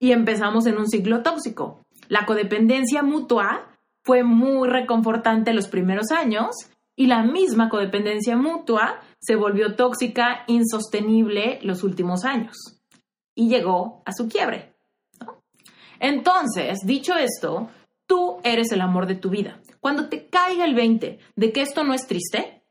Y 0.00 0.12
empezamos 0.12 0.66
en 0.66 0.78
un 0.78 0.88
ciclo 0.88 1.22
tóxico. 1.22 1.82
La 2.08 2.24
codependencia 2.24 3.02
mutua 3.02 3.68
fue 4.04 4.22
muy 4.22 4.68
reconfortante 4.68 5.52
los 5.52 5.68
primeros 5.68 6.10
años 6.10 6.48
y 6.96 7.06
la 7.06 7.22
misma 7.22 7.68
codependencia 7.68 8.36
mutua 8.36 9.00
se 9.18 9.36
volvió 9.36 9.74
tóxica, 9.74 10.44
insostenible 10.46 11.58
los 11.62 11.82
últimos 11.82 12.24
años 12.24 12.56
y 13.34 13.48
llegó 13.48 14.02
a 14.04 14.12
su 14.12 14.28
quiebre. 14.28 14.74
Entonces, 15.98 16.78
dicho 16.84 17.14
esto, 17.16 17.68
tú 18.06 18.38
eres 18.44 18.72
el 18.72 18.80
amor 18.80 19.06
de 19.06 19.14
tu 19.14 19.30
vida. 19.30 19.60
Cuando 19.80 20.08
te 20.08 20.26
caiga 20.28 20.64
el 20.64 20.74
20 20.74 21.18
de 21.36 21.52
que 21.52 21.62
esto 21.62 21.84
no 21.84 21.94
es 21.94 22.06
triste, 22.06 22.62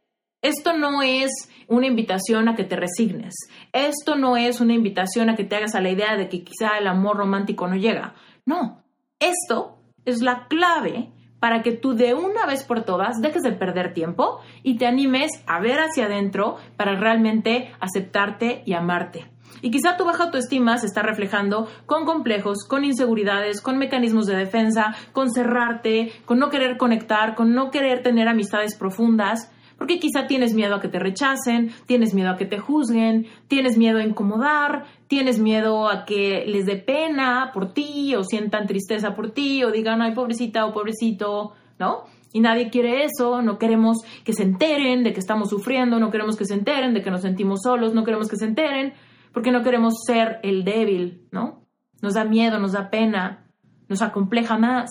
esto 0.41 0.77
no 0.77 1.01
es 1.01 1.31
una 1.67 1.87
invitación 1.87 2.49
a 2.49 2.55
que 2.55 2.65
te 2.65 2.75
resignes, 2.75 3.33
esto 3.71 4.15
no 4.15 4.35
es 4.35 4.59
una 4.59 4.73
invitación 4.73 5.29
a 5.29 5.35
que 5.35 5.45
te 5.45 5.55
hagas 5.55 5.73
a 5.73 5.81
la 5.81 5.89
idea 5.89 6.17
de 6.17 6.27
que 6.27 6.43
quizá 6.43 6.77
el 6.77 6.87
amor 6.87 7.17
romántico 7.17 7.67
no 7.67 7.75
llega. 7.75 8.15
No, 8.45 8.83
esto 9.19 9.77
es 10.05 10.21
la 10.21 10.47
clave 10.47 11.12
para 11.43 11.61
que 11.61 11.73
tú 11.73 11.93
de 11.93 12.13
una 12.13 12.45
vez 12.45 12.63
por 12.63 12.83
todas 12.83 13.19
dejes 13.19 13.43
de 13.43 13.51
perder 13.51 13.93
tiempo 13.93 14.39
y 14.63 14.77
te 14.77 14.87
animes 14.87 15.29
a 15.45 15.59
ver 15.59 15.81
hacia 15.81 16.05
adentro 16.05 16.55
para 16.77 16.95
realmente 16.95 17.69
aceptarte 17.81 18.63
y 18.65 18.71
amarte. 18.71 19.25
Y 19.61 19.69
quizá 19.69 19.97
tu 19.97 20.05
baja 20.05 20.23
autoestima 20.23 20.77
se 20.77 20.85
está 20.85 21.01
reflejando 21.01 21.67
con 21.85 22.05
complejos, 22.05 22.65
con 22.65 22.85
inseguridades, 22.85 23.59
con 23.59 23.77
mecanismos 23.77 24.25
de 24.25 24.37
defensa, 24.37 24.95
con 25.11 25.33
cerrarte, 25.33 26.13
con 26.23 26.39
no 26.39 26.49
querer 26.49 26.77
conectar, 26.77 27.35
con 27.35 27.53
no 27.53 27.71
querer 27.71 28.03
tener 28.03 28.29
amistades 28.29 28.77
profundas. 28.77 29.51
Porque 29.77 29.99
quizá 29.99 30.27
tienes 30.27 30.53
miedo 30.53 30.75
a 30.75 30.81
que 30.81 30.87
te 30.87 30.99
rechacen, 30.99 31.71
tienes 31.85 32.13
miedo 32.13 32.29
a 32.29 32.37
que 32.37 32.45
te 32.45 32.59
juzguen, 32.59 33.27
tienes 33.47 33.77
miedo 33.77 33.99
a 33.99 34.03
incomodar, 34.03 34.85
tienes 35.07 35.39
miedo 35.39 35.89
a 35.89 36.05
que 36.05 36.45
les 36.47 36.65
dé 36.65 36.77
pena 36.77 37.51
por 37.53 37.73
ti 37.73 38.15
o 38.15 38.23
sientan 38.23 38.67
tristeza 38.67 39.15
por 39.15 39.31
ti 39.31 39.63
o 39.63 39.71
digan, 39.71 40.01
ay, 40.01 40.13
pobrecita 40.13 40.65
o 40.65 40.73
pobrecito, 40.73 41.53
¿no? 41.79 42.05
Y 42.31 42.39
nadie 42.39 42.69
quiere 42.69 43.03
eso, 43.03 43.41
no 43.41 43.59
queremos 43.59 43.97
que 44.23 44.33
se 44.33 44.43
enteren 44.43 45.03
de 45.03 45.13
que 45.13 45.19
estamos 45.19 45.49
sufriendo, 45.49 45.99
no 45.99 46.09
queremos 46.09 46.35
que 46.35 46.45
se 46.45 46.55
enteren 46.55 46.93
de 46.93 47.03
que 47.03 47.11
nos 47.11 47.21
sentimos 47.21 47.61
solos, 47.61 47.93
no 47.93 48.03
queremos 48.03 48.27
que 48.27 48.37
se 48.37 48.45
enteren, 48.45 48.93
porque 49.31 49.51
no 49.51 49.61
queremos 49.61 49.95
ser 50.05 50.39
el 50.41 50.63
débil, 50.63 51.27
¿no? 51.31 51.63
Nos 52.01 52.15
da 52.15 52.23
miedo, 52.25 52.59
nos 52.59 52.71
da 52.71 52.89
pena, 52.89 53.45
nos 53.87 54.01
acompleja 54.01 54.57
más. 54.57 54.89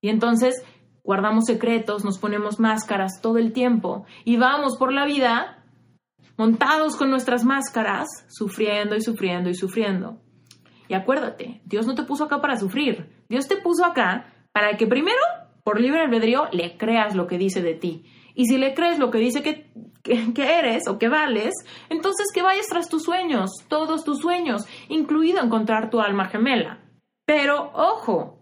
Y 0.00 0.10
entonces 0.10 0.62
guardamos 1.08 1.46
secretos, 1.46 2.04
nos 2.04 2.18
ponemos 2.18 2.60
máscaras 2.60 3.22
todo 3.22 3.38
el 3.38 3.54
tiempo 3.54 4.04
y 4.26 4.36
vamos 4.36 4.76
por 4.76 4.92
la 4.92 5.06
vida 5.06 5.64
montados 6.36 6.96
con 6.96 7.08
nuestras 7.08 7.46
máscaras, 7.46 8.06
sufriendo 8.28 8.94
y 8.94 9.00
sufriendo 9.00 9.48
y 9.48 9.54
sufriendo. 9.54 10.18
Y 10.86 10.92
acuérdate, 10.92 11.62
Dios 11.64 11.86
no 11.86 11.94
te 11.94 12.02
puso 12.02 12.24
acá 12.24 12.42
para 12.42 12.58
sufrir, 12.58 13.08
Dios 13.30 13.48
te 13.48 13.56
puso 13.56 13.86
acá 13.86 14.34
para 14.52 14.76
que 14.76 14.86
primero, 14.86 15.16
por 15.64 15.80
libre 15.80 16.02
albedrío, 16.02 16.50
le 16.52 16.76
creas 16.76 17.14
lo 17.14 17.26
que 17.26 17.38
dice 17.38 17.62
de 17.62 17.72
ti. 17.72 18.04
Y 18.34 18.44
si 18.44 18.58
le 18.58 18.74
crees 18.74 18.98
lo 18.98 19.10
que 19.10 19.16
dice 19.16 19.42
que, 19.42 19.70
que, 20.02 20.58
eres 20.58 20.86
o 20.88 20.98
que 20.98 21.08
vales, 21.08 21.54
entonces 21.88 22.26
que 22.34 22.42
vayas 22.42 22.66
tras 22.66 22.90
tus 22.90 23.04
sueños, 23.04 23.50
todos 23.68 24.04
tus 24.04 24.18
sueños, 24.18 24.66
incluido 24.90 25.42
encontrar 25.42 25.88
tu 25.88 26.02
alma 26.02 26.26
gemela. 26.26 26.80
Pero 27.24 27.70
ojo, 27.72 28.37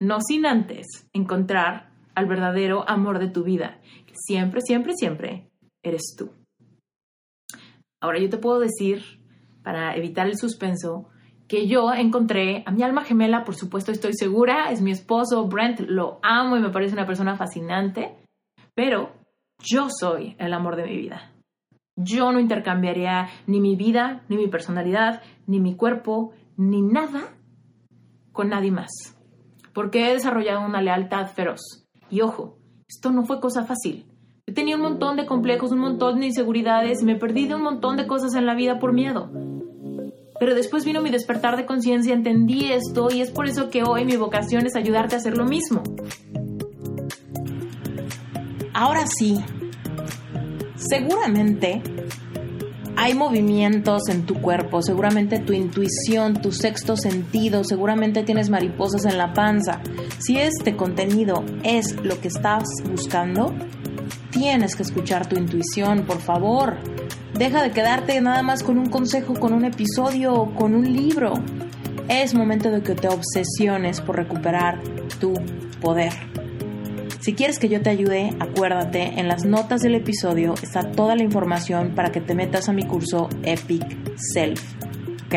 no 0.00 0.18
sin 0.20 0.46
antes 0.46 1.08
encontrar 1.12 1.90
al 2.14 2.26
verdadero 2.26 2.88
amor 2.88 3.18
de 3.18 3.28
tu 3.28 3.44
vida, 3.44 3.80
siempre, 4.12 4.60
siempre, 4.60 4.92
siempre 4.94 5.50
eres 5.82 6.14
tú. 6.16 6.30
Ahora 8.00 8.18
yo 8.18 8.28
te 8.28 8.38
puedo 8.38 8.58
decir, 8.58 9.02
para 9.62 9.96
evitar 9.96 10.26
el 10.26 10.36
suspenso, 10.36 11.08
que 11.48 11.66
yo 11.66 11.92
encontré 11.92 12.62
a 12.66 12.72
mi 12.72 12.82
alma 12.82 13.04
gemela, 13.04 13.44
por 13.44 13.54
supuesto 13.54 13.92
estoy 13.92 14.12
segura, 14.14 14.70
es 14.70 14.82
mi 14.82 14.90
esposo 14.90 15.46
Brent, 15.46 15.80
lo 15.80 16.18
amo 16.22 16.56
y 16.56 16.60
me 16.60 16.70
parece 16.70 16.94
una 16.94 17.06
persona 17.06 17.36
fascinante, 17.36 18.16
pero 18.74 19.12
yo 19.58 19.88
soy 19.88 20.36
el 20.38 20.52
amor 20.52 20.76
de 20.76 20.84
mi 20.84 20.96
vida. 20.96 21.32
Yo 21.96 22.30
no 22.32 22.40
intercambiaría 22.40 23.28
ni 23.46 23.60
mi 23.60 23.74
vida, 23.74 24.22
ni 24.28 24.36
mi 24.36 24.48
personalidad, 24.48 25.22
ni 25.46 25.60
mi 25.60 25.76
cuerpo, 25.76 26.34
ni 26.56 26.82
nada 26.82 27.32
con 28.32 28.50
nadie 28.50 28.70
más 28.70 29.15
porque 29.76 30.08
he 30.08 30.14
desarrollado 30.14 30.64
una 30.64 30.80
lealtad 30.80 31.26
feroz. 31.26 31.60
Y 32.08 32.22
ojo, 32.22 32.56
esto 32.88 33.10
no 33.10 33.24
fue 33.24 33.42
cosa 33.42 33.66
fácil. 33.66 34.06
He 34.46 34.52
tenido 34.52 34.78
un 34.78 34.84
montón 34.84 35.18
de 35.18 35.26
complejos, 35.26 35.70
un 35.70 35.80
montón 35.80 36.18
de 36.18 36.28
inseguridades 36.28 37.02
y 37.02 37.04
me 37.04 37.16
perdí 37.16 37.46
de 37.46 37.56
un 37.56 37.62
montón 37.62 37.98
de 37.98 38.06
cosas 38.06 38.34
en 38.36 38.46
la 38.46 38.54
vida 38.54 38.78
por 38.78 38.94
miedo. 38.94 39.30
Pero 40.40 40.54
después 40.54 40.86
vino 40.86 41.02
mi 41.02 41.10
despertar 41.10 41.58
de 41.58 41.66
conciencia, 41.66 42.14
entendí 42.14 42.72
esto 42.72 43.08
y 43.12 43.20
es 43.20 43.30
por 43.30 43.48
eso 43.48 43.68
que 43.68 43.82
hoy 43.82 44.06
mi 44.06 44.16
vocación 44.16 44.64
es 44.64 44.76
ayudarte 44.76 45.14
a 45.14 45.18
hacer 45.18 45.36
lo 45.36 45.44
mismo. 45.44 45.82
Ahora 48.72 49.04
sí, 49.06 49.44
seguramente 50.76 51.82
hay 52.96 53.14
movimientos 53.14 54.08
en 54.08 54.24
tu 54.24 54.40
cuerpo, 54.40 54.80
seguramente 54.80 55.38
tu 55.38 55.52
intuición, 55.52 56.40
tu 56.40 56.50
sexto 56.50 56.96
sentido, 56.96 57.62
seguramente 57.62 58.22
tienes 58.22 58.48
mariposas 58.48 59.04
en 59.04 59.18
la 59.18 59.34
panza. 59.34 59.80
Si 60.18 60.38
este 60.38 60.76
contenido 60.76 61.44
es 61.62 61.94
lo 62.02 62.20
que 62.20 62.28
estás 62.28 62.64
buscando, 62.90 63.54
tienes 64.30 64.74
que 64.74 64.82
escuchar 64.82 65.28
tu 65.28 65.36
intuición, 65.36 66.04
por 66.06 66.20
favor. 66.20 66.76
Deja 67.34 67.62
de 67.62 67.70
quedarte 67.70 68.18
nada 68.22 68.42
más 68.42 68.62
con 68.62 68.78
un 68.78 68.88
consejo, 68.88 69.34
con 69.34 69.52
un 69.52 69.66
episodio 69.66 70.34
o 70.34 70.54
con 70.54 70.74
un 70.74 70.90
libro. 70.90 71.34
Es 72.08 72.34
momento 72.34 72.70
de 72.70 72.82
que 72.82 72.94
te 72.94 73.08
obsesiones 73.08 74.00
por 74.00 74.16
recuperar 74.16 74.80
tu 75.20 75.34
poder. 75.80 76.12
Si 77.26 77.34
quieres 77.34 77.58
que 77.58 77.68
yo 77.68 77.82
te 77.82 77.90
ayude, 77.90 78.36
acuérdate, 78.38 79.18
en 79.18 79.26
las 79.26 79.44
notas 79.44 79.80
del 79.80 79.96
episodio 79.96 80.54
está 80.62 80.92
toda 80.92 81.16
la 81.16 81.24
información 81.24 81.96
para 81.96 82.12
que 82.12 82.20
te 82.20 82.36
metas 82.36 82.68
a 82.68 82.72
mi 82.72 82.84
curso 82.84 83.28
Epic 83.42 83.82
Self. 84.16 84.62
¿Ok? 85.26 85.34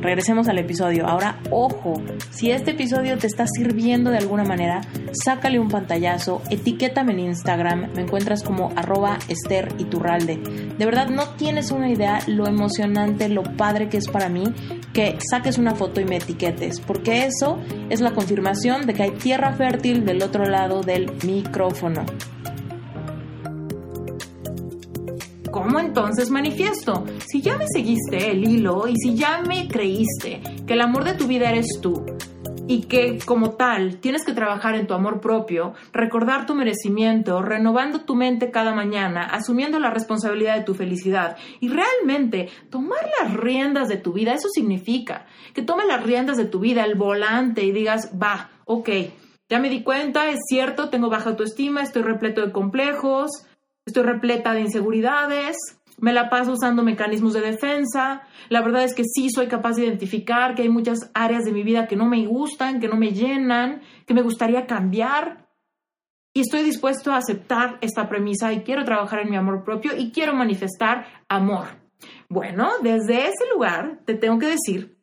Regresemos 0.00 0.48
al 0.48 0.58
episodio. 0.58 1.06
Ahora, 1.06 1.38
ojo, 1.50 2.00
si 2.30 2.50
este 2.50 2.70
episodio 2.70 3.18
te 3.18 3.26
está 3.26 3.46
sirviendo 3.46 4.10
de 4.10 4.18
alguna 4.18 4.44
manera, 4.44 4.80
sácale 5.12 5.58
un 5.58 5.68
pantallazo, 5.68 6.40
etiquétame 6.48 7.12
en 7.12 7.20
Instagram, 7.20 7.92
me 7.94 8.02
encuentras 8.02 8.42
como 8.42 8.72
arroba 8.76 9.18
Esther 9.28 9.68
Iturralde. 9.78 10.38
De 10.78 10.86
verdad, 10.86 11.10
no 11.10 11.28
tienes 11.30 11.70
una 11.70 11.90
idea 11.90 12.20
lo 12.26 12.46
emocionante, 12.46 13.28
lo 13.28 13.42
padre 13.42 13.88
que 13.90 13.98
es 13.98 14.08
para 14.08 14.30
mí 14.30 14.44
que 14.94 15.18
saques 15.30 15.58
una 15.58 15.74
foto 15.74 16.00
y 16.00 16.04
me 16.04 16.16
etiquetes, 16.16 16.80
porque 16.80 17.26
eso 17.26 17.58
es 17.90 18.00
la 18.00 18.12
confirmación 18.12 18.86
de 18.86 18.94
que 18.94 19.02
hay 19.02 19.10
tierra 19.12 19.52
fértil 19.52 20.04
del 20.04 20.22
otro 20.22 20.46
lado 20.46 20.82
del 20.82 21.12
micrófono. 21.24 22.04
¿Cómo 25.50 25.80
entonces 25.80 26.30
manifiesto? 26.30 27.04
Si 27.26 27.42
ya 27.42 27.56
me 27.56 27.66
seguiste 27.66 28.30
el 28.30 28.48
hilo 28.48 28.86
y 28.86 28.94
si 28.96 29.16
ya 29.16 29.42
me 29.42 29.66
creíste 29.66 30.40
que 30.64 30.74
el 30.74 30.80
amor 30.80 31.02
de 31.02 31.14
tu 31.14 31.26
vida 31.26 31.50
eres 31.50 31.80
tú 31.82 32.06
y 32.68 32.82
que 32.82 33.18
como 33.24 33.54
tal 33.56 33.96
tienes 33.96 34.24
que 34.24 34.32
trabajar 34.32 34.76
en 34.76 34.86
tu 34.86 34.94
amor 34.94 35.20
propio, 35.20 35.74
recordar 35.92 36.46
tu 36.46 36.54
merecimiento, 36.54 37.42
renovando 37.42 38.02
tu 38.02 38.14
mente 38.14 38.52
cada 38.52 38.72
mañana, 38.76 39.24
asumiendo 39.24 39.80
la 39.80 39.90
responsabilidad 39.90 40.56
de 40.56 40.62
tu 40.62 40.74
felicidad 40.74 41.36
y 41.58 41.68
realmente 41.68 42.48
tomar 42.70 43.00
las 43.20 43.34
riendas 43.34 43.88
de 43.88 43.96
tu 43.96 44.12
vida, 44.12 44.34
eso 44.34 44.48
significa 44.52 45.26
que 45.52 45.62
tomes 45.62 45.86
las 45.86 46.04
riendas 46.04 46.36
de 46.36 46.44
tu 46.44 46.60
vida, 46.60 46.84
el 46.84 46.94
volante 46.94 47.64
y 47.64 47.72
digas, 47.72 48.12
va, 48.22 48.50
ok, 48.66 48.88
ya 49.48 49.58
me 49.58 49.68
di 49.68 49.82
cuenta, 49.82 50.30
es 50.30 50.38
cierto, 50.48 50.90
tengo 50.90 51.10
baja 51.10 51.30
autoestima, 51.30 51.82
estoy 51.82 52.02
repleto 52.02 52.40
de 52.40 52.52
complejos, 52.52 53.30
estoy 53.86 54.02
repleta 54.02 54.52
de 54.52 54.60
inseguridades, 54.60 55.56
me 56.00 56.12
la 56.12 56.30
paso 56.30 56.52
usando 56.52 56.82
mecanismos 56.82 57.34
de 57.34 57.42
defensa. 57.42 58.22
La 58.48 58.62
verdad 58.62 58.84
es 58.84 58.94
que 58.94 59.04
sí 59.04 59.28
soy 59.30 59.48
capaz 59.48 59.76
de 59.76 59.84
identificar 59.84 60.54
que 60.54 60.62
hay 60.62 60.68
muchas 60.68 61.10
áreas 61.14 61.44
de 61.44 61.52
mi 61.52 61.62
vida 61.62 61.86
que 61.86 61.96
no 61.96 62.06
me 62.06 62.26
gustan, 62.26 62.80
que 62.80 62.88
no 62.88 62.96
me 62.96 63.12
llenan, 63.12 63.82
que 64.06 64.14
me 64.14 64.22
gustaría 64.22 64.66
cambiar. 64.66 65.48
Y 66.32 66.40
estoy 66.40 66.62
dispuesto 66.62 67.12
a 67.12 67.18
aceptar 67.18 67.78
esta 67.82 68.08
premisa 68.08 68.52
y 68.52 68.62
quiero 68.62 68.84
trabajar 68.84 69.20
en 69.20 69.30
mi 69.30 69.36
amor 69.36 69.62
propio 69.64 69.96
y 69.96 70.10
quiero 70.10 70.32
manifestar 70.32 71.06
amor. 71.28 71.66
Bueno, 72.28 72.70
desde 72.82 73.26
ese 73.26 73.48
lugar 73.52 74.00
te 74.06 74.14
tengo 74.14 74.38
que 74.38 74.46
decir 74.46 74.96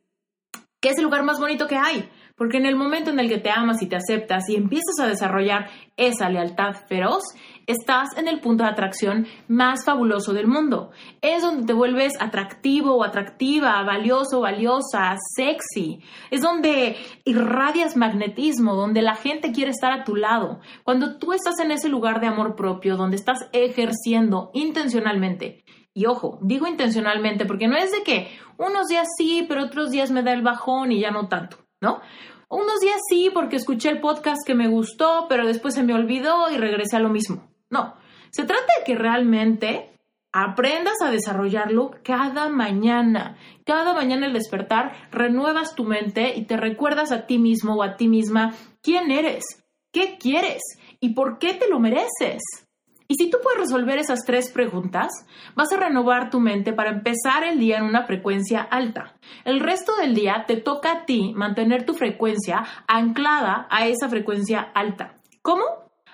que 0.80 0.90
es 0.90 0.98
el 0.98 1.04
lugar 1.04 1.24
más 1.24 1.40
bonito 1.40 1.68
que 1.68 1.76
hay, 1.76 2.10
porque 2.38 2.58
en 2.58 2.66
el 2.66 2.76
momento 2.76 3.10
en 3.10 3.20
el 3.20 3.30
que 3.30 3.40
te 3.40 3.50
amas 3.50 3.82
y 3.82 3.88
te 3.88 3.96
aceptas 3.96 4.48
y 4.48 4.56
empiezas 4.56 5.00
a 5.02 5.08
desarrollar 5.08 5.70
esa 5.98 6.30
lealtad 6.30 6.76
feroz, 6.88 7.24
estás 7.66 8.16
en 8.16 8.28
el 8.28 8.40
punto 8.40 8.64
de 8.64 8.70
atracción 8.70 9.28
más 9.48 9.84
fabuloso 9.84 10.34
del 10.34 10.48
mundo. 10.48 10.92
Es 11.22 11.42
donde 11.42 11.66
te 11.66 11.74
vuelves 11.74 12.14
atractivo 12.20 12.96
o 12.96 13.04
atractiva, 13.04 13.84
valioso, 13.84 14.40
valiosa, 14.40 15.18
sexy. 15.36 16.02
Es 16.30 16.42
donde 16.42 16.96
irradias 17.26 17.98
magnetismo, 17.98 18.76
donde 18.76 19.02
la 19.02 19.16
gente 19.16 19.52
quiere 19.52 19.72
estar 19.72 19.92
a 19.92 20.04
tu 20.04 20.16
lado. 20.16 20.60
Cuando 20.84 21.18
tú 21.18 21.34
estás 21.34 21.60
en 21.60 21.72
ese 21.72 21.90
lugar 21.90 22.22
de 22.22 22.28
amor 22.28 22.56
propio, 22.56 22.98
donde 22.98 23.16
estás 23.16 23.50
ejerciendo 23.52 24.52
intencionalmente 24.54 25.64
y 25.98 26.06
ojo, 26.06 26.38
digo 26.44 26.68
intencionalmente 26.68 27.48
porque 27.48 27.68
no 27.68 27.76
es 27.76 27.92
de 27.92 28.04
que 28.04 28.30
unos 28.60 28.88
días 28.88 29.08
sí, 29.18 29.48
pero 29.50 29.64
otros 29.64 29.90
días 29.90 30.12
me 30.12 30.22
da 30.22 30.32
el 30.32 30.44
bajón 30.44 30.92
y 30.92 31.00
ya 31.00 31.10
no 31.10 31.28
tanto. 31.28 31.67
¿No? 31.82 32.02
Unos 32.50 32.80
días 32.80 33.02
sí, 33.10 33.30
porque 33.34 33.58
escuché 33.58 33.90
el 33.90 34.00
podcast 34.00 34.40
que 34.46 34.56
me 34.56 34.68
gustó, 34.68 35.26
pero 35.28 35.46
después 35.46 35.74
se 35.74 35.84
me 35.84 35.94
olvidó 35.94 36.50
y 36.50 36.58
regresé 36.58 36.96
a 36.96 37.02
lo 37.02 37.10
mismo. 37.10 37.48
No, 37.70 37.96
se 38.32 38.46
trata 38.46 38.66
de 38.78 38.86
que 38.86 38.96
realmente 38.96 39.92
aprendas 40.32 41.02
a 41.02 41.12
desarrollarlo 41.12 41.92
cada 42.04 42.48
mañana. 42.50 43.38
Cada 43.66 43.94
mañana 43.94 44.28
al 44.28 44.34
despertar 44.34 45.10
renuevas 45.12 45.76
tu 45.76 45.84
mente 45.84 46.38
y 46.38 46.46
te 46.46 46.58
recuerdas 46.58 47.12
a 47.12 47.26
ti 47.26 47.38
mismo 47.38 47.76
o 47.76 47.84
a 47.84 47.98
ti 47.98 48.08
misma 48.08 48.54
quién 48.82 49.12
eres, 49.12 49.44
qué 49.92 50.18
quieres 50.18 50.62
y 51.00 51.10
por 51.14 51.40
qué 51.40 51.54
te 51.54 51.68
lo 51.70 51.80
mereces. 51.80 52.67
Y 53.10 53.16
si 53.16 53.30
tú 53.30 53.38
puedes 53.42 53.62
resolver 53.62 54.00
esas 54.00 54.26
tres 54.26 54.52
preguntas, 54.52 55.08
vas 55.56 55.72
a 55.72 55.78
renovar 55.78 56.30
tu 56.30 56.42
mente 56.42 56.74
para 56.74 56.90
empezar 56.90 57.46
el 57.46 57.58
día 57.58 57.78
en 57.78 57.86
una 57.86 58.06
frecuencia 58.06 58.62
alta. 58.62 59.16
El 59.46 59.62
resto 59.62 59.96
del 59.96 60.14
día 60.14 60.44
te 60.46 60.58
toca 60.58 60.92
a 60.92 61.06
ti 61.06 61.32
mantener 61.34 61.86
tu 61.86 61.94
frecuencia 61.94 62.66
anclada 62.86 63.66
a 63.70 63.88
esa 63.88 64.10
frecuencia 64.10 64.60
alta. 64.60 65.16
¿Cómo? 65.42 65.64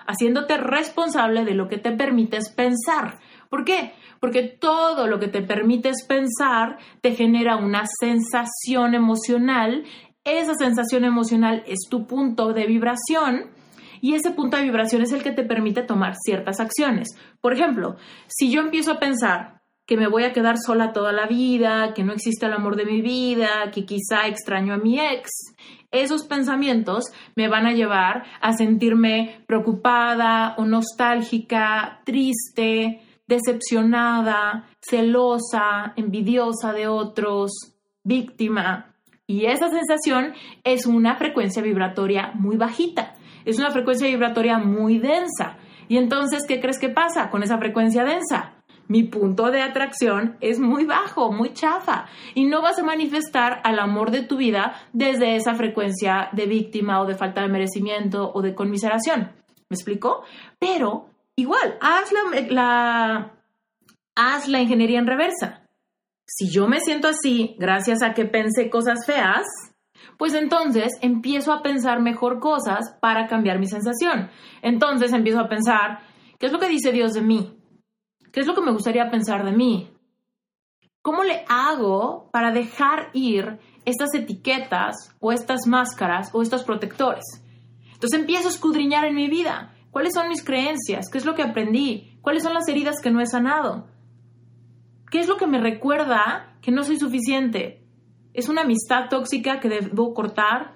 Haciéndote 0.06 0.56
responsable 0.56 1.44
de 1.44 1.54
lo 1.54 1.66
que 1.66 1.78
te 1.78 1.90
permites 1.90 2.50
pensar. 2.50 3.18
¿Por 3.48 3.64
qué? 3.64 3.94
Porque 4.20 4.42
todo 4.42 5.08
lo 5.08 5.18
que 5.18 5.28
te 5.28 5.42
permites 5.42 6.06
pensar 6.06 6.78
te 7.00 7.16
genera 7.16 7.56
una 7.56 7.84
sensación 8.00 8.94
emocional. 8.94 9.84
Esa 10.22 10.54
sensación 10.54 11.04
emocional 11.04 11.64
es 11.66 11.88
tu 11.90 12.06
punto 12.06 12.52
de 12.52 12.66
vibración 12.66 13.50
y 14.00 14.14
ese 14.14 14.30
punto 14.30 14.56
de 14.56 14.64
vibración 14.64 15.02
es 15.02 15.12
el 15.12 15.22
que 15.22 15.32
te 15.32 15.44
permite 15.44 15.82
tomar 15.82 16.14
ciertas 16.16 16.60
acciones. 16.60 17.08
Por 17.40 17.52
ejemplo, 17.52 17.96
si 18.26 18.50
yo 18.50 18.60
empiezo 18.60 18.92
a 18.92 18.98
pensar 18.98 19.62
que 19.86 19.96
me 19.96 20.08
voy 20.08 20.24
a 20.24 20.32
quedar 20.32 20.56
sola 20.58 20.92
toda 20.92 21.12
la 21.12 21.26
vida, 21.26 21.92
que 21.94 22.04
no 22.04 22.12
existe 22.12 22.46
el 22.46 22.52
amor 22.52 22.76
de 22.76 22.86
mi 22.86 23.02
vida, 23.02 23.70
que 23.72 23.84
quizá 23.84 24.26
extraño 24.26 24.74
a 24.74 24.78
mi 24.78 24.98
ex, 24.98 25.30
esos 25.90 26.24
pensamientos 26.24 27.04
me 27.36 27.48
van 27.48 27.66
a 27.66 27.72
llevar 27.72 28.24
a 28.40 28.52
sentirme 28.54 29.44
preocupada 29.46 30.54
o 30.56 30.64
nostálgica, 30.64 32.00
triste, 32.04 33.02
decepcionada, 33.26 34.68
celosa, 34.80 35.92
envidiosa 35.96 36.72
de 36.72 36.88
otros, 36.88 37.52
víctima. 38.02 38.94
Y 39.26 39.46
esa 39.46 39.70
sensación 39.70 40.34
es 40.64 40.86
una 40.86 41.16
frecuencia 41.16 41.62
vibratoria 41.62 42.32
muy 42.34 42.56
bajita 42.56 43.14
es 43.44 43.58
una 43.58 43.70
frecuencia 43.70 44.08
vibratoria 44.08 44.58
muy 44.58 44.98
densa. 44.98 45.56
Y 45.88 45.98
entonces, 45.98 46.44
¿qué 46.46 46.60
crees 46.60 46.78
que 46.78 46.88
pasa 46.88 47.30
con 47.30 47.42
esa 47.42 47.58
frecuencia 47.58 48.04
densa? 48.04 48.54
Mi 48.86 49.02
punto 49.04 49.50
de 49.50 49.62
atracción 49.62 50.36
es 50.40 50.58
muy 50.58 50.84
bajo, 50.84 51.32
muy 51.32 51.54
chafa, 51.54 52.06
y 52.34 52.44
no 52.44 52.60
vas 52.60 52.78
a 52.78 52.84
manifestar 52.84 53.60
al 53.64 53.78
amor 53.78 54.10
de 54.10 54.22
tu 54.22 54.36
vida 54.36 54.74
desde 54.92 55.36
esa 55.36 55.54
frecuencia 55.54 56.28
de 56.32 56.46
víctima 56.46 57.00
o 57.00 57.06
de 57.06 57.14
falta 57.14 57.40
de 57.40 57.48
merecimiento 57.48 58.30
o 58.34 58.42
de 58.42 58.54
conmiseración. 58.54 59.32
¿Me 59.70 59.74
explico? 59.74 60.24
Pero 60.58 61.08
igual, 61.36 61.78
haz 61.80 62.12
la, 62.50 63.32
haz 64.14 64.48
la 64.48 64.60
ingeniería 64.60 64.98
en 64.98 65.06
reversa. 65.06 65.62
Si 66.26 66.50
yo 66.50 66.68
me 66.68 66.80
siento 66.80 67.08
así 67.08 67.56
gracias 67.58 68.02
a 68.02 68.12
que 68.12 68.24
pensé 68.26 68.68
cosas 68.68 69.06
feas, 69.06 69.46
pues 70.18 70.34
entonces 70.34 70.92
empiezo 71.00 71.52
a 71.52 71.62
pensar 71.62 72.00
mejor 72.00 72.40
cosas 72.40 72.96
para 73.00 73.26
cambiar 73.26 73.58
mi 73.58 73.66
sensación. 73.66 74.30
Entonces 74.62 75.12
empiezo 75.12 75.40
a 75.40 75.48
pensar, 75.48 76.00
¿qué 76.38 76.46
es 76.46 76.52
lo 76.52 76.58
que 76.58 76.68
dice 76.68 76.92
Dios 76.92 77.12
de 77.14 77.22
mí? 77.22 77.58
¿Qué 78.32 78.40
es 78.40 78.46
lo 78.46 78.54
que 78.54 78.62
me 78.62 78.72
gustaría 78.72 79.10
pensar 79.10 79.44
de 79.44 79.52
mí? 79.52 79.90
¿Cómo 81.02 81.22
le 81.22 81.44
hago 81.48 82.30
para 82.32 82.50
dejar 82.50 83.10
ir 83.12 83.58
estas 83.84 84.14
etiquetas 84.14 85.14
o 85.20 85.32
estas 85.32 85.66
máscaras 85.66 86.30
o 86.32 86.42
estos 86.42 86.64
protectores? 86.64 87.24
Entonces 87.92 88.18
empiezo 88.18 88.48
a 88.48 88.50
escudriñar 88.50 89.04
en 89.04 89.14
mi 89.14 89.28
vida. 89.28 89.74
¿Cuáles 89.90 90.14
son 90.14 90.28
mis 90.28 90.42
creencias? 90.42 91.08
¿Qué 91.10 91.18
es 91.18 91.24
lo 91.24 91.34
que 91.34 91.42
aprendí? 91.42 92.18
¿Cuáles 92.22 92.42
son 92.42 92.54
las 92.54 92.66
heridas 92.68 93.00
que 93.00 93.10
no 93.10 93.20
he 93.20 93.26
sanado? 93.26 93.86
¿Qué 95.10 95.20
es 95.20 95.28
lo 95.28 95.36
que 95.36 95.46
me 95.46 95.60
recuerda 95.60 96.56
que 96.60 96.72
no 96.72 96.82
soy 96.82 96.98
suficiente? 96.98 97.83
¿Es 98.34 98.48
una 98.48 98.62
amistad 98.62 99.08
tóxica 99.08 99.60
que 99.60 99.68
debo 99.68 100.12
cortar? 100.12 100.74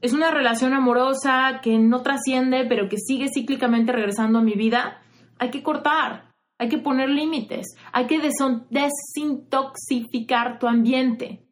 ¿Es 0.00 0.12
una 0.12 0.30
relación 0.30 0.72
amorosa 0.72 1.58
que 1.62 1.78
no 1.78 2.02
trasciende 2.02 2.64
pero 2.68 2.88
que 2.88 2.96
sigue 2.96 3.26
cíclicamente 3.28 3.90
regresando 3.90 4.38
a 4.38 4.42
mi 4.42 4.54
vida? 4.54 5.02
Hay 5.38 5.50
que 5.50 5.64
cortar, 5.64 6.30
hay 6.58 6.68
que 6.68 6.78
poner 6.78 7.10
límites, 7.10 7.74
hay 7.92 8.06
que 8.06 8.20
desintoxificar 8.20 10.60
tu 10.60 10.68
ambiente. 10.68 11.44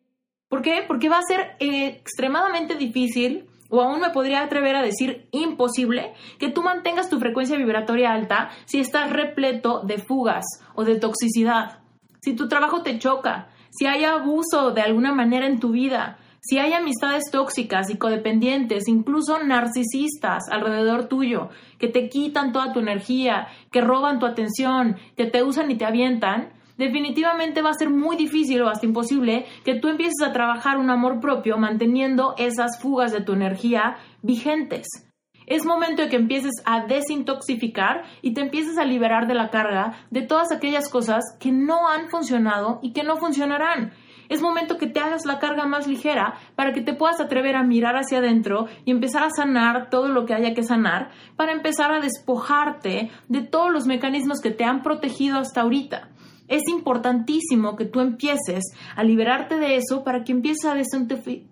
¿Por 0.48 0.62
qué? 0.62 0.84
Porque 0.86 1.08
va 1.08 1.18
a 1.18 1.22
ser 1.22 1.56
eh, 1.58 1.88
extremadamente 1.88 2.76
difícil 2.76 3.48
o 3.70 3.80
aún 3.80 4.00
me 4.00 4.10
podría 4.10 4.42
atrever 4.42 4.76
a 4.76 4.82
decir 4.82 5.26
imposible, 5.32 6.12
que 6.38 6.50
tú 6.50 6.62
mantengas 6.62 7.08
tu 7.08 7.18
frecuencia 7.18 7.56
vibratoria 7.56 8.12
alta 8.12 8.50
si 8.66 8.78
estás 8.78 9.10
repleto 9.10 9.80
de 9.80 9.96
fugas 9.96 10.44
o 10.74 10.84
de 10.84 11.00
toxicidad. 11.00 11.78
Si 12.20 12.36
tu 12.36 12.48
trabajo 12.48 12.82
te 12.82 12.98
choca, 12.98 13.48
si 13.72 13.86
hay 13.86 14.04
abuso 14.04 14.72
de 14.72 14.82
alguna 14.82 15.14
manera 15.14 15.46
en 15.46 15.58
tu 15.58 15.70
vida, 15.70 16.18
si 16.40 16.58
hay 16.58 16.74
amistades 16.74 17.30
tóxicas 17.30 17.88
y 17.88 17.96
codependientes, 17.96 18.86
incluso 18.86 19.42
narcisistas 19.42 20.42
alrededor 20.50 21.06
tuyo, 21.06 21.48
que 21.78 21.88
te 21.88 22.10
quitan 22.10 22.52
toda 22.52 22.72
tu 22.72 22.80
energía, 22.80 23.46
que 23.70 23.80
roban 23.80 24.18
tu 24.18 24.26
atención, 24.26 24.96
que 25.16 25.24
te 25.24 25.42
usan 25.42 25.70
y 25.70 25.76
te 25.76 25.86
avientan, 25.86 26.52
definitivamente 26.76 27.62
va 27.62 27.70
a 27.70 27.74
ser 27.74 27.88
muy 27.88 28.16
difícil 28.16 28.60
o 28.60 28.68
hasta 28.68 28.84
imposible 28.84 29.46
que 29.64 29.76
tú 29.76 29.88
empieces 29.88 30.20
a 30.22 30.32
trabajar 30.32 30.78
un 30.78 30.90
amor 30.90 31.20
propio 31.20 31.56
manteniendo 31.56 32.34
esas 32.36 32.78
fugas 32.78 33.12
de 33.12 33.22
tu 33.22 33.32
energía 33.32 33.96
vigentes. 34.20 35.11
Es 35.46 35.64
momento 35.64 36.02
de 36.02 36.08
que 36.08 36.16
empieces 36.16 36.62
a 36.64 36.86
desintoxicar 36.86 38.04
y 38.22 38.34
te 38.34 38.40
empieces 38.40 38.78
a 38.78 38.84
liberar 38.84 39.26
de 39.26 39.34
la 39.34 39.50
carga 39.50 39.94
de 40.10 40.22
todas 40.22 40.52
aquellas 40.52 40.88
cosas 40.88 41.24
que 41.40 41.52
no 41.52 41.88
han 41.88 42.08
funcionado 42.08 42.78
y 42.82 42.92
que 42.92 43.02
no 43.02 43.16
funcionarán. 43.16 43.92
Es 44.28 44.40
momento 44.40 44.78
que 44.78 44.86
te 44.86 45.00
hagas 45.00 45.26
la 45.26 45.38
carga 45.38 45.66
más 45.66 45.86
ligera 45.86 46.34
para 46.54 46.72
que 46.72 46.80
te 46.80 46.94
puedas 46.94 47.20
atrever 47.20 47.54
a 47.54 47.64
mirar 47.64 47.96
hacia 47.96 48.18
adentro 48.18 48.66
y 48.86 48.90
empezar 48.90 49.24
a 49.24 49.30
sanar 49.30 49.90
todo 49.90 50.08
lo 50.08 50.24
que 50.24 50.32
haya 50.32 50.54
que 50.54 50.62
sanar, 50.62 51.10
para 51.36 51.52
empezar 51.52 51.92
a 51.92 52.00
despojarte 52.00 53.10
de 53.28 53.42
todos 53.42 53.70
los 53.70 53.86
mecanismos 53.86 54.40
que 54.40 54.50
te 54.50 54.64
han 54.64 54.82
protegido 54.82 55.38
hasta 55.38 55.60
ahorita. 55.60 56.08
Es 56.48 56.62
importantísimo 56.68 57.76
que 57.76 57.84
tú 57.84 58.00
empieces 58.00 58.64
a 58.96 59.04
liberarte 59.04 59.56
de 59.56 59.76
eso 59.76 60.02
para 60.02 60.24
que 60.24 60.32
empieces 60.32 60.64
a 60.64 60.74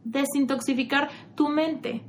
desintoxicar 0.05 1.11
tu 1.35 1.49
mente. 1.49 2.03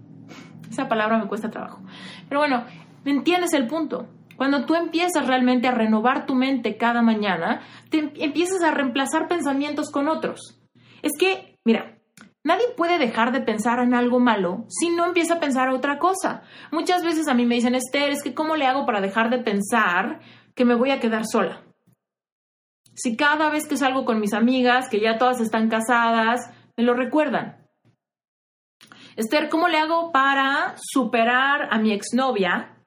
Esa 0.72 0.88
palabra 0.88 1.18
me 1.18 1.28
cuesta 1.28 1.50
trabajo. 1.50 1.82
Pero 2.30 2.40
bueno, 2.40 2.64
¿me 3.04 3.12
entiendes 3.12 3.54
el 3.54 3.68
punto? 3.68 4.08
Cuando 4.38 4.66
tú 4.66 4.74
empiezas 4.76 5.28
realmente 5.28 5.68
a 5.68 5.72
renovar 5.72 6.26
tu 6.26 6.34
mente 6.34 6.78
cada 6.78 7.02
mañana, 7.02 7.62
te 7.90 8.12
empiezas 8.16 8.64
a 8.64 8.72
reemplazar 8.72 9.28
pensamientos 9.28 9.92
con 9.92 10.08
otros. 10.08 10.60
Es 11.02 11.12
que, 11.20 11.60
mira, 11.66 11.98
nadie 12.44 12.64
puede 12.78 12.98
dejar 12.98 13.34
de 13.34 13.42
pensar 13.42 13.80
en 13.80 13.94
algo 13.94 14.20
malo 14.20 14.66
si 14.70 14.90
no 14.90 15.06
empieza 15.06 15.36
a 15.36 15.40
pensar 15.40 15.70
otra 15.70 16.00
cosa. 16.00 16.44
Muchas 16.72 17.04
veces 17.04 17.28
a 17.28 17.34
mí 17.34 17.46
me 17.46 17.56
dicen, 17.56 17.76
Esther, 17.76 18.12
es 18.12 18.24
que 18.24 18.34
¿cómo 18.34 18.56
le 18.56 18.66
hago 18.66 18.86
para 18.86 19.02
dejar 19.02 19.30
de 19.30 19.40
pensar 19.40 20.22
que 20.56 20.66
me 20.66 20.76
voy 20.76 20.92
a 20.92 21.00
quedar 21.00 21.26
sola? 21.26 21.62
Si 22.96 23.18
cada 23.18 23.50
vez 23.50 23.68
que 23.68 23.78
salgo 23.78 24.06
con 24.06 24.20
mis 24.20 24.34
amigas, 24.34 24.90
que 24.90 25.02
ya 25.02 25.18
todas 25.18 25.42
están 25.42 25.70
casadas, 25.70 26.50
me 26.78 26.84
lo 26.84 26.94
recuerdan. 26.94 27.61
Esther, 29.16 29.50
¿cómo 29.50 29.68
le 29.68 29.78
hago 29.78 30.12
para 30.12 30.76
superar 30.78 31.68
a 31.72 31.78
mi 31.80 31.92
exnovia 31.92 32.78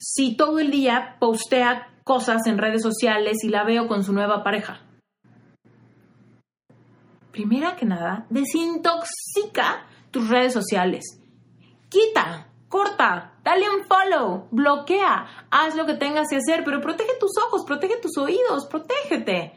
si 0.00 0.36
todo 0.36 0.58
el 0.58 0.70
día 0.70 1.16
postea 1.20 2.00
cosas 2.04 2.46
en 2.46 2.58
redes 2.58 2.82
sociales 2.82 3.44
y 3.44 3.48
la 3.48 3.64
veo 3.64 3.86
con 3.86 4.02
su 4.02 4.12
nueva 4.12 4.42
pareja? 4.42 4.80
Primera 7.30 7.76
que 7.76 7.86
nada, 7.86 8.26
desintoxica 8.30 9.86
tus 10.10 10.28
redes 10.28 10.52
sociales. 10.52 11.04
Quita, 11.88 12.48
corta, 12.68 13.34
dale 13.44 13.66
un 13.70 13.84
follow, 13.84 14.48
bloquea, 14.50 15.46
haz 15.50 15.76
lo 15.76 15.86
que 15.86 15.94
tengas 15.94 16.26
que 16.28 16.36
hacer, 16.36 16.64
pero 16.64 16.80
protege 16.80 17.12
tus 17.20 17.30
ojos, 17.46 17.64
protege 17.64 17.96
tus 18.00 18.18
oídos, 18.18 18.66
protégete 18.66 19.52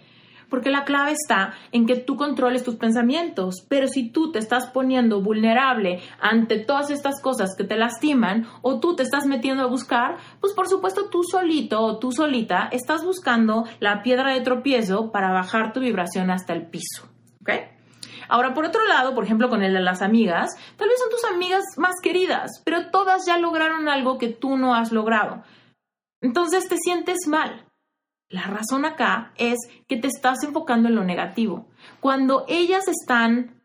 porque 0.51 0.69
la 0.69 0.83
clave 0.83 1.13
está 1.13 1.53
en 1.71 1.87
que 1.87 1.95
tú 1.95 2.17
controles 2.17 2.63
tus 2.63 2.75
pensamientos, 2.75 3.65
pero 3.67 3.87
si 3.87 4.11
tú 4.11 4.31
te 4.31 4.37
estás 4.37 4.69
poniendo 4.69 5.21
vulnerable 5.21 6.01
ante 6.19 6.59
todas 6.59 6.91
estas 6.91 7.19
cosas 7.21 7.55
que 7.57 7.63
te 7.63 7.77
lastiman 7.77 8.45
o 8.61 8.79
tú 8.79 8.95
te 8.95 9.01
estás 9.01 9.25
metiendo 9.25 9.63
a 9.63 9.67
buscar, 9.67 10.17
pues 10.39 10.53
por 10.53 10.67
supuesto 10.67 11.09
tú 11.09 11.23
solito 11.23 11.81
o 11.81 11.97
tú 11.97 12.11
solita 12.11 12.67
estás 12.71 13.03
buscando 13.03 13.63
la 13.79 14.03
piedra 14.03 14.33
de 14.33 14.41
tropiezo 14.41 15.11
para 15.11 15.31
bajar 15.31 15.73
tu 15.73 15.79
vibración 15.79 16.29
hasta 16.29 16.53
el 16.53 16.67
piso, 16.67 17.09
¿ok? 17.41 17.49
Ahora, 18.27 18.53
por 18.53 18.65
otro 18.65 18.85
lado, 18.85 19.13
por 19.13 19.23
ejemplo, 19.23 19.49
con 19.49 19.63
el 19.63 19.73
de 19.73 19.81
las 19.81 20.01
amigas, 20.01 20.51
tal 20.77 20.87
vez 20.87 20.97
son 20.99 21.09
tus 21.09 21.25
amigas 21.31 21.63
más 21.77 21.95
queridas, 22.01 22.61
pero 22.63 22.89
todas 22.89 23.25
ya 23.25 23.37
lograron 23.37 23.89
algo 23.89 24.17
que 24.17 24.29
tú 24.29 24.57
no 24.57 24.75
has 24.75 24.91
logrado. 24.91 25.43
Entonces 26.21 26.67
te 26.69 26.77
sientes 26.77 27.27
mal. 27.27 27.65
La 28.31 28.43
razón 28.43 28.85
acá 28.85 29.33
es 29.35 29.57
que 29.87 29.97
te 29.97 30.07
estás 30.07 30.43
enfocando 30.43 30.87
en 30.87 30.95
lo 30.95 31.03
negativo. 31.03 31.67
Cuando 31.99 32.45
ellas 32.47 32.87
están 32.87 33.61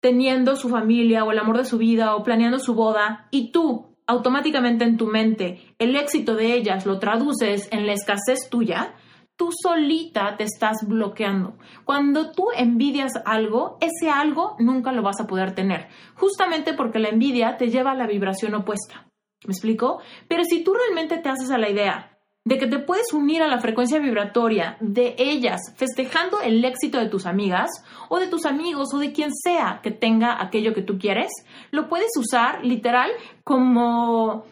teniendo 0.00 0.56
su 0.56 0.68
familia 0.68 1.24
o 1.24 1.32
el 1.32 1.38
amor 1.38 1.56
de 1.56 1.64
su 1.64 1.78
vida 1.78 2.14
o 2.14 2.22
planeando 2.22 2.58
su 2.58 2.74
boda 2.74 3.28
y 3.30 3.50
tú 3.52 3.96
automáticamente 4.06 4.84
en 4.84 4.98
tu 4.98 5.06
mente 5.06 5.74
el 5.78 5.96
éxito 5.96 6.34
de 6.34 6.52
ellas 6.52 6.84
lo 6.86 6.98
traduces 6.98 7.68
en 7.72 7.86
la 7.86 7.94
escasez 7.94 8.48
tuya, 8.50 8.94
tú 9.36 9.50
solita 9.50 10.36
te 10.36 10.44
estás 10.44 10.86
bloqueando. 10.86 11.56
Cuando 11.84 12.32
tú 12.32 12.48
envidias 12.56 13.14
algo, 13.24 13.78
ese 13.80 14.10
algo 14.10 14.56
nunca 14.58 14.92
lo 14.92 15.02
vas 15.02 15.20
a 15.20 15.26
poder 15.26 15.54
tener, 15.54 15.88
justamente 16.14 16.74
porque 16.74 16.98
la 16.98 17.08
envidia 17.08 17.56
te 17.56 17.68
lleva 17.68 17.92
a 17.92 17.96
la 17.96 18.06
vibración 18.06 18.54
opuesta. 18.54 19.10
¿Me 19.46 19.52
explico? 19.52 20.00
Pero 20.28 20.44
si 20.44 20.62
tú 20.62 20.74
realmente 20.74 21.18
te 21.18 21.28
haces 21.30 21.50
a 21.50 21.58
la 21.58 21.70
idea 21.70 22.15
de 22.46 22.58
que 22.58 22.68
te 22.68 22.78
puedes 22.78 23.12
unir 23.12 23.42
a 23.42 23.48
la 23.48 23.58
frecuencia 23.58 23.98
vibratoria 23.98 24.76
de 24.78 25.16
ellas, 25.18 25.60
festejando 25.74 26.40
el 26.40 26.64
éxito 26.64 26.98
de 26.98 27.08
tus 27.08 27.26
amigas 27.26 27.68
o 28.08 28.20
de 28.20 28.28
tus 28.28 28.46
amigos 28.46 28.94
o 28.94 28.98
de 28.98 29.12
quien 29.12 29.34
sea 29.34 29.80
que 29.82 29.90
tenga 29.90 30.40
aquello 30.40 30.72
que 30.72 30.80
tú 30.80 30.96
quieres, 30.96 31.28
lo 31.72 31.88
puedes 31.88 32.12
usar 32.16 32.64
literal 32.64 33.10
como 33.42 34.44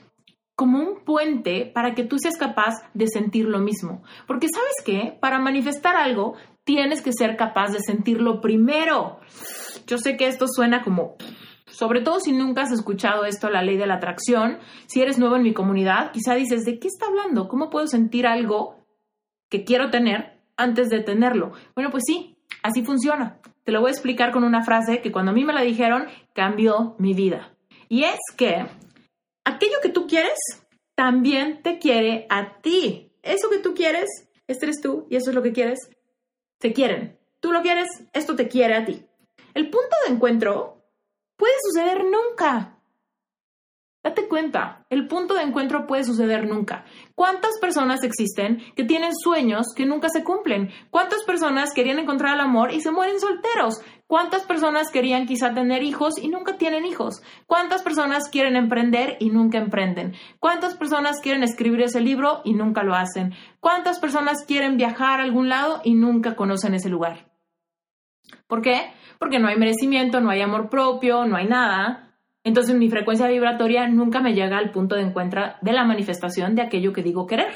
como 0.56 0.78
un 0.78 1.04
puente 1.04 1.70
para 1.72 1.94
que 1.94 2.04
tú 2.04 2.16
seas 2.18 2.36
capaz 2.36 2.74
de 2.94 3.08
sentir 3.08 3.46
lo 3.46 3.58
mismo. 3.58 4.02
Porque 4.26 4.48
sabes 4.48 4.74
qué, 4.84 5.16
para 5.20 5.40
manifestar 5.40 5.96
algo 5.96 6.34
tienes 6.64 7.02
que 7.02 7.12
ser 7.12 7.36
capaz 7.36 7.70
de 7.72 7.80
sentirlo 7.80 8.40
primero. 8.40 9.20
Yo 9.86 9.98
sé 9.98 10.16
que 10.16 10.26
esto 10.26 10.46
suena 10.48 10.82
como 10.82 11.16
sobre 11.74 12.02
todo 12.02 12.20
si 12.20 12.32
nunca 12.32 12.62
has 12.62 12.70
escuchado 12.70 13.24
esto, 13.24 13.50
la 13.50 13.62
ley 13.62 13.76
de 13.76 13.86
la 13.86 13.94
atracción, 13.94 14.58
si 14.86 15.02
eres 15.02 15.18
nuevo 15.18 15.34
en 15.36 15.42
mi 15.42 15.52
comunidad, 15.52 16.12
quizá 16.12 16.34
dices, 16.34 16.64
¿de 16.64 16.78
qué 16.78 16.86
está 16.86 17.06
hablando? 17.06 17.48
¿Cómo 17.48 17.68
puedo 17.68 17.88
sentir 17.88 18.26
algo 18.28 18.86
que 19.50 19.64
quiero 19.64 19.90
tener 19.90 20.40
antes 20.56 20.88
de 20.88 21.00
tenerlo? 21.00 21.52
Bueno, 21.74 21.90
pues 21.90 22.04
sí, 22.06 22.38
así 22.62 22.84
funciona. 22.84 23.40
Te 23.64 23.72
lo 23.72 23.80
voy 23.80 23.88
a 23.88 23.92
explicar 23.92 24.30
con 24.30 24.44
una 24.44 24.62
frase 24.62 25.00
que 25.00 25.10
cuando 25.10 25.32
a 25.32 25.34
mí 25.34 25.44
me 25.44 25.52
la 25.52 25.62
dijeron 25.62 26.06
cambió 26.32 26.94
mi 26.98 27.12
vida. 27.12 27.56
Y 27.88 28.04
es 28.04 28.20
que 28.36 28.66
aquello 29.44 29.76
que 29.82 29.88
tú 29.88 30.06
quieres 30.06 30.38
también 30.94 31.60
te 31.62 31.78
quiere 31.78 32.26
a 32.30 32.60
ti. 32.60 33.10
Eso 33.22 33.50
que 33.50 33.58
tú 33.58 33.74
quieres, 33.74 34.08
este 34.46 34.66
eres 34.66 34.80
tú 34.80 35.08
y 35.10 35.16
eso 35.16 35.30
es 35.30 35.34
lo 35.34 35.42
que 35.42 35.52
quieres, 35.52 35.90
te 36.58 36.72
quieren. 36.72 37.18
Tú 37.40 37.52
lo 37.52 37.62
quieres, 37.62 37.88
esto 38.12 38.36
te 38.36 38.46
quiere 38.46 38.74
a 38.74 38.84
ti. 38.84 39.04
El 39.54 39.70
punto 39.70 39.96
de 40.06 40.14
encuentro 40.14 40.83
puede 41.36 41.54
suceder 41.62 42.04
nunca. 42.04 42.74
Date 44.04 44.28
cuenta, 44.28 44.84
el 44.90 45.08
punto 45.08 45.32
de 45.32 45.40
encuentro 45.40 45.86
puede 45.86 46.04
suceder 46.04 46.46
nunca. 46.46 46.84
¿Cuántas 47.14 47.58
personas 47.58 48.04
existen 48.04 48.62
que 48.76 48.84
tienen 48.84 49.16
sueños 49.16 49.68
que 49.74 49.86
nunca 49.86 50.10
se 50.10 50.22
cumplen? 50.22 50.68
¿Cuántas 50.90 51.24
personas 51.24 51.72
querían 51.72 51.98
encontrar 51.98 52.34
el 52.34 52.40
amor 52.40 52.70
y 52.70 52.82
se 52.82 52.90
mueren 52.90 53.18
solteros? 53.18 53.80
¿Cuántas 54.06 54.42
personas 54.42 54.90
querían 54.90 55.24
quizá 55.24 55.54
tener 55.54 55.82
hijos 55.82 56.18
y 56.22 56.28
nunca 56.28 56.58
tienen 56.58 56.84
hijos? 56.84 57.22
¿Cuántas 57.46 57.82
personas 57.82 58.28
quieren 58.28 58.56
emprender 58.56 59.16
y 59.20 59.30
nunca 59.30 59.56
emprenden? 59.56 60.12
¿Cuántas 60.38 60.76
personas 60.76 61.22
quieren 61.22 61.42
escribir 61.42 61.80
ese 61.80 62.02
libro 62.02 62.42
y 62.44 62.52
nunca 62.52 62.82
lo 62.82 62.94
hacen? 62.94 63.32
¿Cuántas 63.58 64.00
personas 64.00 64.44
quieren 64.44 64.76
viajar 64.76 65.20
a 65.20 65.24
algún 65.24 65.48
lado 65.48 65.80
y 65.82 65.94
nunca 65.94 66.36
conocen 66.36 66.74
ese 66.74 66.90
lugar? 66.90 67.32
¿Por 68.46 68.60
qué? 68.60 68.92
Porque 69.18 69.38
no 69.38 69.48
hay 69.48 69.56
merecimiento, 69.56 70.20
no 70.20 70.30
hay 70.30 70.40
amor 70.40 70.68
propio, 70.68 71.24
no 71.24 71.36
hay 71.36 71.46
nada. 71.46 72.14
Entonces 72.44 72.76
mi 72.76 72.90
frecuencia 72.90 73.26
vibratoria 73.28 73.88
nunca 73.88 74.20
me 74.20 74.34
llega 74.34 74.58
al 74.58 74.70
punto 74.70 74.96
de 74.96 75.02
encuentro 75.02 75.42
de 75.60 75.72
la 75.72 75.84
manifestación 75.84 76.54
de 76.54 76.62
aquello 76.62 76.92
que 76.92 77.02
digo 77.02 77.26
querer. 77.26 77.54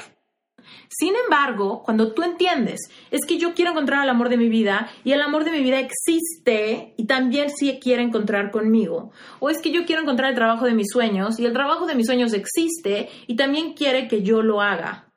Sin 0.87 1.13
embargo, 1.15 1.83
cuando 1.83 2.13
tú 2.13 2.23
entiendes, 2.23 2.79
es 3.11 3.21
que 3.27 3.37
yo 3.37 3.53
quiero 3.53 3.71
encontrar 3.71 4.03
el 4.03 4.09
amor 4.09 4.29
de 4.29 4.37
mi 4.37 4.49
vida 4.49 4.89
y 5.03 5.11
el 5.11 5.21
amor 5.21 5.43
de 5.43 5.51
mi 5.51 5.61
vida 5.61 5.79
existe 5.79 6.93
y 6.97 7.05
también 7.05 7.49
sí 7.49 7.79
quiere 7.81 8.01
encontrar 8.01 8.51
conmigo, 8.51 9.11
o 9.39 9.49
es 9.49 9.61
que 9.61 9.71
yo 9.71 9.85
quiero 9.85 10.01
encontrar 10.01 10.29
el 10.29 10.35
trabajo 10.35 10.65
de 10.65 10.73
mis 10.73 10.87
sueños 10.91 11.39
y 11.39 11.45
el 11.45 11.53
trabajo 11.53 11.85
de 11.85 11.95
mis 11.95 12.07
sueños 12.07 12.33
existe 12.33 13.09
y 13.27 13.35
también 13.35 13.73
quiere 13.73 14.07
que 14.07 14.23
yo 14.23 14.41
lo 14.41 14.61
haga. 14.61 15.13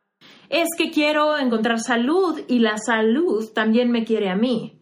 Es 0.48 0.68
que 0.76 0.90
quiero 0.90 1.38
encontrar 1.38 1.80
salud 1.80 2.40
y 2.46 2.58
la 2.58 2.76
salud 2.76 3.50
también 3.54 3.90
me 3.90 4.04
quiere 4.04 4.28
a 4.28 4.36
mí. 4.36 4.81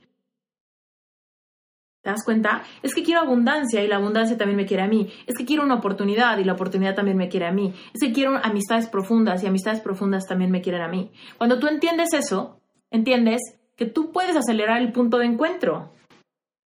¿Te 2.03 2.09
das 2.09 2.25
cuenta? 2.25 2.63
Es 2.83 2.95
que 2.95 3.03
quiero 3.03 3.21
abundancia 3.21 3.83
y 3.85 3.87
la 3.87 3.97
abundancia 3.97 4.39
también 4.39 4.57
me 4.57 4.65
quiere 4.65 4.83
a 4.83 4.89
mí. 4.89 5.13
Es 5.27 5.37
que 5.37 5.45
quiero 5.45 5.63
una 5.63 5.75
oportunidad 5.75 6.39
y 6.39 6.45
la 6.45 6.55
oportunidad 6.55 6.95
también 6.95 7.19
me 7.19 7.29
quiere 7.29 7.47
a 7.47 7.53
mí. 7.53 7.75
Es 7.93 8.01
que 8.01 8.13
quiero 8.13 8.37
amistades 8.43 8.89
profundas 8.89 9.43
y 9.43 9.47
amistades 9.47 9.81
profundas 9.81 10.27
también 10.27 10.51
me 10.51 10.63
quieren 10.63 10.81
a 10.81 10.89
mí. 10.89 11.11
Cuando 11.37 11.59
tú 11.59 11.67
entiendes 11.67 12.15
eso, 12.15 12.59
entiendes 12.91 13.41
que 13.77 13.85
tú 13.85 14.13
puedes 14.13 14.35
acelerar 14.35 14.81
el 14.81 14.93
punto 14.93 15.19
de 15.19 15.27
encuentro. 15.27 15.93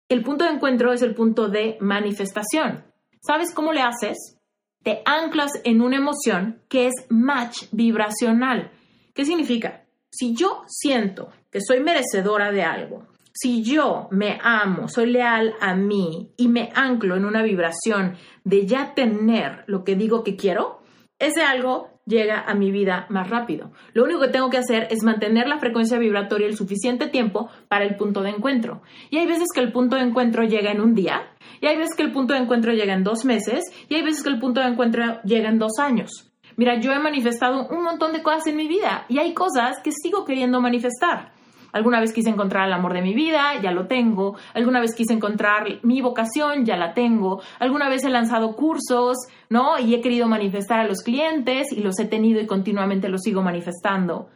El 0.09 0.23
punto 0.23 0.45
de 0.45 0.51
encuentro 0.51 0.93
es 0.93 1.03
el 1.03 1.15
punto 1.15 1.49
de 1.49 1.79
manifestación. 1.81 2.85
¿Sabes 3.21 3.53
cómo 3.53 3.73
le 3.73 3.81
haces? 3.81 4.39
Te 4.85 5.03
anclas 5.05 5.51
en 5.65 5.81
una 5.81 5.97
emoción 5.97 6.63
que 6.69 6.87
es 6.87 7.07
match 7.09 7.65
vibracional. 7.73 8.71
¿Qué 9.15 9.25
significa? 9.25 9.85
Si 10.11 10.35
yo 10.35 10.63
siento 10.69 11.31
que 11.51 11.61
soy 11.61 11.81
merecedora 11.81 12.53
de 12.53 12.63
algo, 12.63 13.07
si 13.35 13.63
yo 13.63 14.07
me 14.13 14.39
amo, 14.43 14.89
soy 14.89 15.07
leal 15.07 15.55
a 15.61 15.75
mí 15.75 16.31
y 16.37 16.49
me 16.49 16.71
anclo 16.75 17.17
en 17.17 17.25
una 17.25 17.43
vibración 17.43 18.15
de 18.45 18.65
ya 18.65 18.95
tener 18.95 19.65
lo 19.67 19.83
que 19.83 19.97
digo 19.97 20.23
que 20.23 20.37
quiero, 20.37 20.81
ese 21.19 21.43
algo 21.43 21.89
llega 22.07 22.41
a 22.41 22.55
mi 22.55 22.71
vida 22.71 23.07
más 23.09 23.29
rápido. 23.31 23.73
Lo 23.93 24.05
único 24.05 24.21
que 24.21 24.29
tengo 24.29 24.51
que 24.51 24.59
hacer 24.59 24.87
es 24.91 25.03
mantener 25.03 25.49
la 25.49 25.59
frecuencia 25.59 25.99
vibratoria 25.99 26.47
el 26.47 26.57
suficiente 26.57 27.09
tiempo 27.09 27.49
para 27.69 27.85
el 27.85 27.97
punto 27.97 28.23
de 28.23 28.31
encuentro. 28.31 28.83
Y 29.11 29.19
hay 29.19 29.27
veces 29.27 29.49
que 29.53 29.61
el 29.61 29.73
punto 29.73 29.97
de 29.97 30.03
encuentro 30.03 30.45
llega 30.45 30.71
en 30.71 30.81
un 30.81 30.95
día, 30.95 31.23
y 31.61 31.67
hay 31.67 31.77
veces 31.77 31.97
que 31.97 32.03
el 32.03 32.13
punto 32.13 32.35
de 32.35 32.41
encuentro 32.41 32.73
llega 32.73 32.95
en 32.95 33.05
dos 33.05 33.25
meses, 33.25 33.65
y 33.89 33.97
hay 33.97 34.03
veces 34.03 34.23
que 34.23 34.29
el 34.29 34.39
punto 34.39 34.61
de 34.61 34.69
encuentro 34.69 35.21
llega 35.25 35.49
en 35.49 35.59
dos 35.59 35.79
años. 35.79 36.31
Mira, 36.57 36.79
yo 36.79 36.93
he 36.93 37.01
manifestado 37.01 37.67
un 37.69 37.83
montón 37.83 38.13
de 38.13 38.23
cosas 38.23 38.47
en 38.47 38.57
mi 38.57 38.69
vida 38.69 39.07
y 39.09 39.19
hay 39.19 39.35
cosas 39.35 39.81
que 39.83 39.91
sigo 39.91 40.25
queriendo 40.25 40.61
manifestar. 40.61 41.33
Alguna 41.75 41.99
vez 41.99 42.13
quise 42.13 42.31
encontrar 42.31 42.69
el 42.69 42.73
amor 42.73 42.93
de 42.93 43.03
mi 43.03 43.15
vida, 43.15 43.61
ya 43.61 43.73
lo 43.73 43.89
tengo. 43.89 44.37
Alguna 44.55 44.81
vez 44.81 44.95
quise 44.95 45.13
encontrar 45.13 45.81
mi 45.83 46.01
vocación, 46.01 46.65
ya 46.65 46.77
la 46.77 46.95
tengo. 46.95 47.43
Alguna 47.59 47.89
vez 47.89 48.05
he 48.05 48.11
lanzado 48.11 48.55
cursos, 48.55 49.17
¿no? 49.51 49.81
Y 49.81 49.93
he 49.93 50.01
querido 50.01 50.29
manifestar 50.29 50.79
a 50.79 50.87
los 50.87 51.03
clientes 51.03 51.73
y 51.73 51.83
los 51.83 51.99
he 51.99 52.05
tenido 52.05 52.41
y 52.41 52.47
continuamente 52.47 53.09
los 53.09 53.23
sigo 53.23 53.43
manifestando. 53.43 54.29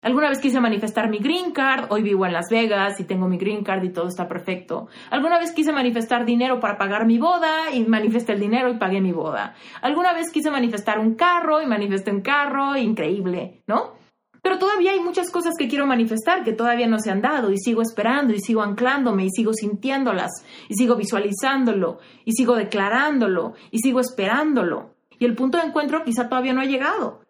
Alguna 0.00 0.28
vez 0.28 0.38
quise 0.38 0.60
manifestar 0.60 1.10
mi 1.10 1.18
green 1.18 1.50
card, 1.50 1.90
hoy 1.90 2.02
vivo 2.02 2.24
en 2.24 2.32
Las 2.32 2.46
Vegas 2.50 3.00
y 3.00 3.04
tengo 3.04 3.26
mi 3.26 3.36
green 3.36 3.64
card 3.64 3.82
y 3.82 3.90
todo 3.90 4.06
está 4.06 4.28
perfecto. 4.28 4.86
Alguna 5.10 5.40
vez 5.40 5.52
quise 5.52 5.72
manifestar 5.72 6.24
dinero 6.24 6.60
para 6.60 6.78
pagar 6.78 7.04
mi 7.04 7.18
boda 7.18 7.74
y 7.74 7.84
manifesté 7.84 8.34
el 8.34 8.40
dinero 8.40 8.70
y 8.70 8.78
pagué 8.78 9.00
mi 9.00 9.10
boda. 9.10 9.56
Alguna 9.82 10.12
vez 10.12 10.30
quise 10.30 10.52
manifestar 10.52 11.00
un 11.00 11.16
carro 11.16 11.60
y 11.60 11.66
manifesté 11.66 12.12
un 12.12 12.22
carro, 12.22 12.76
increíble, 12.76 13.64
¿no? 13.66 13.99
Pero 14.42 14.58
todavía 14.58 14.92
hay 14.92 15.00
muchas 15.00 15.30
cosas 15.30 15.54
que 15.58 15.68
quiero 15.68 15.86
manifestar 15.86 16.44
que 16.44 16.52
todavía 16.52 16.86
no 16.86 16.98
se 16.98 17.10
han 17.10 17.20
dado 17.20 17.52
y 17.52 17.58
sigo 17.58 17.82
esperando 17.82 18.32
y 18.34 18.40
sigo 18.40 18.62
anclándome 18.62 19.26
y 19.26 19.30
sigo 19.30 19.52
sintiéndolas 19.52 20.30
y 20.68 20.74
sigo 20.74 20.96
visualizándolo 20.96 21.98
y 22.24 22.32
sigo 22.32 22.56
declarándolo 22.56 23.54
y 23.70 23.78
sigo 23.78 24.00
esperándolo. 24.00 24.94
Y 25.18 25.26
el 25.26 25.34
punto 25.34 25.58
de 25.58 25.64
encuentro 25.64 26.02
quizá 26.04 26.28
todavía 26.28 26.54
no 26.54 26.62
ha 26.62 26.66
llegado. 26.66 27.20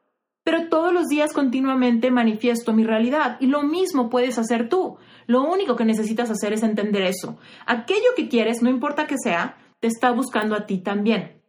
Pero 0.44 0.68
todos 0.68 0.92
los 0.92 1.06
días 1.06 1.32
continuamente 1.32 2.10
manifiesto 2.10 2.72
mi 2.72 2.84
realidad 2.84 3.36
y 3.40 3.46
lo 3.46 3.62
mismo 3.62 4.08
puedes 4.08 4.38
hacer 4.38 4.68
tú. 4.68 4.96
Lo 5.26 5.42
único 5.42 5.76
que 5.76 5.84
necesitas 5.84 6.30
hacer 6.30 6.52
es 6.52 6.62
entender 6.62 7.02
eso. 7.02 7.38
Aquello 7.66 8.14
que 8.16 8.28
quieres, 8.28 8.62
no 8.62 8.70
importa 8.70 9.06
que 9.06 9.16
sea, 9.22 9.58
te 9.80 9.88
está 9.88 10.12
buscando 10.12 10.54
a 10.54 10.66
ti 10.66 10.78
también. 10.78 11.39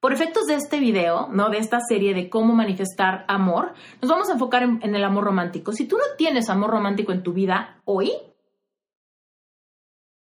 Por 0.00 0.12
efectos 0.12 0.44
de 0.46 0.54
este 0.54 0.80
video, 0.80 1.28
¿no? 1.28 1.48
De 1.48 1.58
esta 1.58 1.80
serie 1.80 2.14
de 2.14 2.28
cómo 2.28 2.54
manifestar 2.54 3.24
amor, 3.26 3.74
nos 4.02 4.10
vamos 4.10 4.28
a 4.28 4.34
enfocar 4.34 4.62
en, 4.62 4.94
el 4.94 5.04
amor 5.04 5.24
romántico. 5.24 5.72
Si 5.72 5.86
tú 5.86 5.96
no 5.96 6.04
tienes 6.16 6.48
amor 6.50 6.70
romántico 6.70 7.12
en 7.12 7.22
tu 7.22 7.32
vida 7.32 7.80
hoy, 7.84 8.12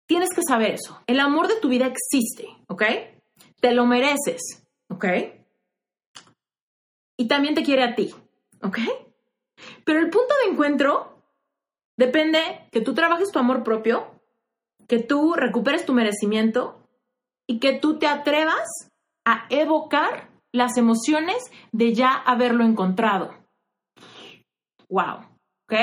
tienes 0.07 0.30
que 0.34 0.43
saber 0.47 0.74
eso. 0.74 1.01
El 1.07 1.20
amor 1.20 1.49
de 1.49 1.57
tu 1.57 1.68
vida 1.68 1.87
existe, 1.87 2.47
¿ok? 2.68 2.82
Te 3.61 3.72
lo 3.72 3.87
mereces, 3.87 4.64
¿ok? 4.89 5.05
Y 7.16 7.28
también 7.28 7.55
te 7.55 7.64
quiere 7.64 7.82
a 7.82 7.95
ti, 7.95 8.14
¿ok? 8.62 8.78
Pero 9.84 10.01
el 10.01 10.11
punto 10.11 10.34
de 10.45 10.53
encuentro 10.53 11.22
depende 11.97 12.68
que 12.70 12.80
tú 12.80 12.95
trabajes 12.95 13.32
tu 13.32 13.39
amor 13.39 13.64
propio, 13.64 14.07
que 14.87 14.99
tú 14.99 15.34
recuperes 15.34 15.84
tu 15.84 15.93
merecimiento 15.93 16.87
y 17.47 17.59
que 17.59 17.72
tú 17.72 17.99
te 17.99 18.07
atrevas 18.07 18.93
a 19.27 19.45
evocar 19.51 20.31
las 20.53 20.79
emociones 20.79 21.37
de 21.72 21.93
ya 21.93 22.12
haberlo 22.12 22.64
encontrado. 22.64 23.35
Wow, 24.89 25.27
¿ok? 25.68 25.74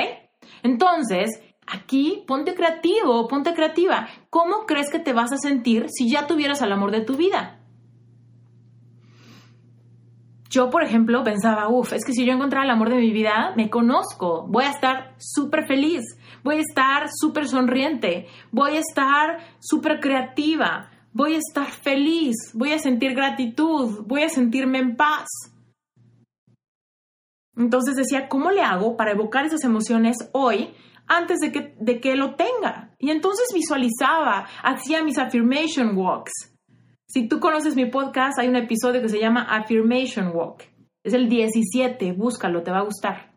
Entonces, 0.63 1.43
aquí 1.67 2.23
ponte 2.25 2.55
creativo, 2.55 3.27
ponte 3.27 3.53
creativa. 3.53 4.07
¿Cómo 4.29 4.65
crees 4.65 4.89
que 4.89 4.99
te 4.99 5.13
vas 5.13 5.31
a 5.33 5.37
sentir 5.37 5.87
si 5.89 6.09
ya 6.09 6.25
tuvieras 6.25 6.61
al 6.61 6.71
amor 6.71 6.91
de 6.91 7.01
tu 7.01 7.15
vida? 7.15 7.59
Yo, 10.49 10.69
por 10.69 10.83
ejemplo, 10.83 11.23
pensaba, 11.23 11.67
uff, 11.67 11.93
es 11.93 12.05
que 12.05 12.13
si 12.13 12.25
yo 12.25 12.33
encontrara 12.33 12.63
el 12.63 12.69
amor 12.71 12.89
de 12.89 12.97
mi 12.97 13.11
vida, 13.11 13.53
me 13.57 13.71
conozco, 13.71 14.45
voy 14.47 14.65
a 14.65 14.69
estar 14.69 15.15
súper 15.17 15.65
feliz, 15.65 16.03
voy 16.43 16.57
a 16.57 16.61
estar 16.61 17.09
súper 17.11 17.47
sonriente, 17.47 18.27
voy 18.51 18.77
a 18.77 18.79
estar 18.79 19.39
súper 19.59 19.99
creativa, 19.99 20.91
voy 21.13 21.35
a 21.35 21.37
estar 21.37 21.71
feliz, 21.71 22.35
voy 22.53 22.73
a 22.73 22.79
sentir 22.79 23.13
gratitud, 23.13 24.03
voy 24.05 24.23
a 24.23 24.29
sentirme 24.29 24.79
en 24.79 24.95
paz. 24.95 25.27
Entonces 27.55 27.95
decía, 27.95 28.27
¿cómo 28.27 28.51
le 28.51 28.61
hago 28.61 28.97
para 28.97 29.11
evocar 29.11 29.45
esas 29.45 29.63
emociones 29.63 30.17
hoy 30.33 30.73
antes 31.07 31.39
de 31.39 31.51
que, 31.51 31.75
de 31.79 32.01
que 32.01 32.15
lo 32.15 32.35
tenga? 32.35 32.95
Y 32.99 33.11
entonces 33.11 33.47
visualizaba, 33.53 34.47
hacía 34.63 35.03
mis 35.03 35.17
affirmation 35.17 35.95
walks 35.95 36.53
si 37.13 37.27
tú 37.27 37.39
conoces 37.39 37.75
mi 37.75 37.85
podcast, 37.85 38.39
hay 38.39 38.47
un 38.47 38.55
episodio 38.55 38.99
que 38.99 39.07
se 39.07 39.19
llama 39.19 39.43
Affirmation 39.43 40.35
Walk. 40.35 40.63
Es 41.03 41.13
el 41.13 41.29
17, 41.29 42.11
búscalo, 42.13 42.63
te 42.63 42.71
va 42.71 42.79
a 42.79 42.85
gustar. 42.85 43.35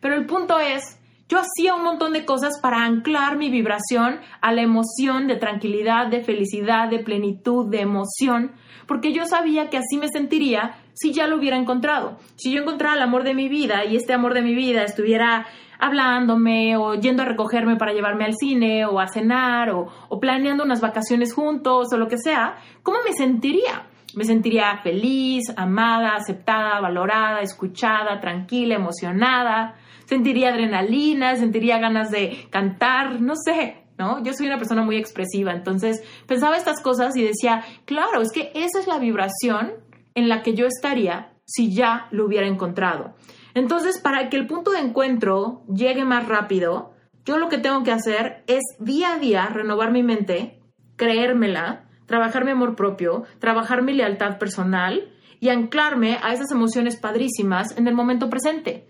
Pero 0.00 0.14
el 0.14 0.24
punto 0.24 0.58
es, 0.58 0.98
yo 1.28 1.38
hacía 1.38 1.74
un 1.74 1.82
montón 1.82 2.12
de 2.12 2.24
cosas 2.24 2.60
para 2.60 2.84
anclar 2.84 3.36
mi 3.36 3.50
vibración 3.50 4.20
a 4.40 4.52
la 4.52 4.62
emoción 4.62 5.26
de 5.26 5.36
tranquilidad, 5.36 6.08
de 6.08 6.22
felicidad, 6.22 6.88
de 6.88 6.98
plenitud, 6.98 7.70
de 7.70 7.80
emoción, 7.80 8.52
porque 8.86 9.12
yo 9.12 9.24
sabía 9.24 9.70
que 9.70 9.78
así 9.78 9.96
me 9.96 10.08
sentiría 10.08 10.76
si 10.92 11.12
ya 11.12 11.26
lo 11.26 11.36
hubiera 11.36 11.56
encontrado. 11.56 12.18
Si 12.36 12.52
yo 12.52 12.60
encontrara 12.60 12.96
el 12.96 13.02
amor 13.02 13.24
de 13.24 13.34
mi 13.34 13.48
vida 13.48 13.84
y 13.84 13.96
este 13.96 14.12
amor 14.12 14.34
de 14.34 14.42
mi 14.42 14.54
vida 14.54 14.82
estuviera 14.84 15.46
hablándome 15.78 16.76
o 16.76 16.94
yendo 16.94 17.22
a 17.22 17.26
recogerme 17.26 17.76
para 17.76 17.92
llevarme 17.92 18.24
al 18.24 18.34
cine 18.34 18.86
o 18.86 19.00
a 19.00 19.08
cenar 19.08 19.70
o, 19.70 19.88
planeando 20.20 20.64
unas 20.64 20.80
vacaciones 20.80 21.34
juntos 21.34 21.92
o 21.92 21.96
lo 21.96 22.08
que 22.08 22.18
sea, 22.18 22.56
¿cómo 22.82 22.98
me 23.04 23.12
sentiría? 23.12 23.86
Me 24.14 24.24
sentiría 24.24 24.78
feliz, 24.82 25.42
amada, 25.56 26.14
aceptada, 26.14 26.80
valorada, 26.80 27.40
escuchada, 27.40 28.20
tranquila, 28.20 28.76
emocionada, 28.76 29.74
sentiría 30.06 30.50
adrenalina, 30.50 31.36
sentiría 31.36 31.78
ganas 31.78 32.10
de 32.10 32.46
cantar, 32.50 33.20
no 33.20 33.34
sé, 33.36 33.84
¿no? 33.98 34.22
Yo 34.22 34.32
soy 34.32 34.46
una 34.46 34.58
persona 34.58 34.82
muy 34.82 34.96
expresiva, 34.96 35.52
entonces 35.52 36.02
pensaba 36.26 36.56
estas 36.56 36.80
cosas 36.80 37.16
y 37.16 37.22
decía, 37.22 37.64
claro, 37.84 38.20
es 38.20 38.32
que 38.32 38.50
esa 38.54 38.80
es 38.80 38.86
la 38.86 38.98
vibración 38.98 39.72
en 40.14 40.28
la 40.28 40.42
que 40.42 40.54
yo 40.54 40.66
estaría 40.66 41.32
si 41.44 41.74
ya 41.74 42.08
lo 42.10 42.26
hubiera 42.26 42.46
encontrado. 42.46 43.14
Entonces, 43.54 44.00
para 44.00 44.28
que 44.30 44.36
el 44.36 44.46
punto 44.46 44.72
de 44.72 44.80
encuentro 44.80 45.62
llegue 45.72 46.04
más 46.04 46.26
rápido, 46.26 46.92
yo 47.24 47.38
lo 47.38 47.48
que 47.48 47.58
tengo 47.58 47.82
que 47.84 47.92
hacer 47.92 48.42
es 48.46 48.62
día 48.80 49.14
a 49.14 49.18
día 49.18 49.46
renovar 49.46 49.92
mi 49.92 50.02
mente, 50.02 50.60
creérmela, 50.96 51.84
trabajar 52.06 52.44
mi 52.44 52.50
amor 52.50 52.74
propio, 52.76 53.24
trabajar 53.38 53.82
mi 53.82 53.92
lealtad 53.92 54.38
personal 54.38 55.10
y 55.40 55.48
anclarme 55.48 56.18
a 56.22 56.32
esas 56.32 56.50
emociones 56.50 56.96
padrísimas 56.96 57.76
en 57.78 57.86
el 57.86 57.94
momento 57.94 58.28
presente. 58.28 58.86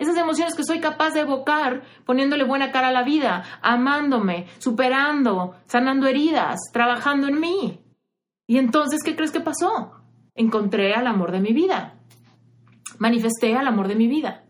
Esas 0.00 0.16
emociones 0.16 0.56
que 0.56 0.64
soy 0.64 0.80
capaz 0.80 1.10
de 1.10 1.20
evocar 1.20 1.82
poniéndole 2.04 2.42
buena 2.42 2.72
cara 2.72 2.88
a 2.88 2.92
la 2.92 3.04
vida, 3.04 3.44
amándome, 3.62 4.48
superando, 4.58 5.54
sanando 5.66 6.08
heridas, 6.08 6.58
trabajando 6.72 7.28
en 7.28 7.38
mí. 7.38 7.78
Y 8.48 8.58
entonces, 8.58 9.00
¿qué 9.04 9.14
crees 9.14 9.30
que 9.30 9.38
pasó? 9.38 9.92
Encontré 10.34 10.94
al 10.94 11.06
amor 11.06 11.30
de 11.30 11.40
mi 11.40 11.52
vida 11.52 12.00
manifesté 13.00 13.56
al 13.56 13.66
amor 13.66 13.88
de 13.88 13.96
mi 13.96 14.06
vida, 14.06 14.44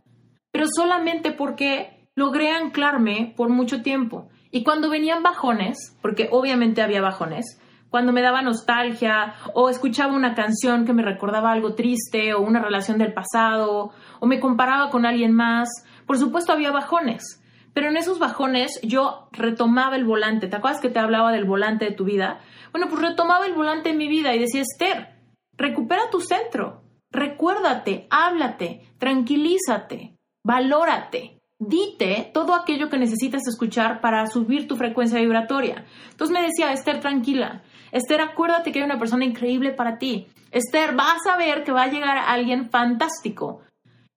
pero 0.50 0.66
solamente 0.66 1.32
porque 1.32 2.08
logré 2.14 2.50
anclarme 2.50 3.32
por 3.36 3.48
mucho 3.48 3.80
tiempo. 3.80 4.28
Y 4.50 4.64
cuando 4.64 4.90
venían 4.90 5.22
bajones, 5.22 5.96
porque 6.02 6.28
obviamente 6.30 6.82
había 6.82 7.00
bajones, 7.00 7.60
cuando 7.90 8.12
me 8.12 8.22
daba 8.22 8.40
nostalgia 8.40 9.34
o 9.52 9.68
escuchaba 9.68 10.14
una 10.14 10.34
canción 10.34 10.84
que 10.84 10.92
me 10.92 11.02
recordaba 11.02 11.52
algo 11.52 11.74
triste 11.74 12.32
o 12.34 12.40
una 12.40 12.60
relación 12.60 12.98
del 12.98 13.12
pasado 13.12 13.90
o 14.20 14.26
me 14.26 14.40
comparaba 14.40 14.90
con 14.90 15.04
alguien 15.04 15.32
más, 15.34 15.68
por 16.06 16.16
supuesto 16.18 16.52
había 16.52 16.70
bajones. 16.70 17.42
Pero 17.74 17.88
en 17.88 17.96
esos 17.96 18.18
bajones 18.18 18.80
yo 18.82 19.28
retomaba 19.32 19.96
el 19.96 20.04
volante. 20.04 20.48
¿Te 20.48 20.56
acuerdas 20.56 20.80
que 20.80 20.88
te 20.88 20.98
hablaba 20.98 21.32
del 21.32 21.44
volante 21.44 21.84
de 21.84 21.92
tu 21.92 22.04
vida? 22.04 22.40
Bueno, 22.72 22.88
pues 22.88 23.02
retomaba 23.02 23.46
el 23.46 23.54
volante 23.54 23.90
en 23.90 23.98
mi 23.98 24.08
vida 24.08 24.34
y 24.34 24.40
decía, 24.40 24.62
Esther, 24.62 25.20
recupera 25.56 26.10
tu 26.10 26.20
centro. 26.20 26.82
Recuérdate, 27.12 28.06
háblate, 28.10 28.88
tranquilízate, 28.98 30.16
valórate, 30.44 31.40
dite 31.58 32.30
todo 32.32 32.54
aquello 32.54 32.88
que 32.88 32.98
necesitas 32.98 33.46
escuchar 33.46 34.00
para 34.00 34.26
subir 34.26 34.66
tu 34.66 34.76
frecuencia 34.76 35.20
vibratoria. 35.20 35.84
Entonces 36.10 36.32
me 36.32 36.42
decía, 36.42 36.72
Esther, 36.72 37.00
tranquila. 37.00 37.62
Esther, 37.92 38.20
acuérdate 38.20 38.72
que 38.72 38.78
hay 38.78 38.84
una 38.84 38.98
persona 38.98 39.24
increíble 39.24 39.72
para 39.72 39.98
ti. 39.98 40.26
Esther, 40.50 40.94
vas 40.94 41.26
a 41.26 41.36
ver 41.36 41.64
que 41.64 41.72
va 41.72 41.84
a 41.84 41.90
llegar 41.90 42.18
alguien 42.18 42.70
fantástico. 42.70 43.62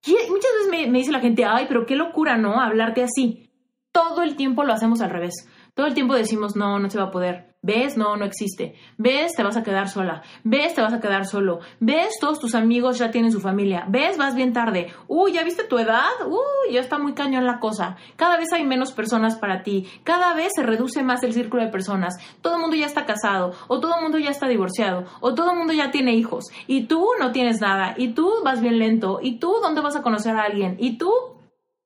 Muchas 0.06 0.52
veces 0.58 0.70
me, 0.70 0.88
me 0.92 1.00
dice 1.00 1.12
la 1.12 1.20
gente, 1.20 1.46
ay, 1.46 1.66
pero 1.68 1.86
qué 1.86 1.96
locura, 1.96 2.38
¿no? 2.38 2.60
Hablarte 2.60 3.04
así. 3.04 3.50
Todo 3.92 4.24
el 4.24 4.36
tiempo 4.36 4.64
lo 4.64 4.74
hacemos 4.74 5.02
al 5.02 5.12
revés. 5.12 5.48
Todo 5.74 5.88
el 5.88 5.96
tiempo 5.96 6.14
decimos, 6.14 6.56
no, 6.56 6.78
no 6.78 6.90
se 6.90 7.00
va 7.00 7.06
a 7.06 7.12
poder. 7.12 7.54
¿Ves? 7.64 7.96
No, 7.96 8.18
no 8.18 8.26
existe. 8.26 8.76
¿Ves? 8.98 9.32
Te 9.36 9.42
vas 9.42 9.56
a 9.56 9.64
quedar 9.64 9.88
sola. 9.88 10.22
¿Ves? 10.44 10.76
Te 10.76 10.82
vas 10.82 10.94
a 10.94 11.00
quedar 11.00 11.26
solo. 11.26 11.62
¿Ves? 11.80 12.20
Todos 12.20 12.40
tus 12.40 12.56
amigos 12.56 13.00
ya 13.00 13.10
tienen 13.10 13.32
su 13.32 13.40
familia. 13.40 13.86
¿Ves? 13.88 14.18
Vas 14.18 14.36
bien 14.36 14.52
tarde. 14.52 14.94
Uy, 15.08 15.32
¿ya 15.32 15.44
viste 15.44 15.64
tu 15.64 15.80
edad? 15.80 16.12
Uy, 16.28 16.74
ya 16.74 16.82
está 16.82 17.00
muy 17.00 17.14
cañón 17.14 17.46
la 17.46 17.60
cosa. 17.60 17.96
Cada 18.18 18.38
vez 18.38 18.52
hay 18.52 18.66
menos 18.66 18.92
personas 18.92 19.38
para 19.38 19.64
ti. 19.64 19.88
Cada 20.04 20.34
vez 20.36 20.52
se 20.54 20.62
reduce 20.62 21.04
más 21.04 21.24
el 21.24 21.32
círculo 21.32 21.64
de 21.64 21.72
personas. 21.72 22.16
Todo 22.42 22.56
el 22.56 22.62
mundo 22.62 22.76
ya 22.76 22.86
está 22.86 23.06
casado. 23.06 23.54
O 23.68 23.80
todo 23.80 23.96
el 23.96 24.04
mundo 24.04 24.20
ya 24.20 24.30
está 24.30 24.50
divorciado. 24.50 25.06
O 25.22 25.34
todo 25.34 25.52
el 25.52 25.58
mundo 25.58 25.72
ya 25.72 25.90
tiene 25.90 26.14
hijos. 26.14 26.44
Y 26.68 26.88
tú 26.88 27.08
no 27.18 27.32
tienes 27.32 27.62
nada. 27.62 27.96
Y 27.98 28.10
tú 28.10 28.30
vas 28.44 28.62
bien 28.62 28.78
lento. 28.78 29.20
Y 29.24 29.40
tú, 29.40 29.56
¿dónde 29.62 29.80
vas 29.80 29.96
a 29.96 30.04
conocer 30.04 30.36
a 30.36 30.44
alguien? 30.44 30.76
Y 30.80 30.98
tú, 30.98 31.12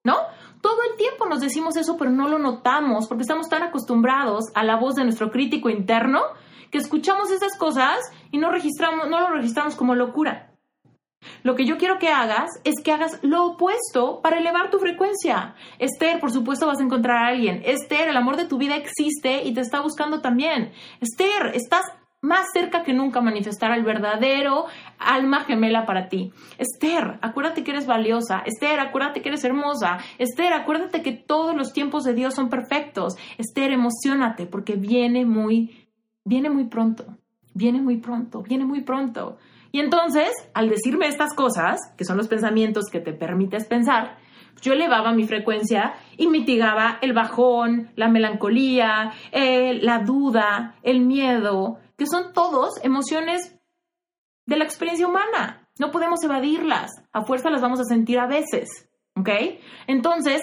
¿no? 0.04 0.16
Todo 0.62 0.78
el 0.90 0.98
tiempo 0.98 1.26
nos 1.28 1.40
decimos 1.40 1.76
eso, 1.78 1.98
pero 1.98 2.12
no 2.12 2.28
lo 2.28 2.40
notamos 2.40 3.08
porque 3.08 3.22
estamos 3.22 3.50
tan 3.50 3.64
acostumbrados 3.64 4.46
a 4.56 4.64
la 4.64 4.76
voz 4.76 4.96
de 4.96 5.04
nuestro 5.04 5.32
crítico 5.32 5.70
interno 5.70 6.22
que 6.72 6.78
escuchamos 6.78 7.32
esas 7.32 7.58
cosas 7.58 8.00
y 8.32 8.38
no, 8.38 8.52
registramos, 8.52 9.08
no 9.10 9.20
lo 9.20 9.30
registramos 9.30 9.76
como 9.76 9.96
locura. 9.96 10.52
Lo 11.44 11.56
que 11.56 11.66
yo 11.66 11.78
quiero 11.78 11.98
que 11.98 12.10
hagas 12.10 12.50
es 12.64 12.76
que 12.84 12.92
hagas 12.92 13.20
lo 13.22 13.46
opuesto 13.46 14.22
para 14.22 14.38
elevar 14.38 14.70
tu 14.70 14.80
frecuencia. 14.80 15.56
Esther, 15.80 16.20
por 16.20 16.32
supuesto 16.32 16.68
vas 16.68 16.80
a 16.80 16.84
encontrar 16.84 17.18
a 17.18 17.28
alguien. 17.28 17.62
Esther, 17.66 18.10
el 18.10 18.18
amor 18.18 18.38
de 18.38 18.46
tu 18.46 18.58
vida 18.58 18.76
existe 18.76 19.44
y 19.44 19.54
te 19.54 19.62
está 19.62 19.82
buscando 19.82 20.22
también. 20.22 20.72
Esther, 21.02 21.52
estás 21.54 21.86
más 22.22 22.48
cerca 22.52 22.84
que 22.84 22.94
nunca 22.94 23.22
manifestar 23.22 23.72
al 23.72 23.84
verdadero 23.84 24.66
alma 24.98 25.42
gemela 25.42 25.86
para 25.86 26.10
ti. 26.10 26.32
Esther, 26.58 27.20
acuérdate 27.22 27.64
que 27.64 27.72
eres 27.72 27.86
valiosa. 27.86 28.44
Esther, 28.46 28.80
acuérdate 28.80 29.22
que 29.22 29.30
eres 29.30 29.44
hermosa. 29.44 30.00
Esther, 30.18 30.54
acuérdate 30.54 31.02
que 31.02 31.12
todos 31.12 31.56
los 31.56 31.74
tiempos 31.74 32.04
de 32.04 32.14
Dios 32.14 32.34
son 32.34 32.50
perfectos. 32.50 33.16
Esther, 33.38 33.72
emocionate 33.72 34.46
porque 34.48 34.76
viene 34.76 35.26
muy, 35.26 35.88
viene 36.26 36.50
muy 36.50 36.66
pronto. 36.66 37.06
Viene 37.54 37.82
muy 37.82 37.98
pronto, 37.98 38.44
viene 38.44 38.66
muy 38.66 38.82
pronto. 38.82 39.38
Y 39.72 39.80
entonces, 39.80 40.30
al 40.54 40.70
decirme 40.70 41.08
estas 41.08 41.34
cosas, 41.34 41.80
que 41.98 42.06
son 42.06 42.18
los 42.18 42.28
pensamientos 42.28 42.86
que 42.92 43.00
te 43.00 43.14
permites 43.14 43.66
pensar, 43.66 44.18
yo 44.62 44.74
elevaba 44.74 45.12
mi 45.14 45.28
frecuencia 45.28 45.94
y 46.18 46.28
mitigaba 46.28 46.98
el 47.02 47.14
bajón, 47.14 47.90
la 47.96 48.10
melancolía, 48.10 49.12
eh, 49.32 49.80
la 49.82 50.00
duda, 50.00 50.76
el 50.84 51.02
miedo, 51.02 51.80
que 51.98 52.08
son 52.08 52.34
todos 52.34 52.74
emociones 52.84 53.56
de 54.46 54.58
la 54.58 54.64
experiencia 54.64 55.08
humana. 55.08 55.70
No 55.80 55.92
podemos 55.92 56.24
evadirlas. 56.24 56.92
A 57.12 57.24
fuerza 57.24 57.50
las 57.50 57.62
vamos 57.62 57.80
a 57.80 57.86
sentir 57.86 58.20
a 58.20 58.28
veces. 58.28 58.90
¿Ok? 59.16 59.30
Entonces, 59.88 60.42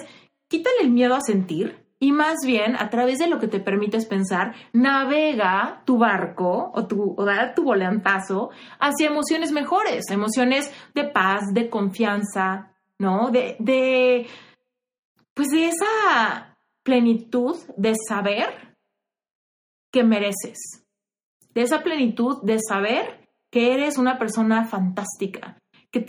quítale 0.48 0.82
el 0.82 0.90
miedo 0.90 1.14
a 1.14 1.20
sentir 1.20 1.84
y 2.05 2.12
más 2.12 2.36
bien 2.44 2.76
a 2.76 2.90
través 2.90 3.18
de 3.18 3.28
lo 3.28 3.38
que 3.38 3.48
te 3.48 3.61
permites 3.61 4.05
pensar, 4.05 4.55
navega 4.72 5.82
tu 5.86 5.96
barco 5.96 6.70
o, 6.74 6.86
tu, 6.86 7.16
da 7.16 7.55
tu 7.55 7.64
volantazo 7.64 8.50
hacia 8.78 9.09
emociones 9.09 9.52
mejores, 9.52 10.11
emociones 10.11 10.70
de 10.94 11.05
paz, 11.05 11.55
de 11.55 11.70
confianza, 11.70 12.74
¿no? 12.98 13.30
De, 13.30 13.57
de, 13.59 14.26
pues 15.32 15.48
de 15.48 15.68
esa 15.68 16.59
plenitud 16.82 17.57
de 17.78 17.94
saber 18.07 18.76
que 19.90 20.05
mereces, 20.05 20.84
de 21.55 21.62
esa 21.62 21.82
plenitud 21.82 22.42
de 22.42 22.59
saber 22.59 23.28
que 23.50 23.72
eres 23.72 23.98
una 23.98 24.18
persona 24.18 24.64
fantástica, 24.64 25.59
que 25.90 26.05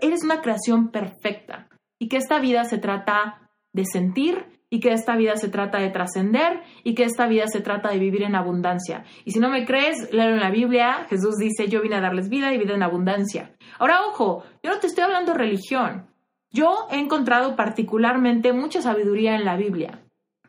eres 0.00 0.24
una 0.24 0.40
creación 0.40 0.90
perfecta 0.90 1.68
y 1.98 2.08
que 2.08 2.16
esta 2.16 2.38
vida 2.40 2.64
se 2.64 2.78
trata 2.78 3.50
de 3.72 3.84
sentir 3.84 4.56
y 4.70 4.80
que 4.80 4.92
esta 4.92 5.16
vida 5.16 5.36
se 5.36 5.48
trata 5.48 5.78
de 5.78 5.90
trascender 5.90 6.62
y 6.82 6.94
que 6.94 7.04
esta 7.04 7.26
vida 7.26 7.46
se 7.46 7.60
trata 7.60 7.90
de 7.90 7.98
vivir 7.98 8.22
en 8.22 8.34
abundancia. 8.34 9.04
Y 9.24 9.30
si 9.30 9.38
no 9.38 9.48
me 9.48 9.64
crees, 9.64 10.12
léelo 10.12 10.34
en 10.34 10.40
la 10.40 10.50
Biblia, 10.50 11.06
Jesús 11.08 11.36
dice, 11.36 11.68
yo 11.68 11.82
vine 11.82 11.96
a 11.96 12.00
darles 12.00 12.28
vida 12.28 12.52
y 12.52 12.58
vida 12.58 12.74
en 12.74 12.82
abundancia. 12.82 13.54
Ahora, 13.78 14.06
ojo, 14.06 14.42
yo 14.62 14.70
no 14.70 14.78
te 14.78 14.88
estoy 14.88 15.04
hablando 15.04 15.32
de 15.32 15.38
religión. 15.38 16.06
Yo 16.50 16.88
he 16.90 16.98
encontrado 16.98 17.54
particularmente 17.54 18.52
mucha 18.52 18.80
sabiduría 18.80 19.36
en 19.36 19.44
la 19.44 19.56
Biblia. 19.56 20.02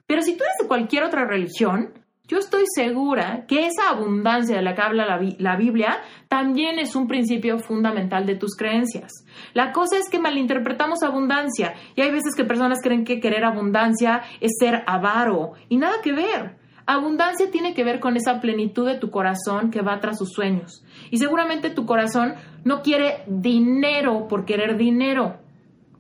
Pero 0.08 0.22
si 0.22 0.38
tú 0.38 0.44
eres 0.44 0.56
de 0.62 0.68
cualquier 0.68 1.04
otra 1.04 1.26
religión, 1.26 1.94
yo 2.28 2.40
estoy 2.40 2.64
segura 2.76 3.46
que 3.48 3.68
esa 3.68 3.90
abundancia 3.90 4.58
de 4.58 4.62
la 4.62 4.76
que 4.76 4.82
habla 4.82 5.20
la, 5.38 5.56
Biblia 5.56 6.00
también 6.28 6.78
es 6.78 6.96
un 6.96 7.08
principio 7.08 7.58
fundamental 7.60 8.26
de 8.26 8.36
tus 8.36 8.56
creencias. 8.56 9.26
La 9.54 9.72
cosa 9.72 9.98
es 9.98 10.10
que 10.10 10.20
malinterpretamos 10.20 11.04
abundancia 11.04 11.74
y 11.96 12.02
hay 12.02 12.12
veces 12.12 12.36
que 12.36 12.44
personas 12.44 12.80
creen 12.84 13.06
que 13.06 13.22
querer 13.22 13.46
abundancia 13.46 14.24
es 14.42 14.52
ser 14.60 14.84
avaro 14.88 15.54
y 15.70 15.78
nada 15.78 15.96
que 16.04 16.12
ver. 16.12 16.58
Abundancia 16.86 17.50
tiene 17.52 17.74
que 17.74 17.84
ver 17.84 18.00
con 18.00 18.16
esa 18.18 18.40
plenitud 18.40 18.88
de 18.88 18.98
tu 18.98 19.10
corazón 19.10 19.72
que 19.72 19.82
va 19.82 20.00
tras 20.00 20.18
sus 20.18 20.32
sueños. 20.32 20.84
Y 21.12 21.18
seguramente 21.18 21.70
tu 21.70 21.86
corazón 21.86 22.36
no 22.64 22.82
quiere 22.82 23.24
dinero 23.28 24.28
por 24.28 24.46
querer 24.46 24.78
dinero. 24.78 25.38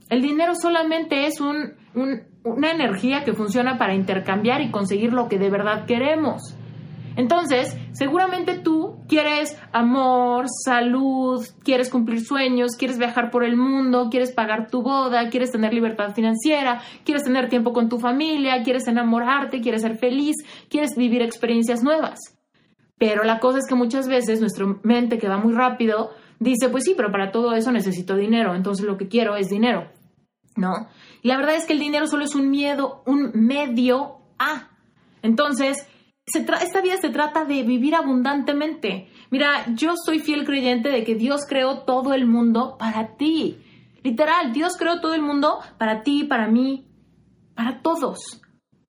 El 0.09 0.21
dinero 0.21 0.53
solamente 0.55 1.25
es 1.28 1.41
un, 1.41 1.73
una 2.53 2.71
energía 2.71 3.23
que 3.23 3.33
funciona 3.33 3.77
para 3.77 3.95
intercambiar 3.95 4.61
y 4.61 4.71
conseguir 4.71 5.13
lo 5.13 5.27
que 5.27 5.37
de 5.37 5.49
verdad 5.49 5.85
queremos. 5.85 6.55
Entonces, 7.17 7.75
seguramente 7.93 8.59
tú 8.59 8.99
quieres 9.07 9.59
amor, 9.71 10.45
salud, 10.63 11.43
quieres 11.63 11.89
cumplir 11.89 12.21
sueños, 12.21 12.75
quieres 12.77 12.99
viajar 12.99 13.31
por 13.31 13.43
el 13.43 13.57
mundo, 13.57 14.09
quieres 14.11 14.31
pagar 14.31 14.69
tu 14.69 14.83
boda, 14.83 15.27
quieres 15.29 15.51
tener 15.51 15.73
libertad 15.73 16.13
financiera, 16.13 16.79
quieres 17.03 17.23
tener 17.23 17.49
tiempo 17.49 17.73
con 17.73 17.89
tu 17.89 17.97
familia, 17.97 18.61
quieres 18.61 18.87
enamorarte, 18.87 19.61
quieres 19.61 19.81
ser 19.81 19.97
feliz, 19.97 20.35
quieres 20.69 20.95
vivir 20.95 21.23
experiencias 21.23 21.81
nuevas. 21.81 22.19
Pero 22.99 23.23
la 23.23 23.39
cosa 23.39 23.57
es 23.57 23.65
que 23.67 23.73
muchas 23.73 24.07
veces 24.07 24.39
nuestra 24.39 24.67
mente 24.83 25.17
que 25.17 25.27
va 25.27 25.39
muy 25.39 25.53
rápido 25.53 26.11
dice, 26.39 26.69
pues 26.69 26.83
sí, 26.83 26.93
pero 26.95 27.11
para 27.11 27.31
todo 27.31 27.55
eso 27.55 27.71
necesito 27.71 28.15
dinero, 28.15 28.53
entonces 28.53 28.85
lo 28.85 28.95
que 28.95 29.07
quiero 29.07 29.35
es 29.35 29.49
dinero. 29.49 29.87
¿no? 30.57 30.89
La 31.28 31.36
verdad 31.36 31.55
es 31.55 31.65
que 31.65 31.73
el 31.73 31.80
dinero 31.80 32.07
solo 32.07 32.23
es 32.23 32.36
un 32.36 32.49
miedo, 32.49 33.03
un 33.05 33.32
medio 33.34 34.19
a. 34.39 34.69
Entonces, 35.21 35.86
esta 36.25 36.80
vida 36.80 36.95
se 37.01 37.09
trata 37.09 37.43
de 37.43 37.63
vivir 37.63 37.95
abundantemente. 37.95 39.09
Mira, 39.30 39.65
yo 39.75 39.95
soy 39.97 40.19
fiel 40.19 40.45
creyente 40.45 40.88
de 40.88 41.03
que 41.03 41.15
Dios 41.15 41.41
creó 41.45 41.80
todo 41.80 42.13
el 42.13 42.25
mundo 42.28 42.78
para 42.80 43.17
ti. 43.17 43.57
Literal, 44.03 44.53
Dios 44.53 44.78
creó 44.80 45.01
todo 45.01 45.15
el 45.15 45.21
mundo 45.21 45.59
para 45.78 46.01
ti, 46.01 46.23
para 46.23 46.47
mí, 46.47 46.88
para 47.55 47.82
todos. 47.82 48.41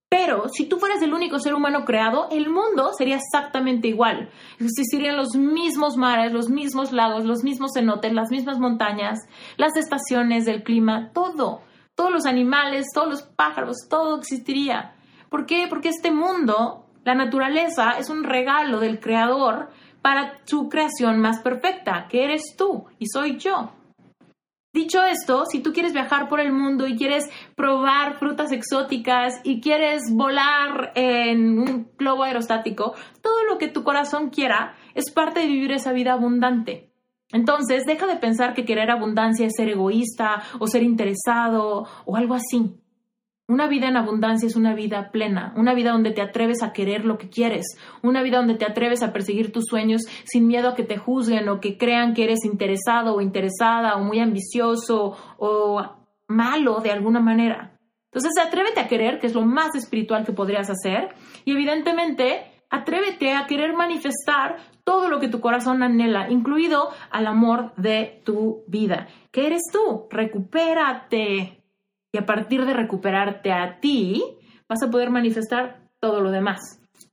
Pero 0.08 0.48
si 0.48 0.66
tú 0.68 0.78
fueras 0.78 1.02
el 1.02 1.14
único 1.14 1.40
ser 1.40 1.54
humano 1.54 1.84
creado, 1.84 2.28
el 2.30 2.50
mundo 2.50 2.92
sería 2.96 3.16
exactamente 3.16 3.88
igual. 3.88 4.30
Existirían 4.60 5.16
los 5.16 5.34
mismos 5.34 5.96
mares, 5.96 6.32
los 6.32 6.50
mismos 6.50 6.92
lagos, 6.92 7.24
los 7.24 7.42
mismos 7.42 7.72
cenotes, 7.74 8.12
las 8.12 8.30
mismas 8.30 8.60
montañas, 8.60 9.18
las 9.56 9.76
estaciones 9.76 10.44
del 10.44 10.62
clima, 10.62 11.10
todo. 11.12 11.66
Todos 11.98 12.12
los 12.12 12.26
animales, 12.26 12.86
todos 12.94 13.08
los 13.08 13.22
pájaros, 13.22 13.88
todo 13.90 14.18
existiría. 14.18 14.94
¿Por 15.28 15.46
qué? 15.46 15.66
Porque 15.68 15.88
este 15.88 16.12
mundo, 16.12 16.86
la 17.02 17.16
naturaleza, 17.16 17.98
es 17.98 18.08
un 18.08 18.22
regalo 18.22 18.78
del 18.78 19.00
Creador 19.00 19.70
para 20.00 20.38
su 20.44 20.68
creación 20.68 21.18
más 21.18 21.40
perfecta, 21.40 22.06
que 22.08 22.22
eres 22.22 22.54
tú 22.56 22.86
y 23.00 23.06
soy 23.08 23.36
yo. 23.38 23.72
Dicho 24.72 25.04
esto, 25.04 25.44
si 25.46 25.58
tú 25.58 25.72
quieres 25.72 25.92
viajar 25.92 26.28
por 26.28 26.38
el 26.38 26.52
mundo 26.52 26.86
y 26.86 26.96
quieres 26.96 27.28
probar 27.56 28.16
frutas 28.16 28.52
exóticas 28.52 29.40
y 29.42 29.60
quieres 29.60 30.02
volar 30.12 30.92
en 30.94 31.58
un 31.58 31.90
globo 31.98 32.22
aerostático, 32.22 32.94
todo 33.20 33.42
lo 33.42 33.58
que 33.58 33.66
tu 33.66 33.82
corazón 33.82 34.30
quiera 34.30 34.76
es 34.94 35.10
parte 35.10 35.40
de 35.40 35.46
vivir 35.46 35.72
esa 35.72 35.92
vida 35.92 36.12
abundante. 36.12 36.87
Entonces, 37.32 37.84
deja 37.84 38.06
de 38.06 38.16
pensar 38.16 38.54
que 38.54 38.64
querer 38.64 38.90
abundancia 38.90 39.46
es 39.46 39.54
ser 39.56 39.68
egoísta 39.68 40.42
o 40.58 40.66
ser 40.66 40.82
interesado 40.82 41.86
o 42.04 42.16
algo 42.16 42.34
así. 42.34 42.74
Una 43.50 43.66
vida 43.66 43.88
en 43.88 43.96
abundancia 43.96 44.46
es 44.46 44.56
una 44.56 44.74
vida 44.74 45.10
plena, 45.10 45.54
una 45.56 45.72
vida 45.72 45.92
donde 45.92 46.10
te 46.10 46.20
atreves 46.20 46.62
a 46.62 46.74
querer 46.74 47.06
lo 47.06 47.16
que 47.16 47.30
quieres, 47.30 47.64
una 48.02 48.22
vida 48.22 48.36
donde 48.36 48.56
te 48.56 48.66
atreves 48.66 49.02
a 49.02 49.12
perseguir 49.12 49.52
tus 49.52 49.64
sueños 49.64 50.02
sin 50.24 50.46
miedo 50.46 50.68
a 50.68 50.74
que 50.74 50.84
te 50.84 50.98
juzguen 50.98 51.48
o 51.48 51.58
que 51.58 51.78
crean 51.78 52.12
que 52.12 52.24
eres 52.24 52.44
interesado 52.44 53.14
o 53.14 53.22
interesada 53.22 53.96
o 53.96 54.04
muy 54.04 54.20
ambicioso 54.20 55.16
o 55.38 55.82
malo 56.26 56.80
de 56.80 56.90
alguna 56.90 57.20
manera. 57.20 57.78
Entonces, 58.12 58.32
atrévete 58.38 58.80
a 58.80 58.88
querer, 58.88 59.18
que 59.18 59.26
es 59.26 59.34
lo 59.34 59.46
más 59.46 59.74
espiritual 59.74 60.26
que 60.26 60.32
podrías 60.32 60.68
hacer, 60.70 61.14
y 61.44 61.52
evidentemente, 61.52 62.57
atrévete 62.70 63.34
a 63.34 63.46
querer 63.46 63.74
manifestar 63.74 64.56
todo 64.84 65.08
lo 65.08 65.20
que 65.20 65.28
tu 65.28 65.40
corazón 65.40 65.82
anhela, 65.82 66.30
incluido 66.30 66.90
al 67.10 67.26
amor 67.26 67.72
de 67.76 68.22
tu 68.24 68.64
vida. 68.66 69.08
¿Qué 69.30 69.46
eres 69.46 69.62
tú? 69.72 70.06
Recupérate. 70.10 71.62
Y 72.12 72.18
a 72.18 72.24
partir 72.24 72.64
de 72.64 72.72
recuperarte 72.72 73.52
a 73.52 73.80
ti, 73.80 74.22
vas 74.68 74.82
a 74.82 74.90
poder 74.90 75.10
manifestar 75.10 75.82
todo 76.00 76.20
lo 76.20 76.30
demás. 76.30 76.58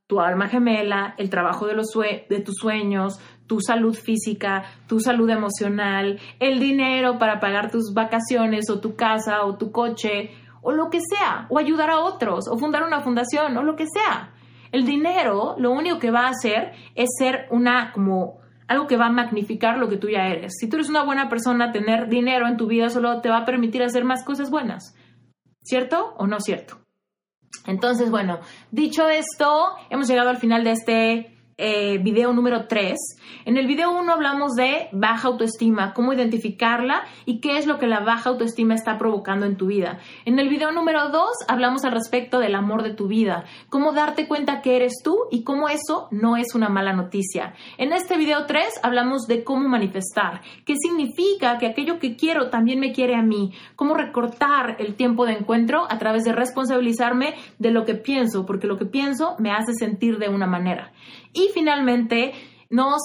Tu 0.06 0.20
alma 0.20 0.48
gemela, 0.48 1.14
el 1.18 1.30
trabajo 1.30 1.66
de, 1.66 1.74
los 1.74 1.88
de 1.92 2.40
tus 2.40 2.54
sueños, 2.56 3.20
tu 3.46 3.60
salud 3.60 3.94
física, 3.94 4.64
tu 4.86 5.00
salud 5.00 5.28
emocional, 5.28 6.18
el 6.38 6.60
dinero 6.60 7.18
para 7.18 7.40
pagar 7.40 7.70
tus 7.70 7.92
vacaciones 7.92 8.70
o 8.70 8.80
tu 8.80 8.94
casa 8.96 9.44
o 9.44 9.56
tu 9.56 9.70
coche 9.72 10.30
o 10.62 10.72
lo 10.72 10.90
que 10.90 10.98
sea, 10.98 11.46
o 11.48 11.60
ayudar 11.60 11.90
a 11.90 12.00
otros, 12.00 12.48
o 12.50 12.58
fundar 12.58 12.82
una 12.82 13.00
fundación, 13.00 13.56
o 13.56 13.62
lo 13.62 13.76
que 13.76 13.86
sea. 13.86 14.32
El 14.72 14.84
dinero 14.84 15.56
lo 15.58 15.70
único 15.70 15.98
que 15.98 16.10
va 16.10 16.26
a 16.26 16.30
hacer 16.30 16.72
es 16.94 17.08
ser 17.18 17.46
una 17.50 17.92
como 17.92 18.40
algo 18.68 18.86
que 18.86 18.96
va 18.96 19.06
a 19.06 19.12
magnificar 19.12 19.78
lo 19.78 19.88
que 19.88 19.96
tú 19.96 20.08
ya 20.08 20.26
eres. 20.26 20.54
Si 20.58 20.68
tú 20.68 20.76
eres 20.76 20.88
una 20.88 21.04
buena 21.04 21.28
persona, 21.28 21.72
tener 21.72 22.08
dinero 22.08 22.48
en 22.48 22.56
tu 22.56 22.66
vida 22.66 22.88
solo 22.88 23.20
te 23.20 23.28
va 23.28 23.38
a 23.38 23.44
permitir 23.44 23.82
hacer 23.82 24.04
más 24.04 24.24
cosas 24.24 24.50
buenas. 24.50 24.94
¿Cierto 25.62 26.14
o 26.16 26.26
no 26.26 26.40
cierto? 26.40 26.78
Entonces, 27.66 28.10
bueno, 28.10 28.40
dicho 28.70 29.08
esto, 29.08 29.74
hemos 29.90 30.08
llegado 30.08 30.30
al 30.30 30.36
final 30.38 30.64
de 30.64 30.70
este 30.72 31.35
eh, 31.58 31.98
video 31.98 32.34
número 32.34 32.66
3. 32.66 32.94
En 33.46 33.56
el 33.56 33.66
video 33.66 33.90
1 33.90 34.12
hablamos 34.12 34.52
de 34.52 34.88
baja 34.92 35.28
autoestima, 35.28 35.94
cómo 35.94 36.12
identificarla 36.12 37.04
y 37.24 37.40
qué 37.40 37.56
es 37.56 37.66
lo 37.66 37.78
que 37.78 37.86
la 37.86 38.00
baja 38.00 38.30
autoestima 38.30 38.74
está 38.74 38.98
provocando 38.98 39.46
en 39.46 39.56
tu 39.56 39.66
vida. 39.66 39.98
En 40.26 40.38
el 40.38 40.50
video 40.50 40.70
número 40.72 41.08
2 41.08 41.30
hablamos 41.48 41.84
al 41.84 41.92
respecto 41.92 42.40
del 42.40 42.54
amor 42.54 42.82
de 42.82 42.92
tu 42.92 43.08
vida, 43.08 43.44
cómo 43.70 43.92
darte 43.92 44.28
cuenta 44.28 44.60
que 44.60 44.76
eres 44.76 44.94
tú 45.02 45.16
y 45.30 45.44
cómo 45.44 45.70
eso 45.70 46.08
no 46.10 46.36
es 46.36 46.54
una 46.54 46.68
mala 46.68 46.92
noticia. 46.92 47.54
En 47.78 47.92
este 47.92 48.18
video 48.18 48.44
3 48.44 48.80
hablamos 48.82 49.26
de 49.26 49.42
cómo 49.42 49.66
manifestar, 49.66 50.42
qué 50.66 50.74
significa 50.76 51.56
que 51.58 51.68
aquello 51.68 51.98
que 51.98 52.16
quiero 52.16 52.50
también 52.50 52.80
me 52.80 52.92
quiere 52.92 53.14
a 53.14 53.22
mí, 53.22 53.54
cómo 53.76 53.94
recortar 53.94 54.76
el 54.78 54.94
tiempo 54.94 55.24
de 55.24 55.32
encuentro 55.32 55.86
a 55.88 55.98
través 55.98 56.24
de 56.24 56.32
responsabilizarme 56.32 57.34
de 57.58 57.70
lo 57.70 57.86
que 57.86 57.94
pienso, 57.94 58.44
porque 58.44 58.66
lo 58.66 58.76
que 58.76 58.84
pienso 58.84 59.36
me 59.38 59.52
hace 59.52 59.72
sentir 59.72 60.18
de 60.18 60.28
una 60.28 60.46
manera. 60.46 60.92
Y 61.36 61.50
finalmente, 61.52 62.32
nos, 62.70 63.00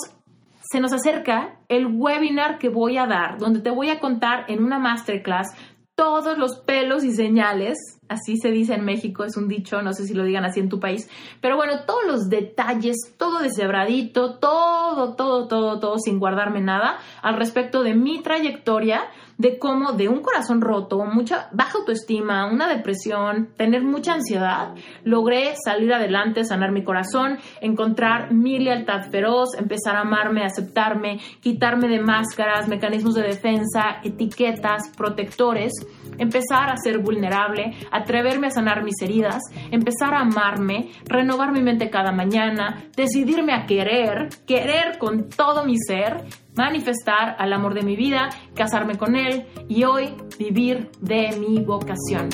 se 0.62 0.80
nos 0.80 0.94
acerca 0.94 1.60
el 1.68 1.86
webinar 1.86 2.58
que 2.58 2.70
voy 2.70 2.98
a 2.98 3.06
dar, 3.06 3.38
donde 3.38 3.60
te 3.60 3.70
voy 3.70 3.90
a 3.90 4.00
contar 4.00 4.46
en 4.48 4.64
una 4.64 4.80
masterclass 4.80 5.50
todos 5.96 6.38
los 6.38 6.60
pelos 6.66 7.04
y 7.04 7.12
señales, 7.12 7.78
así 8.12 8.38
se 8.38 8.52
dice 8.52 8.74
en 8.74 8.84
México, 8.84 9.24
es 9.24 9.38
un 9.38 9.48
dicho, 9.48 9.82
no 9.82 9.94
sé 9.94 10.06
si 10.06 10.14
lo 10.14 10.24
digan 10.24 10.44
así 10.44 10.60
en 10.60 10.70
tu 10.70 10.80
país, 10.80 11.10
pero 11.40 11.56
bueno, 11.56 11.86
todos 11.86 12.06
los 12.06 12.30
detalles, 12.30 12.98
todo 13.18 13.40
deshebradito, 13.40 14.38
todo, 14.38 15.16
todo, 15.16 15.48
todo, 15.48 15.80
todo, 15.80 15.98
sin 15.98 16.20
guardarme 16.20 16.62
nada, 16.62 16.98
al 17.22 17.38
respecto 17.38 17.84
de 17.84 17.96
mi 17.96 18.22
trayectoria, 18.22 19.04
de 19.38 19.58
cómo 19.58 19.94
de 19.94 20.08
un 20.08 20.22
corazón 20.22 20.62
roto, 20.62 21.04
mucha 21.06 21.50
baja 21.52 21.80
autoestima, 21.80 22.46
una 22.46 22.68
depresión, 22.68 23.50
tener 23.58 23.82
mucha 23.82 24.14
ansiedad, 24.14 24.76
logré 25.04 25.56
salir 25.66 25.92
adelante, 25.94 26.44
sanar 26.44 26.72
mi 26.72 26.84
corazón, 26.84 27.40
encontrar 27.60 28.32
mi 28.34 28.60
lealtad 28.60 29.10
feroz, 29.10 29.56
empezar 29.58 29.96
a 29.96 30.02
amarme, 30.02 30.44
aceptarme, 30.44 31.20
quitarme 31.40 31.88
de 31.88 32.02
máscaras, 32.02 32.68
mecanismos 32.68 33.16
de 33.16 33.24
defensa, 33.24 34.02
etiquetas, 34.04 34.90
protectores 34.96 35.72
empezar 36.18 36.70
a 36.70 36.78
ser 36.78 37.00
vulnerable, 37.00 37.74
atreverme 37.92 38.48
a 38.48 38.52
sanar 38.52 38.84
mis 38.84 39.02
heridas, 39.02 39.42
empezar 39.72 40.14
a 40.14 40.22
amarme, 40.22 40.90
renovar 41.06 41.52
mi 41.52 41.62
mente 41.62 41.90
cada 41.90 42.12
mañana, 42.12 42.84
decidirme 42.96 43.54
a 43.54 43.66
querer, 43.66 44.30
querer 44.46 44.98
con 44.98 45.30
todo 45.30 45.66
mi 45.66 45.78
ser, 45.78 46.26
manifestar 46.56 47.36
al 47.38 47.54
amor 47.54 47.74
de 47.74 47.84
mi 47.84 47.96
vida, 47.96 48.30
casarme 48.56 48.98
con 48.98 49.16
él 49.16 49.46
y 49.70 49.84
hoy 49.84 50.14
vivir 50.38 50.90
de 51.00 51.38
mi 51.38 51.60
vocación. 51.60 52.30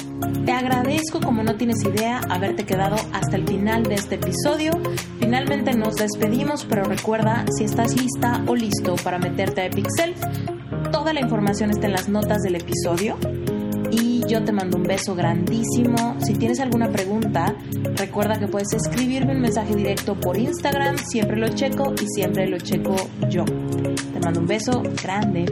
Te 0.45 0.51
agradezco 0.51 1.19
como 1.19 1.43
no 1.43 1.55
tienes 1.55 1.83
idea 1.83 2.21
haberte 2.29 2.65
quedado 2.65 2.95
hasta 3.13 3.35
el 3.35 3.47
final 3.47 3.83
de 3.83 3.95
este 3.95 4.15
episodio. 4.15 4.71
Finalmente 5.19 5.75
nos 5.75 5.95
despedimos, 5.95 6.65
pero 6.65 6.83
recuerda 6.83 7.45
si 7.57 7.65
estás 7.65 7.95
lista 7.95 8.41
o 8.47 8.55
listo 8.55 8.95
para 9.03 9.19
meterte 9.19 9.61
a 9.61 9.65
Epixel, 9.65 10.15
toda 10.91 11.13
la 11.13 11.21
información 11.21 11.69
está 11.69 11.87
en 11.87 11.93
las 11.93 12.09
notas 12.09 12.41
del 12.43 12.55
episodio 12.55 13.17
yo 14.27 14.43
te 14.43 14.51
mando 14.51 14.77
un 14.77 14.83
beso 14.83 15.15
grandísimo. 15.15 16.15
Si 16.19 16.33
tienes 16.33 16.59
alguna 16.59 16.89
pregunta, 16.91 17.55
recuerda 17.95 18.37
que 18.37 18.47
puedes 18.47 18.73
escribirme 18.73 19.33
un 19.33 19.41
mensaje 19.41 19.73
directo 19.73 20.19
por 20.19 20.37
Instagram, 20.37 20.97
siempre 20.97 21.37
lo 21.37 21.47
checo 21.49 21.93
y 22.01 22.07
siempre 22.07 22.47
lo 22.47 22.57
checo 22.57 22.95
yo. 23.29 23.45
Te 23.45 24.19
mando 24.19 24.41
un 24.41 24.47
beso 24.47 24.83
grande. 25.01 25.45